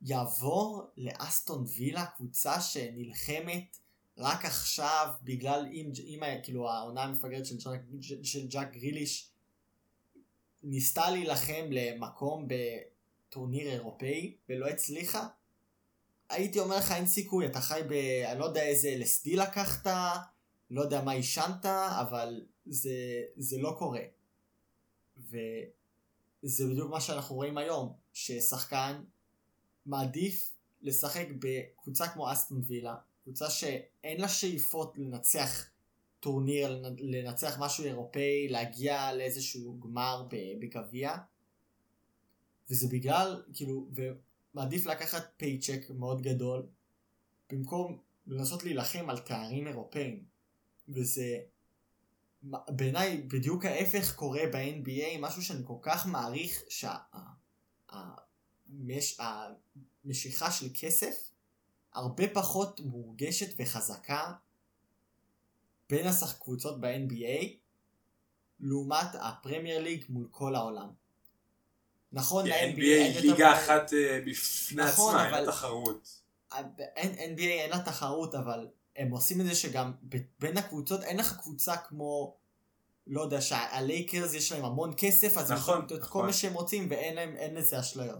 יעבור 0.02 0.82
לאסטון 0.96 1.64
וילה, 1.76 2.06
קבוצה 2.06 2.60
שנלחמת 2.60 3.78
רק 4.18 4.44
עכשיו 4.44 5.12
בגלל 5.22 5.66
אם, 5.72 5.92
אם 5.98 6.20
כאילו 6.42 6.70
העונה 6.70 7.02
המפגרת 7.02 7.46
של, 7.46 7.56
ג'ק- 7.56 8.22
של 8.22 8.46
ג'אק 8.46 8.72
גריליש 8.72 9.30
ניסתה 10.62 11.10
להילחם 11.10 11.66
למקום 11.70 12.48
בטורניר 12.48 13.72
אירופאי 13.72 14.36
ולא 14.48 14.66
הצליחה, 14.66 15.28
הייתי 16.28 16.58
אומר 16.58 16.76
לך 16.76 16.92
אין 16.92 17.06
סיכוי, 17.06 17.46
אתה 17.46 17.60
חי 17.60 17.80
ב... 17.88 17.92
אני 18.26 18.38
לא 18.38 18.44
יודע 18.44 18.62
איזה 18.62 18.96
LSD 19.00 19.36
לקחת, 19.36 19.86
לא 20.70 20.80
יודע 20.80 21.02
מה 21.02 21.12
עישנת, 21.12 21.66
אבל 22.00 22.46
זה, 22.66 23.22
זה 23.36 23.58
לא 23.58 23.76
קורה. 23.78 24.00
וזה 25.18 26.64
בדיוק 26.70 26.90
מה 26.90 27.00
שאנחנו 27.00 27.34
רואים 27.34 27.58
היום, 27.58 27.92
ששחקן 28.12 29.02
מעדיף 29.86 30.54
לשחק 30.82 31.26
בקבוצה 31.38 32.08
כמו 32.08 32.32
אסטון 32.32 32.62
וילה, 32.66 32.96
קבוצה 33.24 33.50
שאין 33.50 34.20
לה 34.20 34.28
שאיפות 34.28 34.98
לנצח 34.98 35.70
טורניר, 36.20 36.82
לנצח 36.98 37.56
משהו 37.58 37.84
אירופאי, 37.84 38.48
להגיע 38.48 39.12
לאיזשהו 39.12 39.80
גמר 39.80 40.26
בגביע. 40.58 41.16
וזה 42.70 42.88
בגלל, 42.88 43.42
כאילו, 43.54 43.88
ומעדיף 44.56 44.86
לקחת 44.86 45.32
paycheck 45.36 45.90
מאוד 45.90 46.22
גדול, 46.22 46.66
במקום 47.52 47.98
לנסות 48.26 48.64
להילחם 48.64 49.10
על 49.10 49.18
תארים 49.18 49.66
אירופאים. 49.66 50.24
וזה 50.88 51.38
בעיניי 52.68 53.22
בדיוק 53.22 53.64
ההפך 53.64 54.14
קורה 54.16 54.40
ב-NBA, 54.52 55.18
משהו 55.20 55.42
שאני 55.42 55.62
כל 55.66 55.78
כך 55.82 56.06
מעריך 56.06 56.62
שהמשיכה 60.04 60.50
של 60.50 60.66
כסף 60.74 61.30
הרבה 61.92 62.24
פחות 62.34 62.80
מורגשת 62.80 63.54
וחזקה 63.58 64.32
בין 65.90 66.06
הקבוצות 66.06 66.80
ב-NBA 66.80 67.46
לעומת 68.60 69.08
הפרמייר 69.14 69.82
ליג 69.82 70.04
מול 70.08 70.28
כל 70.30 70.54
העולם. 70.54 70.88
נכון, 72.16 72.46
ל-NBA 72.46 72.52
NBA 72.76 72.82
אין 72.82 73.12
היא 73.12 73.30
ליגה 73.30 73.52
אחת 73.54 73.92
אה, 73.92 74.20
בפני 74.26 74.82
נכון, 74.84 75.14
עצמה, 75.16 75.24
אין 75.26 75.34
אבל- 75.34 75.42
לה 75.46 75.52
תחרות. 75.52 76.08
אין, 76.96 77.34
NBA 77.36 77.40
אין 77.42 77.70
לה 77.70 77.78
תחרות, 77.78 78.34
אבל 78.34 78.66
הם 78.96 79.10
עושים 79.10 79.40
את 79.40 79.46
זה 79.46 79.54
שגם 79.54 79.92
בין 80.40 80.56
הקבוצות 80.56 81.02
אין 81.02 81.16
לך 81.16 81.36
קבוצה 81.40 81.76
כמו, 81.76 82.34
לא 83.06 83.20
יודע, 83.22 83.40
שהלייקרס 83.40 84.34
יש 84.34 84.52
להם 84.52 84.64
המון 84.64 84.94
כסף, 84.96 85.36
אז 85.38 85.50
הם 85.50 85.56
נכון, 85.56 85.74
יכולים 85.74 85.84
לתת 85.84 85.92
את 85.92 86.10
כל 86.10 86.18
נכון. 86.18 86.26
מה 86.26 86.32
שהם 86.32 86.54
רוצים 86.54 86.86
ואין 86.90 87.14
להם, 87.14 87.36
אין 87.36 87.54
לזה 87.54 87.80
אשליות. 87.80 88.18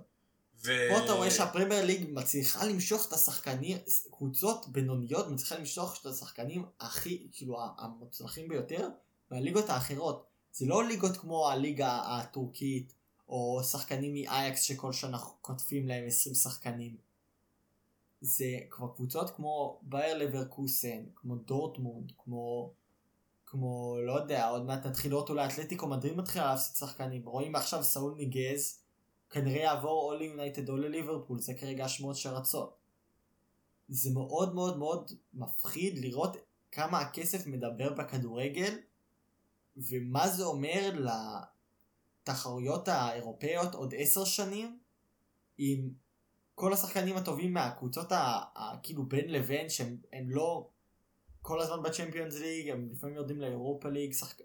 ו- 0.64 0.88
פה 0.92 1.04
אתה 1.04 1.12
רואה 1.12 1.30
שהפרמייר 1.30 1.84
ליג 1.84 2.06
מצליחה 2.10 2.64
למשוך 2.64 3.08
את 3.08 3.12
השחקנים, 3.12 3.78
קבוצות 4.10 4.68
בינוניות 4.68 5.28
מצליחה 5.28 5.54
למשוך 5.58 5.98
את 6.00 6.06
השחקנים 6.06 6.64
הכי, 6.80 7.26
כאילו 7.32 7.58
המוצלחים 7.78 8.48
ביותר 8.48 8.88
מהליגות 9.30 9.70
האחרות. 9.70 10.24
זה 10.52 10.66
לא 10.66 10.84
ליגות 10.88 11.16
כמו 11.16 11.48
הליגה 11.50 12.00
הטורקית, 12.06 12.92
או 13.28 13.60
שחקנים 13.62 14.12
מאייקס 14.12 14.62
שכל 14.62 14.92
שנה 14.92 15.18
קוטפים 15.40 15.88
להם 15.88 16.06
20 16.06 16.34
שחקנים. 16.34 16.96
זה 18.20 18.58
כבר 18.70 18.88
קבוצות 18.94 19.30
כמו 19.30 19.80
בייר 19.82 20.18
לברקוסן, 20.18 21.04
כמו 21.14 21.36
דורטמונד, 21.36 22.12
כמו, 22.18 22.72
כמו, 23.46 23.96
לא 24.06 24.12
יודע, 24.12 24.48
עוד 24.48 24.66
מעט 24.66 24.86
נתחיל 24.86 25.10
לראות 25.10 25.30
אולי 25.30 25.46
אתלטיקו 25.46 25.86
מדריד 25.86 26.16
מתחילה 26.16 26.46
להפסיד 26.46 26.76
שחקנים. 26.76 27.28
רואים 27.28 27.56
עכשיו 27.56 27.84
סאול 27.84 28.14
ניגז, 28.16 28.80
כנראה 29.30 29.62
יעבור 29.62 30.12
או 30.12 30.18
ליונייטד 30.18 30.68
או 30.68 30.76
לליברפול, 30.76 31.38
זה 31.38 31.54
כרגע 31.54 31.84
השמועות 31.84 32.16
שרצות. 32.16 32.76
זה 33.88 34.10
מאוד 34.14 34.54
מאוד 34.54 34.78
מאוד 34.78 35.12
מפחיד 35.34 35.98
לראות 35.98 36.36
כמה 36.72 37.00
הכסף 37.00 37.46
מדבר 37.46 37.92
בכדורגל, 37.92 38.78
ומה 39.76 40.28
זה 40.28 40.44
אומר 40.44 40.90
לתחרויות 42.28 42.88
האירופאיות 42.88 43.74
עוד 43.74 43.94
עשר 43.98 44.24
שנים, 44.24 44.78
עם 45.58 45.90
כל 46.54 46.72
השחקנים 46.72 47.16
הטובים 47.16 47.52
מהקבוצות 47.52 48.12
ה- 48.12 48.40
ה- 48.56 48.76
כאילו 48.82 49.06
בין 49.08 49.30
לבין, 49.30 49.68
שהם 49.68 49.96
הם 50.12 50.30
לא 50.30 50.68
כל 51.42 51.60
הזמן 51.60 51.82
בצ'מפיונס 51.82 52.34
ליג, 52.34 52.68
הם 52.68 52.88
לפעמים 52.92 53.16
יורדים 53.16 53.40
לאירופה 53.40 53.88
ליג, 53.88 54.12
שחק... 54.12 54.40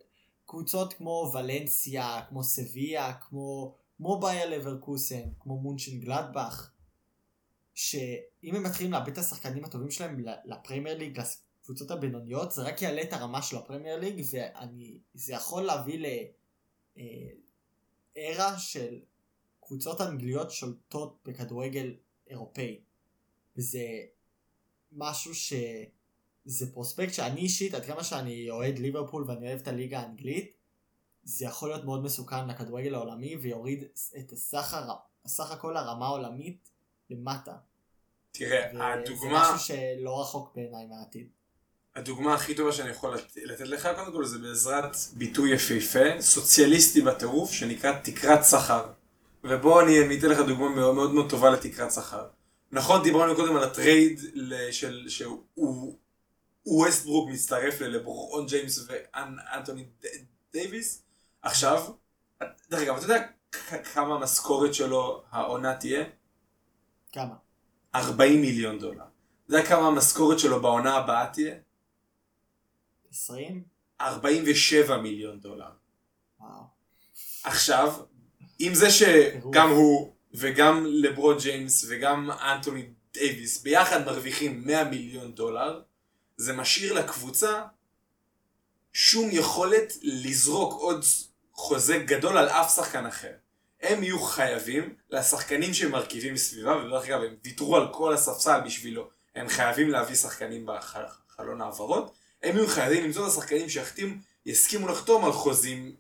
קבוצות 0.45 0.94
כמו 0.94 1.32
ולנסיה, 1.34 2.22
כמו 2.30 2.44
סביה, 2.44 3.14
כמו, 3.14 3.76
באיה 4.20 4.45
לברקוסן, 4.45 5.30
כמו 5.40 5.58
מונשן 5.58 5.99
גלדבך, 5.99 6.72
שאם 7.74 8.56
הם 8.56 8.64
מתחילים 8.64 8.91
לאבד 8.91 9.08
את 9.08 9.18
השחקנים 9.18 9.66
הטובים 9.66 9.91
שלהם 9.91 10.20
ל- 10.20 10.36
לפרמייר 10.45 10.98
ליג, 10.98 11.20
לקבוצות 11.62 11.91
הבינוניות, 11.91 12.52
זה 12.52 12.62
רק 12.62 12.82
יעלה 12.82 13.02
את 13.02 13.14
הרמה 13.14 13.41
של 13.41 13.58
הפרמייר 13.58 13.99
ליג, 13.99 14.26
וזה 15.16 15.34
יכול 15.34 15.64
להביא 15.64 16.24
לארה 18.16 18.60
של 18.60 19.00
קבוצות 19.62 20.02
אנגליות 20.02 20.52
שולטות 20.52 21.20
בכדורגל 21.26 21.96
אירופאי. 22.28 22.82
וזה 23.58 23.86
משהו 24.92 25.36
ש... 25.36 25.54
זה 26.46 26.74
פרוספקט 26.74 27.14
שאני 27.14 27.42
אישית, 27.42 27.74
עד 27.74 27.86
כמה 27.86 28.04
שאני 28.04 28.50
אוהד 28.50 28.80
ליברפול 28.80 29.24
ואני 29.28 29.48
אוהב 29.48 29.60
את 29.60 29.68
הליגה 29.68 30.00
האנגלית, 30.00 30.58
זה 31.24 31.46
יכול 31.46 31.70
להיות 31.70 31.86
מאוד 31.86 32.04
מסוכן 32.04 32.48
לכדורגל 32.48 32.96
העולמי 32.96 33.36
ויוריד 33.36 33.84
את 34.20 34.32
הסך, 34.32 34.74
הר... 34.74 34.96
הסך 35.26 35.52
הכל 35.52 35.78
הרמה 35.78 36.06
העולמית 36.06 36.70
למטה. 37.10 37.58
תראה, 38.32 38.94
הדוגמה, 38.94 39.54
משהו 39.54 39.60
שלא 39.60 40.22
רחוק 40.22 40.56
בעיניי 40.56 40.86
מהעתיד. 40.86 41.30
הדוגמה 41.96 42.34
הכי 42.34 42.56
טובה 42.56 42.72
שאני 42.72 42.90
יכול 42.90 43.14
לת- 43.16 43.38
לתת 43.44 43.68
לך 43.68 43.90
קודם 43.96 44.12
כל 44.12 44.26
זה 44.26 44.38
בעזרת 44.40 44.96
ביטוי 45.14 45.52
יפהפה, 45.54 46.22
סוציאליסטי 46.22 47.02
בטירוף, 47.02 47.52
שנקרא 47.52 47.92
תקרת 48.04 48.46
שכר. 48.46 48.86
ובוא 49.44 49.82
אני 49.82 50.20
אתן 50.20 50.30
לך 50.30 50.40
דוגמה 50.40 50.70
מאוד 50.70 50.96
מאוד 50.96 51.14
מאוד 51.14 51.30
טובה 51.30 51.50
לתקרת 51.50 51.92
שכר. 51.92 52.28
נכון, 52.72 53.04
דיברנו 53.04 53.36
קודם 53.36 53.56
על 53.56 53.64
ה 53.64 53.73
trade 53.73 54.20
של, 54.72 55.06
שראסל 55.10 55.95
ווסטברוק 56.66 57.30
מצטרף 57.30 57.82
ללברון 57.82 58.46
ג'יימס 58.46 58.88
ואנטוני 58.88 59.86
דייוויס. 60.54 61.02
עכשיו, 61.42 61.84
דרך 62.70 62.80
אגב, 62.82 62.96
אתה 62.96 63.06
יודע 63.06 63.24
כמה 63.94 64.16
המשכורת 64.16 64.74
שלו 64.74 65.24
העונה 65.32 65.76
תהיה? 65.76 66.04
כמה? 67.12 67.34
40 67.96 68.42
מיליון 68.42 68.80
דולר. 68.80 69.04
אתה 69.46 69.56
יודע 69.56 69.66
כמה 69.66 69.88
המשכורת 69.88 70.40
שלו 70.40 70.62
בעונה 70.62 70.96
הבאה 70.96 71.26
תהיה? 71.34 71.56
20? 73.12 73.64
47 74.02 74.98
מיליון 74.98 75.40
דולר. 75.40 75.72
וואו. 76.40 76.64
עכשיו, 77.44 77.94
עם 78.60 78.76
זה 78.76 78.92
שגם 78.92 79.70
הוא 79.70 80.14
וגם 80.34 80.86
לברון 80.86 81.38
ג'יימס 81.38 81.86
וגם 81.90 82.32
אנטוני 82.32 82.86
דייוויס 83.14 83.62
ביחד 83.62 84.06
מרוויחים 84.06 84.64
100 84.66 84.84
מיליון 84.84 85.36
דולר, 85.36 85.82
זה 86.38 86.54
משאיר 86.54 86.94
לקבוצה 86.94 87.64
שום 88.94 89.30
יכולת 89.32 89.94
לזרוק 90.02 90.74
עוד 90.74 91.06
חוזה 91.54 91.98
גדול 91.98 92.38
על 92.38 92.50
אף 92.50 92.76
שחקן 92.76 93.06
אחר. 93.06 93.34
הם 93.82 94.04
יהיו 94.04 94.20
חייבים 94.20 94.96
לשחקנים 95.10 95.74
שמרכיבים 95.74 96.38
סביבה, 96.38 96.78
ודרך 96.78 97.06
אגב 97.06 97.22
הם 97.22 97.36
ויתרו 97.44 97.76
על 97.76 97.94
כל 97.94 98.14
הספסל 98.14 98.62
בשבילו, 98.66 99.10
הם 99.36 99.50
חייבים 99.50 99.90
להביא 99.90 100.16
שחקנים 100.16 100.66
בחלון 100.66 101.62
העברות, 101.62 102.18
הם 102.44 102.56
יהיו 102.56 102.68
חייבים 102.68 103.04
למצוא 103.04 103.28
את 103.28 103.32
השחקנים 103.32 103.70
שיחתים, 103.70 104.22
יסכימו 104.46 104.88
לחתום 104.88 105.26
על 105.26 105.32
חוזים 105.32 105.96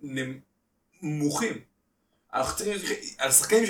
נמוכים. 1.01 1.61
על 2.31 2.43
שחקנים- 3.31 3.65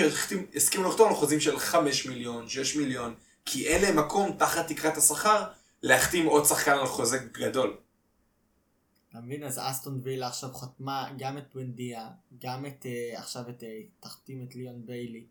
שיסכימו 0.54 0.90
לחתום 0.90 1.10
על 1.10 1.16
חוזים 1.16 1.40
של 1.40 1.60
5 1.60 2.06
מיליון, 2.06 2.50
6 2.50 2.76
מיליון, 2.76 3.16
כי 3.46 3.68
אין 3.68 3.82
להם 3.82 4.00
מקום 4.00 4.32
תחת 4.40 4.68
תקרת 4.68 4.98
השכר 4.98 5.44
להחתים 5.84 6.26
עוד 6.26 6.46
שחקן 6.46 6.72
על 6.72 6.86
חוזה 6.86 7.18
גדול. 7.18 7.78
אתה 9.10 9.20
מבין? 9.20 9.44
אז 9.44 9.60
אסטון 9.60 10.00
וילה 10.04 10.28
עכשיו 10.28 10.54
חתמה 10.54 11.10
גם 11.18 11.38
את 11.38 11.44
בנדיה, 11.56 12.10
גם 12.42 12.66
את, 12.66 12.86
uh, 12.86 13.20
עכשיו 13.20 13.50
את, 13.50 13.64
uh, 13.64 13.66
תחתים 14.00 14.44
את 14.50 14.56
ליאון 14.56 14.86
ביילי. 14.86 15.26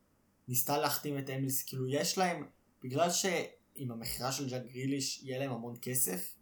ניסתה 0.48 0.78
להחתים 0.78 1.18
את 1.18 1.30
אמילס, 1.30 1.62
כאילו 1.62 1.88
יש 1.88 2.18
להם, 2.18 2.46
בגלל 2.82 3.10
שעם 3.10 3.90
המכירה 3.90 4.32
של 4.32 4.48
ג'אק 4.50 4.62
גריליש 4.72 5.20
יהיה 5.22 5.38
להם 5.38 5.52
המון 5.52 5.74
כסף, 5.82 6.34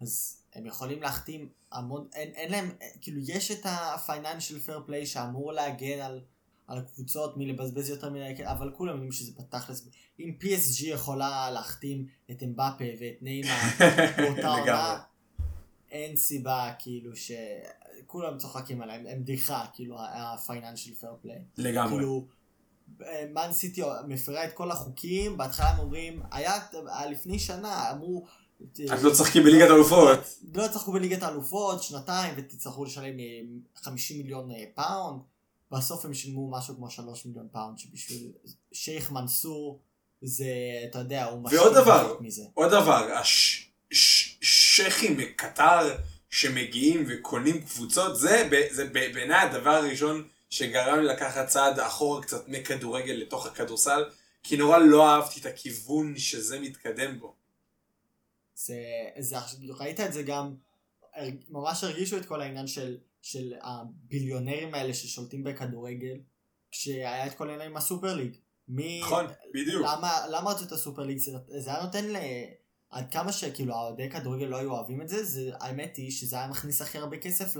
אז 0.00 0.42
הם 0.54 0.66
יכולים 0.66 1.02
להחתים 1.02 1.48
המון, 1.72 2.08
אין, 2.14 2.30
אין 2.34 2.50
להם, 2.52 2.70
כאילו 3.00 3.20
יש 3.20 3.50
את 3.50 3.66
ה-financial 3.66 4.68
fair 4.68 4.90
play 4.90 5.06
שאמור 5.06 5.52
להגן 5.52 6.00
על, 6.00 6.20
על 6.66 6.78
הקבוצות 6.78 7.36
מלבזבז 7.36 7.90
יותר 7.90 8.10
מדי, 8.10 8.34
כסף, 8.36 8.46
אבל 8.46 8.72
כולם 8.76 8.92
יודעים 8.92 9.12
שזה 9.12 9.32
בתכלס, 9.38 9.88
אם 10.20 10.36
PSG 10.42 10.86
יכולה 10.86 11.50
להחתים 11.50 12.06
את 12.30 12.42
אמבפה 12.42 12.84
ואת 13.00 13.22
ניימה 13.22 13.70
באותה 14.18 14.48
עונה. 14.48 14.98
אין 15.90 16.16
סיבה 16.16 16.72
כאילו 16.78 17.10
שכולם 17.16 18.38
צוחקים 18.38 18.82
עליהם, 18.82 19.06
הם 19.06 19.22
בדיחה 19.22 19.66
כאילו 19.72 20.00
ה-financial 20.00 21.02
fair 21.02 21.26
play. 21.26 21.40
לגמרי. 21.56 21.90
כאילו 21.90 22.26
מן 23.34 23.52
סיטי 23.52 23.82
מפרה 24.08 24.44
את 24.44 24.52
כל 24.52 24.70
החוקים, 24.70 25.36
בהתחלה 25.36 25.70
הם 25.70 25.78
אומרים, 25.78 26.22
היה 26.30 27.06
לפני 27.10 27.38
שנה, 27.38 27.90
אמרו, 27.90 28.26
אתם 28.64 29.02
לא 29.02 29.10
משחקים 29.14 29.42
בליגת 29.42 29.70
אלופות. 29.70 30.18
לא 30.54 30.68
תשחקו 30.68 30.92
בליגת 30.92 31.22
האלופות 31.22 31.82
שנתיים 31.82 32.34
ותצטרכו 32.36 32.84
לשלם 32.84 33.18
אה, 33.18 33.24
50 33.74 34.18
מיליון 34.18 34.50
אה, 34.50 34.64
פאונד, 34.74 35.20
בסוף 35.72 36.04
הם 36.04 36.14
שילמו 36.14 36.50
משהו 36.50 36.76
כמו 36.76 36.90
3 36.90 37.26
מיליון 37.26 37.48
פאונד 37.52 37.78
שבשביל 37.78 38.32
שייח' 38.72 39.10
מנסור 39.10 39.80
זה, 40.22 40.46
אתה 40.90 40.98
יודע, 40.98 41.24
הוא 41.24 41.48
ועוד 41.52 41.74
דבר. 41.74 42.16
מזה. 42.20 42.42
עוד 42.54 42.70
דבר, 42.70 43.08
השייחים 43.90 45.16
מקטר 45.16 45.96
שמגיעים 46.30 47.04
וקונים 47.08 47.60
קבוצות, 47.60 48.16
זה, 48.18 48.48
זה 48.70 48.84
בעיניי 48.84 49.46
הדבר 49.46 49.70
הראשון 49.70 50.24
שגרם 50.50 50.98
לי 50.98 51.06
לקחת 51.06 51.48
צעד 51.48 51.78
אחורה 51.80 52.22
קצת 52.22 52.48
מכדורגל 52.48 53.12
לתוך 53.12 53.46
הכדורסל, 53.46 54.04
כי 54.42 54.56
נורא 54.56 54.78
לא 54.78 55.10
אהבתי 55.10 55.40
את 55.40 55.46
הכיוון 55.46 56.14
שזה 56.16 56.60
מתקדם 56.60 57.18
בו. 57.18 57.34
זה, 58.66 58.82
זה, 59.18 59.36
ראית 59.78 60.00
את 60.00 60.12
זה 60.12 60.22
גם, 60.22 60.54
ממש 61.48 61.84
הרגישו 61.84 62.16
את 62.16 62.26
כל 62.26 62.40
העניין 62.40 62.66
של, 62.66 62.98
של 63.22 63.54
הביליונרים 63.62 64.74
האלה 64.74 64.94
ששולטים 64.94 65.44
בכדורגל, 65.44 66.20
כשהיה 66.70 67.26
את 67.26 67.34
כל 67.34 67.50
העניין 67.50 67.70
עם 67.70 67.76
הסופר 67.76 68.14
ליג. 68.14 68.36
מי, 68.68 69.00
נכון, 69.00 69.26
בדיוק. 69.54 69.82
למה, 69.86 70.26
למה 70.30 70.50
רצו 70.50 70.64
את 70.64 70.72
הסופר 70.72 71.02
ליג? 71.02 71.18
זה, 71.18 71.32
זה 71.58 71.70
היה 71.70 71.82
נותן 71.82 72.04
ל, 72.04 72.16
עד 72.90 73.10
כמה 73.10 73.32
שכאילו 73.32 73.74
האוהדי 73.74 74.10
כדורגל 74.10 74.46
לא 74.46 74.56
היו 74.56 74.70
אוהבים 74.70 75.02
את 75.02 75.08
זה, 75.08 75.24
זה 75.24 75.50
האמת 75.60 75.96
היא 75.96 76.10
שזה 76.10 76.36
היה 76.36 76.48
מכניס 76.48 76.82
הכי 76.82 76.98
הרבה 76.98 77.18
כסף 77.18 77.56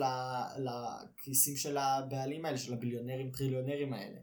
לכיסים 0.58 1.56
של 1.56 1.76
הבעלים 1.76 2.44
האלה, 2.44 2.58
של 2.58 2.72
הביליונרים, 2.72 3.30
טריליונרים 3.30 3.92
האלה. 3.92 4.18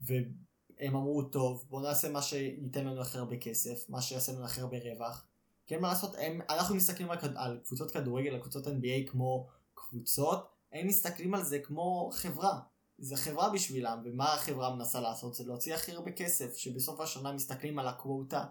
והם 0.00 0.96
אמרו, 0.96 1.22
טוב, 1.22 1.64
בואו 1.68 1.82
נעשה 1.82 2.08
מה 2.08 2.22
שייתן 2.22 2.84
לנו 2.84 3.00
הכי 3.00 3.18
הרבה 3.18 3.36
כסף, 3.36 3.88
מה 3.88 4.02
שיעשה 4.02 4.32
לנו 4.32 4.44
הכי 4.44 4.60
הרבה 4.60 4.76
רווח. 4.78 5.26
אין 5.70 5.80
מה 5.80 5.88
לעשות, 5.88 6.14
הם, 6.18 6.40
אנחנו 6.50 6.74
מסתכלים 6.74 7.08
כד- 7.16 7.36
על 7.36 7.60
קבוצות 7.64 7.90
כדורגל, 7.90 8.34
על 8.34 8.40
קבוצות 8.40 8.66
NBA 8.66 9.10
כמו 9.10 9.48
קבוצות, 9.74 10.48
הם 10.72 10.86
מסתכלים 10.86 11.34
על 11.34 11.42
זה 11.44 11.58
כמו 11.58 12.10
חברה. 12.12 12.60
זה 12.98 13.16
חברה 13.16 13.50
בשבילם, 13.50 14.02
ומה 14.04 14.34
החברה 14.34 14.76
מנסה 14.76 15.00
לעשות? 15.00 15.34
זה 15.34 15.44
להוציא 15.44 15.74
הכי 15.74 15.92
הרבה 15.92 16.12
כסף, 16.12 16.56
שבסוף 16.56 17.00
השנה 17.00 17.32
מסתכלים 17.32 17.78
על 17.78 17.88
הקווטה, 17.88 18.44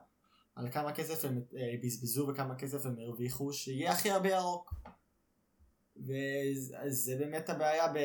על 0.56 0.72
כמה 0.72 0.94
כסף 0.94 1.26
הם 1.26 1.42
אה, 1.58 1.76
בזבזו 1.84 2.28
וכמה 2.28 2.56
כסף 2.56 2.86
הם 2.86 2.96
הרוויחו, 3.00 3.54
שיהיה 3.54 3.92
הכי 3.92 4.12
הרבה 4.12 4.30
ירוק. 4.30 4.74
וזה 5.98 7.16
באמת 7.20 7.50
הבעיה 7.50 7.94
ב... 7.94 7.98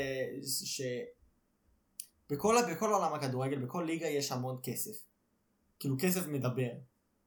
ש... 0.64 0.82
בכל, 2.30 2.56
בכל 2.72 2.92
עולם 2.92 3.14
הכדורגל, 3.14 3.58
בכל 3.64 3.82
ליגה 3.86 4.06
יש 4.06 4.32
המון 4.32 4.58
כסף. 4.62 5.04
כאילו 5.78 5.96
כסף 6.00 6.26
מדבר. 6.26 6.70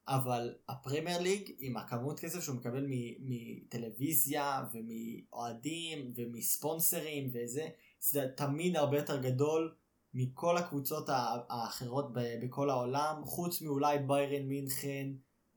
אבל 0.08 0.56
הפרמייר 0.70 1.22
ליג 1.22 1.52
עם 1.60 1.78
הכמות 1.78 2.20
כסף 2.20 2.44
שהוא 2.44 2.56
מקבל 2.56 2.86
מ- 2.90 3.16
מטלוויזיה 3.20 4.66
ומאוהדים 4.74 6.14
ומספונסרים 6.16 7.32
וזה, 7.34 7.70
זה 8.00 8.28
תמיד 8.36 8.76
הרבה 8.76 8.98
יותר 8.98 9.22
גדול 9.22 9.76
מכל 10.14 10.58
הקבוצות 10.58 11.06
האחרות 11.50 12.06
בכל 12.14 12.70
העולם, 12.70 13.26
חוץ 13.26 13.62
מאולי 13.62 14.00
ביירן 14.00 14.48
מינכן, 14.48 15.08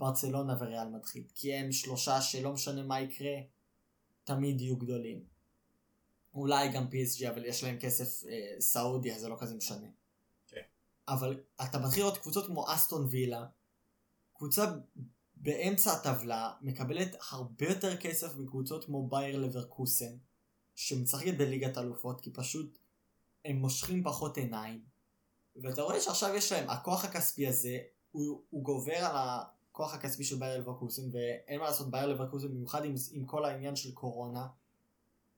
ברצלונה 0.00 0.56
וריאל 0.60 0.88
מדחיד. 0.88 1.32
כי 1.34 1.54
הם 1.54 1.72
שלושה 1.72 2.20
שלא 2.20 2.52
משנה 2.52 2.82
מה 2.82 3.00
יקרה, 3.00 3.34
תמיד 4.24 4.60
יהיו 4.60 4.76
גדולים. 4.76 5.24
אולי 6.34 6.72
גם 6.72 6.86
PSG, 6.86 7.28
אבל 7.28 7.44
יש 7.44 7.64
להם 7.64 7.78
כסף 7.78 8.26
אה, 8.26 8.60
סעודי, 8.60 9.14
אז 9.14 9.20
זה 9.20 9.28
לא 9.28 9.36
כזה 9.38 9.54
משנה. 9.54 9.86
כן. 10.48 10.60
אבל 11.08 11.40
אתה 11.62 11.78
מתחיל 11.78 12.02
לראות 12.02 12.18
קבוצות 12.18 12.46
כמו 12.46 12.74
אסטון 12.74 13.06
וילה, 13.10 13.46
קבוצה 14.36 14.72
באמצע 15.36 15.92
הטבלה 15.92 16.52
מקבלת 16.60 17.16
הרבה 17.30 17.68
יותר 17.68 17.96
כסף 17.96 18.36
מקבוצות 18.36 18.84
כמו 18.84 19.08
בייר 19.08 19.38
לברקוסן, 19.38 20.16
שמשחקת 20.74 21.34
בליגת 21.38 21.78
אלופות, 21.78 22.20
כי 22.20 22.30
פשוט 22.30 22.78
הם 23.44 23.56
מושכים 23.56 24.04
פחות 24.04 24.36
עיניים. 24.36 24.80
ואתה 25.56 25.82
רואה 25.82 26.00
שעכשיו 26.00 26.34
יש 26.34 26.52
להם, 26.52 26.70
הכוח 26.70 27.04
הכספי 27.04 27.46
הזה, 27.46 27.78
הוא, 28.12 28.42
הוא 28.50 28.62
גובר 28.62 28.96
על 28.96 29.16
הכוח 29.16 29.94
הכספי 29.94 30.24
של 30.24 30.36
בייר 30.36 30.58
לברקוסן, 30.60 31.02
ואין 31.12 31.60
מה 31.60 31.64
לעשות, 31.64 31.90
בייר 31.90 32.06
לברקוסן, 32.06 32.48
במיוחד 32.48 32.84
עם, 32.84 32.94
עם 33.12 33.24
כל 33.24 33.44
העניין 33.44 33.76
של 33.76 33.92
קורונה, 33.92 34.46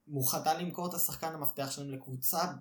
מוכנה 0.07 0.55
למכור 0.55 0.87
את 0.89 0.95
השחקן 0.95 1.35
המפתח 1.35 1.71
שלהם 1.71 1.91
לקבוצה, 1.91 2.53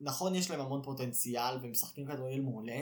נכון 0.00 0.34
יש 0.34 0.50
להם 0.50 0.60
המון 0.60 0.82
פוטנציאל 0.82 1.58
והם 1.60 1.70
משחקים 1.70 2.06
כדורגל 2.06 2.40
מעולה, 2.40 2.80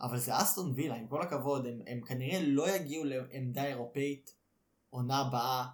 אבל 0.00 0.18
זה 0.18 0.42
אסטון 0.42 0.72
וילה, 0.76 0.94
עם 0.94 1.08
כל 1.08 1.22
הכבוד, 1.22 1.66
הם, 1.66 1.80
הם 1.86 2.00
כנראה 2.00 2.40
לא 2.42 2.70
יגיעו 2.70 3.04
לעמדה 3.04 3.64
אירופאית 3.64 4.34
עונה 4.90 5.18
הבאה, 5.18 5.66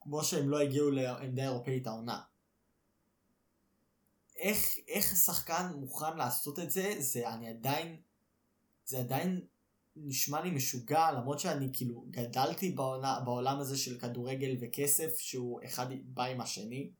כמו 0.00 0.24
שהם 0.24 0.48
לא 0.48 0.60
הגיעו 0.60 0.90
לעמדה 0.90 1.42
אירופאית 1.42 1.86
העונה. 1.86 2.22
איך, 4.36 4.78
איך 4.88 5.16
שחקן 5.16 5.72
מוכן 5.76 6.16
לעשות 6.16 6.58
את 6.58 6.70
זה, 6.70 6.94
זה 6.98 7.28
אני 7.28 7.48
עדיין, 7.48 8.00
זה 8.84 8.98
עדיין 8.98 9.40
נשמע 9.96 10.40
לי 10.40 10.50
משוגע, 10.50 11.12
למרות 11.12 11.40
שאני 11.40 11.68
כאילו 11.72 12.04
גדלתי 12.10 12.70
בעונה, 12.70 13.20
בעולם 13.24 13.60
הזה 13.60 13.78
של 13.78 13.98
כדורגל 13.98 14.56
וכסף, 14.60 15.18
שהוא 15.18 15.60
אחד 15.64 15.86
בא 16.04 16.24
עם 16.24 16.40
השני, 16.40 16.90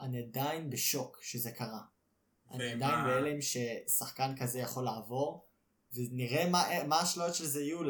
אני 0.00 0.22
עדיין 0.22 0.70
בשוק 0.70 1.18
שזה 1.22 1.50
קרה. 1.50 1.82
אני 2.52 2.72
עדיין 2.72 3.04
בהלם 3.04 3.38
ששחקן 3.40 4.34
כזה 4.40 4.58
יכול 4.58 4.84
לעבור, 4.84 5.44
ונראה 5.94 6.48
מה, 6.50 6.64
מה 6.88 6.96
האשליות 7.00 7.34
של 7.34 7.46
זה 7.46 7.60
יהיו 7.62 7.80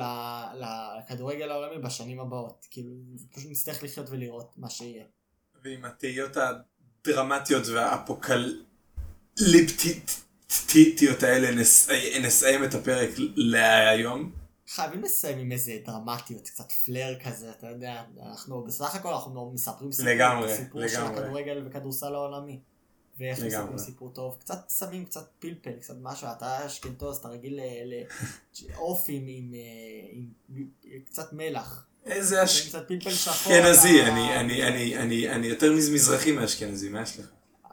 לכדורגל 0.54 1.50
העולמי 1.50 1.82
בשנים 1.82 2.20
הבאות. 2.20 2.66
כאילו, 2.70 2.90
פשוט 3.34 3.50
נצטרך 3.50 3.82
לחיות 3.82 4.10
ולראות 4.10 4.54
מה 4.56 4.70
שיהיה. 4.70 5.04
ועם 5.64 5.84
התהיות 5.84 6.32
הדרמטיות 6.36 7.66
והאפוקליפטיות 9.50 11.22
האלה 11.22 11.50
נס- 11.54 11.88
נסיים 12.22 12.64
את 12.64 12.74
הפרק 12.74 13.10
להיום. 13.34 14.32
חייבים 14.68 15.02
לסיים 15.02 15.38
עם 15.38 15.52
איזה 15.52 15.72
דרמטיות, 15.84 16.48
קצת 16.48 16.72
פלר 16.72 17.18
כזה, 17.24 17.50
אתה 17.50 17.66
יודע, 17.66 18.02
אנחנו 18.26 18.64
בסך 18.64 18.94
הכל 18.94 19.12
אנחנו 19.12 19.50
מספרים 19.54 19.92
סיפור, 19.92 20.10
לגמרי, 20.12 20.56
סיפור 20.56 20.88
של 20.88 21.00
לגמרי. 21.00 21.18
הכדורגל 21.20 21.66
וכדורסל 21.66 22.14
העולמי. 22.14 22.60
ואיך. 23.20 23.40
מספרים 23.44 23.78
סיפור 23.78 24.10
טוב, 24.10 24.36
קצת 24.40 24.70
שמים 24.78 25.04
קצת 25.04 25.28
פלפל, 25.38 25.72
קצת 25.72 25.94
משהו, 26.00 26.28
אתה 26.36 26.66
אשכנתוז, 26.66 27.16
אתה 27.18 27.28
רגיל 27.28 27.60
ל- 27.60 28.02
לעוף 28.62 29.04
עם, 29.08 29.24
עם, 29.26 29.54
אה, 29.54 30.08
עם, 30.44 30.68
קצת 31.04 31.32
מלח. 31.32 31.86
איזה 32.06 32.44
אש... 32.44 32.74
אשכנזי, 32.74 34.02
אני, 34.02 34.36
אני, 34.40 34.68
אני, 34.68 34.96
אני, 34.98 35.30
אני 35.30 35.46
יותר 35.46 35.72
מזרחי 35.72 36.32
מאשכנזי, 36.32 36.88
מה 36.88 37.02
יש 37.02 37.18
לך? 37.18 37.30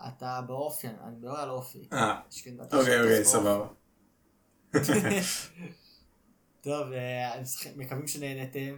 אתה 0.08 0.42
באופי, 0.48 0.88
אני 0.88 1.16
מדבר 1.18 1.32
על 1.32 1.50
אופי. 1.50 1.88
אה, 1.94 2.20
אוקיי, 2.74 3.02
אוקיי. 3.02 3.26
סבבה. 3.26 3.68
טוב, 6.62 6.92
אה, 6.92 7.42
מקווים 7.76 8.08
שנהנתם. 8.08 8.78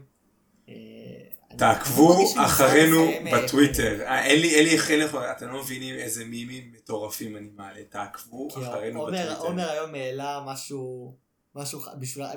אה, 0.69 1.57
תעקבו 1.57 2.33
אחרינו 2.45 3.03
אה, 3.03 3.23
בטוויטר. 3.33 4.01
אה, 4.01 4.25
אין 4.25 4.41
לי, 4.41 4.55
אין 4.55 4.65
לי, 4.65 4.77
אין 4.89 4.99
לי, 4.99 5.05
אתם 5.31 5.47
לא 5.47 5.59
מבינים 5.59 5.95
איזה 5.95 6.25
מימים 6.25 6.71
מטורפים 6.71 7.37
אני 7.37 7.49
מעלה. 7.55 7.83
תעקבו 7.89 8.47
אחרינו 8.57 9.05
בטוויטר. 9.05 9.39
עומר 9.39 9.69
היום 9.69 9.95
העלה 9.95 10.43
משהו, 10.45 11.13
משהו, 11.55 11.81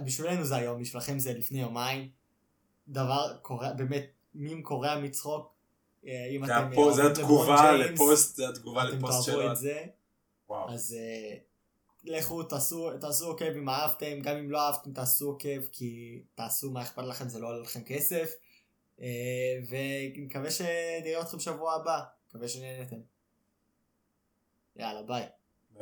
בשבילנו 0.05 0.45
זה 0.45 0.57
היום, 0.57 0.81
בשבילכם 0.81 1.19
זה 1.19 1.33
לפני 1.33 1.61
יומיים. 1.61 2.09
דבר 2.89 3.37
קורע, 3.43 3.73
באמת, 3.73 4.07
מים 4.35 4.63
קורע 4.63 4.99
מצחוק. 4.99 5.53
אה, 6.07 6.27
אם 6.31 6.47
זה 6.47 6.59
אתם 6.59 6.79
אה, 6.79 6.93
זה 6.93 7.07
התגובה 7.07 7.73
לפוסט, 7.73 8.37
זה 8.37 8.49
התגובה 8.49 8.89
אתם 8.89 8.97
לפוסט 8.97 9.27
תאהבו 9.27 9.41
שלו. 9.43 9.53
את 9.53 9.57
זה. 9.57 9.85
וואו. 10.49 10.71
אז 10.71 10.97
אה, 10.99 11.37
לכו, 12.05 12.43
תעשו, 12.43 12.99
תעשו 12.99 13.27
עוקב 13.27 13.45
אם 13.45 13.69
אהבתם, 13.69 14.21
גם 14.23 14.37
אם 14.37 14.51
לא 14.51 14.61
אהבתם 14.61 14.93
תעשו 14.93 15.27
עוקב, 15.27 15.67
כי 15.73 16.23
תעשו 16.35 16.71
מה 16.71 16.83
אכפת 16.83 17.05
לכם, 17.05 17.29
זה 17.29 17.39
לא 17.39 17.49
עולה 17.49 17.59
לכם 17.59 17.85
כסף. 17.85 18.33
אה, 19.01 19.59
ונקווה 19.69 20.51
שנראה 20.51 21.21
אתכם 21.21 21.41
שבוע 21.41 21.75
הבא, 21.75 22.01
מקווה 22.29 22.49
שנהנתם. 22.49 23.01
יאללה, 24.77 25.03
ביי. 25.03 25.27